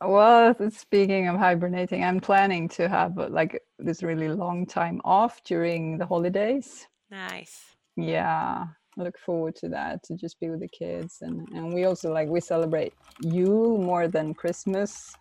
Well, 0.00 0.54
speaking 0.70 1.28
of 1.28 1.36
hibernating, 1.36 2.04
I'm 2.04 2.20
planning 2.20 2.68
to 2.70 2.88
have 2.88 3.18
uh, 3.18 3.28
like 3.28 3.62
this 3.78 4.02
really 4.02 4.28
long 4.28 4.66
time 4.66 5.00
off 5.04 5.42
during 5.44 5.98
the 5.98 6.06
holidays. 6.06 6.86
Nice. 7.10 7.76
Yeah, 7.96 8.66
I 8.98 9.02
look 9.02 9.18
forward 9.18 9.56
to 9.56 9.68
that 9.70 10.02
to 10.04 10.14
just 10.14 10.38
be 10.40 10.50
with 10.50 10.60
the 10.60 10.68
kids 10.68 11.18
and 11.22 11.48
and 11.48 11.72
we 11.72 11.84
also 11.84 12.12
like 12.12 12.28
we 12.28 12.40
celebrate 12.40 12.92
Yule 13.22 13.78
more 13.78 14.08
than 14.08 14.34
Christmas 14.34 15.14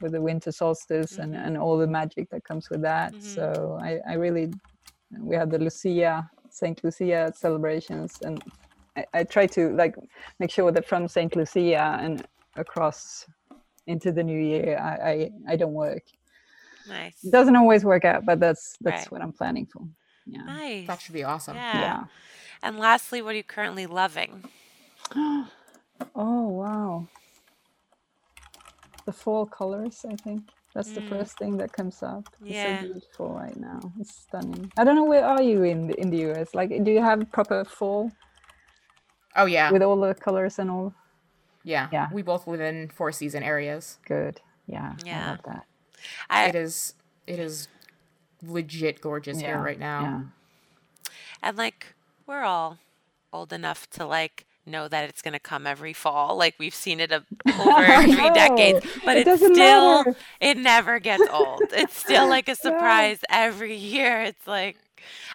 with 0.00 0.12
the 0.12 0.20
winter 0.20 0.52
solstice 0.52 1.18
and 1.18 1.34
mm-hmm. 1.34 1.46
and 1.46 1.58
all 1.58 1.78
the 1.78 1.86
magic 1.86 2.28
that 2.30 2.44
comes 2.44 2.68
with 2.70 2.82
that. 2.82 3.12
Mm-hmm. 3.12 3.34
So 3.34 3.78
I 3.82 3.98
I 4.08 4.14
really 4.14 4.52
we 5.18 5.34
have 5.36 5.50
the 5.50 5.58
Lucia 5.58 6.28
Saint 6.50 6.82
Lucia 6.84 7.32
celebrations 7.34 8.18
and 8.22 8.42
I, 8.96 9.04
I 9.14 9.24
try 9.24 9.46
to 9.46 9.70
like 9.70 9.94
make 10.38 10.50
sure 10.50 10.70
that 10.72 10.86
from 10.86 11.08
Saint 11.08 11.36
Lucia 11.36 11.98
and 12.00 12.26
across 12.56 13.26
into 13.86 14.12
the 14.12 14.22
new 14.22 14.38
year 14.38 14.78
I 14.78 15.10
I, 15.12 15.30
I 15.52 15.56
don't 15.56 15.74
work. 15.74 16.02
Nice. 16.88 17.22
It 17.22 17.30
doesn't 17.30 17.56
always 17.56 17.84
work 17.84 18.04
out, 18.04 18.24
but 18.26 18.40
that's 18.40 18.76
that's 18.80 19.02
Right. 19.02 19.12
what 19.12 19.22
I'm 19.22 19.32
planning 19.32 19.66
for. 19.72 19.82
Yeah. 20.26 20.42
Nice. 20.42 20.86
that 20.86 21.00
should 21.00 21.14
be 21.14 21.24
awesome 21.24 21.56
Yeah. 21.56 21.80
Yeah. 21.80 22.04
And 22.62 22.78
lastly, 22.78 23.22
what 23.22 23.34
are 23.34 23.38
you 23.38 23.44
currently 23.44 23.86
loving? 23.86 24.44
Oh 26.14 26.48
wow. 26.48 27.06
The 29.04 29.12
fall 29.12 29.44
colors, 29.44 30.04
I 30.08 30.16
think. 30.16 30.48
That's 30.74 30.92
the 30.92 31.02
mm. 31.02 31.08
first 31.10 31.36
thing 31.38 31.56
that 31.58 31.72
comes 31.72 32.02
up. 32.02 32.28
It's 32.40 32.50
Yeah. 32.50 32.80
so 32.80 32.86
beautiful 32.86 33.28
right 33.34 33.56
now. 33.56 33.80
It's 34.00 34.14
stunning. 34.22 34.72
I 34.78 34.84
don't 34.84 34.96
know 34.96 35.04
where 35.04 35.24
are 35.24 35.42
you 35.42 35.62
in 35.64 35.88
the, 35.88 36.00
in 36.00 36.10
the 36.10 36.30
US? 36.30 36.54
Like 36.54 36.70
do 36.84 36.90
you 36.90 37.00
have 37.02 37.30
proper 37.32 37.64
fall 37.64 38.12
oh 39.36 39.44
yeah 39.46 39.70
with 39.70 39.82
all 39.82 40.00
the 40.00 40.14
colors 40.14 40.58
and 40.58 40.70
all? 40.70 40.94
yeah 41.62 41.88
yeah. 41.92 42.08
we 42.12 42.22
both 42.22 42.46
live 42.46 42.60
in 42.60 42.88
four 42.88 43.12
season 43.12 43.42
areas 43.42 43.98
Good. 44.06 44.40
Yeah. 44.66 44.94
Yeah. 45.04 45.26
I 45.26 45.30
love 45.30 45.42
that. 45.44 45.64
I 46.30 46.48
it 46.48 46.54
is 46.54 46.94
it 47.26 47.38
is 47.38 47.68
legit 48.42 49.00
gorgeous 49.02 49.38
here 49.40 49.58
right 49.60 49.78
now 49.78 50.00
Yeah. 50.00 51.10
and 51.42 51.56
like 51.58 51.94
we're 52.30 52.44
all 52.44 52.78
old 53.32 53.52
enough 53.52 53.88
to 53.90 54.06
like 54.06 54.46
know 54.66 54.86
that 54.88 55.08
it's 55.08 55.22
going 55.22 55.32
to 55.32 55.38
come 55.40 55.66
every 55.66 55.92
fall. 55.92 56.36
Like 56.36 56.54
we've 56.58 56.74
seen 56.74 57.00
it 57.00 57.10
a, 57.10 57.24
over 57.60 58.02
three 58.02 58.14
know. 58.28 58.34
decades, 58.34 58.86
but 59.04 59.16
It 59.16 59.26
it's 59.26 59.42
still 59.44 60.04
matter. 60.04 60.16
it 60.40 60.56
never 60.56 60.98
gets 61.00 61.28
old. 61.30 61.62
It's 61.72 61.96
still 61.96 62.28
like 62.28 62.48
a 62.48 62.54
surprise 62.66 63.18
every 63.28 63.74
year. 63.76 64.22
It's 64.22 64.46
like 64.46 64.76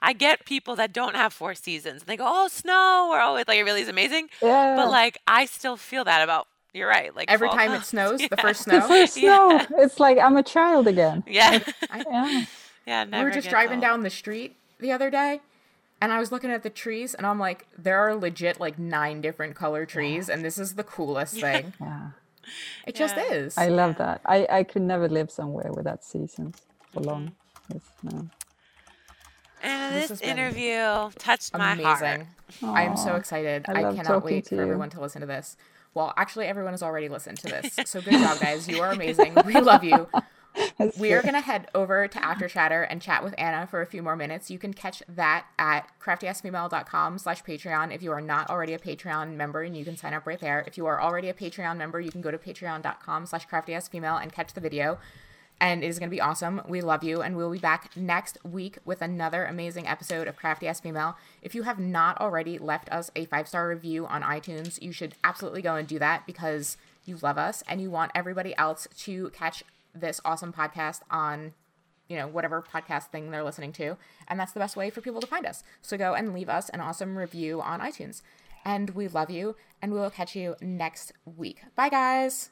I 0.01 0.13
get 0.13 0.45
people 0.45 0.75
that 0.77 0.93
don't 0.93 1.15
have 1.15 1.33
four 1.33 1.55
seasons. 1.55 2.01
and 2.01 2.07
They 2.07 2.17
go, 2.17 2.25
"Oh, 2.27 2.47
snow," 2.47 3.09
or 3.11 3.19
"Oh, 3.19 3.35
it 3.35 3.47
like 3.47 3.57
it 3.59 3.63
really 3.63 3.81
is 3.81 3.89
amazing." 3.89 4.29
Yeah. 4.41 4.75
But 4.75 4.89
like 4.89 5.17
I 5.27 5.45
still 5.45 5.75
feel 5.77 6.03
that 6.05 6.21
about. 6.23 6.47
You're 6.73 6.87
right. 6.89 7.15
Like 7.15 7.31
every 7.31 7.47
fall 7.47 7.57
time 7.57 7.71
it 7.71 7.75
comes. 7.75 7.87
snows 7.95 8.19
the 8.19 8.29
Yeah. 8.31 8.41
first 8.41 8.65
the 8.65 8.71
snow 8.81 8.87
first 8.87 9.17
Yeah. 9.17 9.65
snow. 9.67 9.77
It's 9.83 9.99
like 9.99 10.17
I'm 10.19 10.37
a 10.37 10.43
child 10.43 10.87
again. 10.87 11.23
Yeah, 11.27 11.59
I 11.89 12.03
Yeah. 12.07 12.45
yeah. 12.85 13.05
we 13.19 13.23
were 13.23 13.31
just 13.31 13.49
driving 13.49 13.77
old. 13.77 13.81
down 13.81 14.03
the 14.03 14.09
street 14.09 14.55
the 14.79 14.91
other 14.91 15.09
day 15.09 15.41
and 16.05 16.13
I 16.13 16.19
was 16.19 16.31
looking 16.31 16.51
at 16.51 16.61
the 16.61 16.69
trees 16.69 17.15
and 17.15 17.25
I'm 17.25 17.39
like, 17.39 17.65
there 17.75 17.97
are 17.97 18.13
legit 18.13 18.59
like 18.59 18.77
nine 18.77 19.21
different 19.21 19.55
color 19.55 19.87
trees 19.87 20.29
and 20.29 20.45
this 20.45 20.59
is 20.59 20.75
the 20.75 20.83
coolest 20.83 21.39
thing. 21.39 21.73
Yeah. 21.81 22.09
It 22.85 22.93
just 22.93 23.17
is. 23.17 23.57
I 23.57 23.69
love 23.69 23.97
that. 23.97 24.21
I, 24.23 24.45
I 24.51 24.63
could 24.63 24.83
never 24.83 25.09
live 25.09 25.31
somewhere 25.31 25.71
without 25.73 26.03
seasons 26.03 26.61
for 26.93 26.99
long. 26.99 27.31
Mm-hmm. 27.71 27.77
It's, 27.77 27.89
no. 28.03 28.29
And 29.63 29.95
This 29.95 30.09
this, 30.09 30.21
interview 30.21 31.09
touched 31.17 31.57
my 31.57 31.73
heart. 31.73 32.01
Amazing. 32.03 32.27
I 32.61 32.83
am 32.83 32.97
so 32.97 33.15
excited. 33.15 33.65
I 33.67 33.85
I, 33.85 33.95
cannot 33.95 34.23
wait 34.23 34.47
for 34.47 34.53
you. 34.53 34.61
everyone 34.61 34.91
to 34.91 35.01
listen 35.01 35.21
to 35.21 35.27
this. 35.27 35.57
Well, 35.95 36.13
actually, 36.17 36.45
everyone 36.45 36.73
has 36.73 36.83
already 36.83 37.09
listened 37.09 37.39
to 37.39 37.47
this. 37.47 37.79
So 37.89 37.99
good 37.99 38.11
job, 38.21 38.39
guys. 38.39 38.67
You 38.67 38.79
are 38.83 38.91
amazing. 38.91 39.33
We 39.43 39.59
love 39.59 39.83
you. 39.83 40.07
We 40.97 41.13
are 41.13 41.21
going 41.21 41.33
to 41.33 41.41
head 41.41 41.67
over 41.73 42.07
to 42.07 42.23
After 42.23 42.47
Chatter 42.47 42.83
and 42.83 43.01
chat 43.01 43.23
with 43.23 43.33
Anna 43.37 43.65
for 43.67 43.81
a 43.81 43.85
few 43.85 44.03
more 44.03 44.15
minutes. 44.15 44.51
You 44.51 44.59
can 44.59 44.73
catch 44.73 45.01
that 45.07 45.45
at 45.57 45.87
craftyassfemale.com 46.01 47.17
slash 47.17 47.43
Patreon 47.43 47.93
if 47.93 48.01
you 48.03 48.11
are 48.11 48.21
not 48.21 48.49
already 48.49 48.73
a 48.73 48.79
Patreon 48.79 49.35
member, 49.35 49.61
and 49.63 49.75
you 49.75 49.85
can 49.85 49.97
sign 49.97 50.13
up 50.13 50.25
right 50.27 50.39
there. 50.39 50.63
If 50.67 50.77
you 50.77 50.85
are 50.85 51.01
already 51.01 51.29
a 51.29 51.33
Patreon 51.33 51.77
member, 51.77 51.99
you 51.99 52.11
can 52.11 52.21
go 52.21 52.31
to 52.31 52.37
patreon.com 52.37 53.25
slash 53.25 53.47
craftyassfemale 53.47 54.21
and 54.21 54.31
catch 54.33 54.53
the 54.53 54.61
video. 54.61 54.97
and 55.61 55.83
it 55.83 55.87
is 55.87 55.99
going 55.99 56.09
to 56.09 56.15
be 56.15 56.21
awesome. 56.21 56.61
We 56.67 56.81
love 56.81 57.03
you, 57.03 57.21
and 57.21 57.35
we'll 57.37 57.51
be 57.51 57.59
back 57.59 57.95
next 57.95 58.37
week 58.43 58.77
with 58.83 59.01
another 59.01 59.45
amazing 59.45 59.87
episode 59.87 60.27
of 60.27 60.35
Crafty 60.35 60.67
Ass 60.67 60.81
Female. 60.81 61.15
If 61.41 61.55
you 61.55 61.63
have 61.63 61.79
not 61.79 62.19
already 62.19 62.57
left 62.57 62.91
us 62.91 63.09
a 63.15 63.25
five 63.25 63.47
star 63.47 63.69
review 63.69 64.05
on 64.05 64.21
iTunes, 64.21 64.81
you 64.81 64.91
should 64.91 65.15
absolutely 65.23 65.61
go 65.61 65.75
and 65.75 65.87
do 65.87 65.97
that 65.99 66.25
because 66.25 66.77
you 67.05 67.17
love 67.21 67.37
us 67.37 67.63
and 67.67 67.79
you 67.79 67.89
want 67.89 68.11
everybody 68.13 68.55
else 68.57 68.87
to 68.97 69.29
catch 69.29 69.63
this 69.95 70.21
awesome 70.25 70.53
podcast 70.53 71.01
on 71.09 71.53
you 72.07 72.17
know 72.17 72.27
whatever 72.27 72.61
podcast 72.61 73.07
thing 73.07 73.31
they're 73.31 73.43
listening 73.43 73.71
to 73.73 73.97
and 74.27 74.39
that's 74.39 74.51
the 74.51 74.59
best 74.59 74.75
way 74.75 74.89
for 74.89 75.01
people 75.01 75.21
to 75.21 75.27
find 75.27 75.45
us. 75.45 75.63
So 75.81 75.97
go 75.97 76.13
and 76.13 76.33
leave 76.33 76.49
us 76.49 76.69
an 76.69 76.81
awesome 76.81 77.17
review 77.17 77.61
on 77.61 77.79
itunes. 77.79 78.21
And 78.63 78.91
we 78.91 79.07
love 79.07 79.29
you 79.29 79.55
and 79.81 79.93
we 79.93 79.99
will 79.99 80.09
catch 80.09 80.35
you 80.35 80.55
next 80.61 81.13
week. 81.25 81.61
Bye 81.75 81.89
guys 81.89 82.49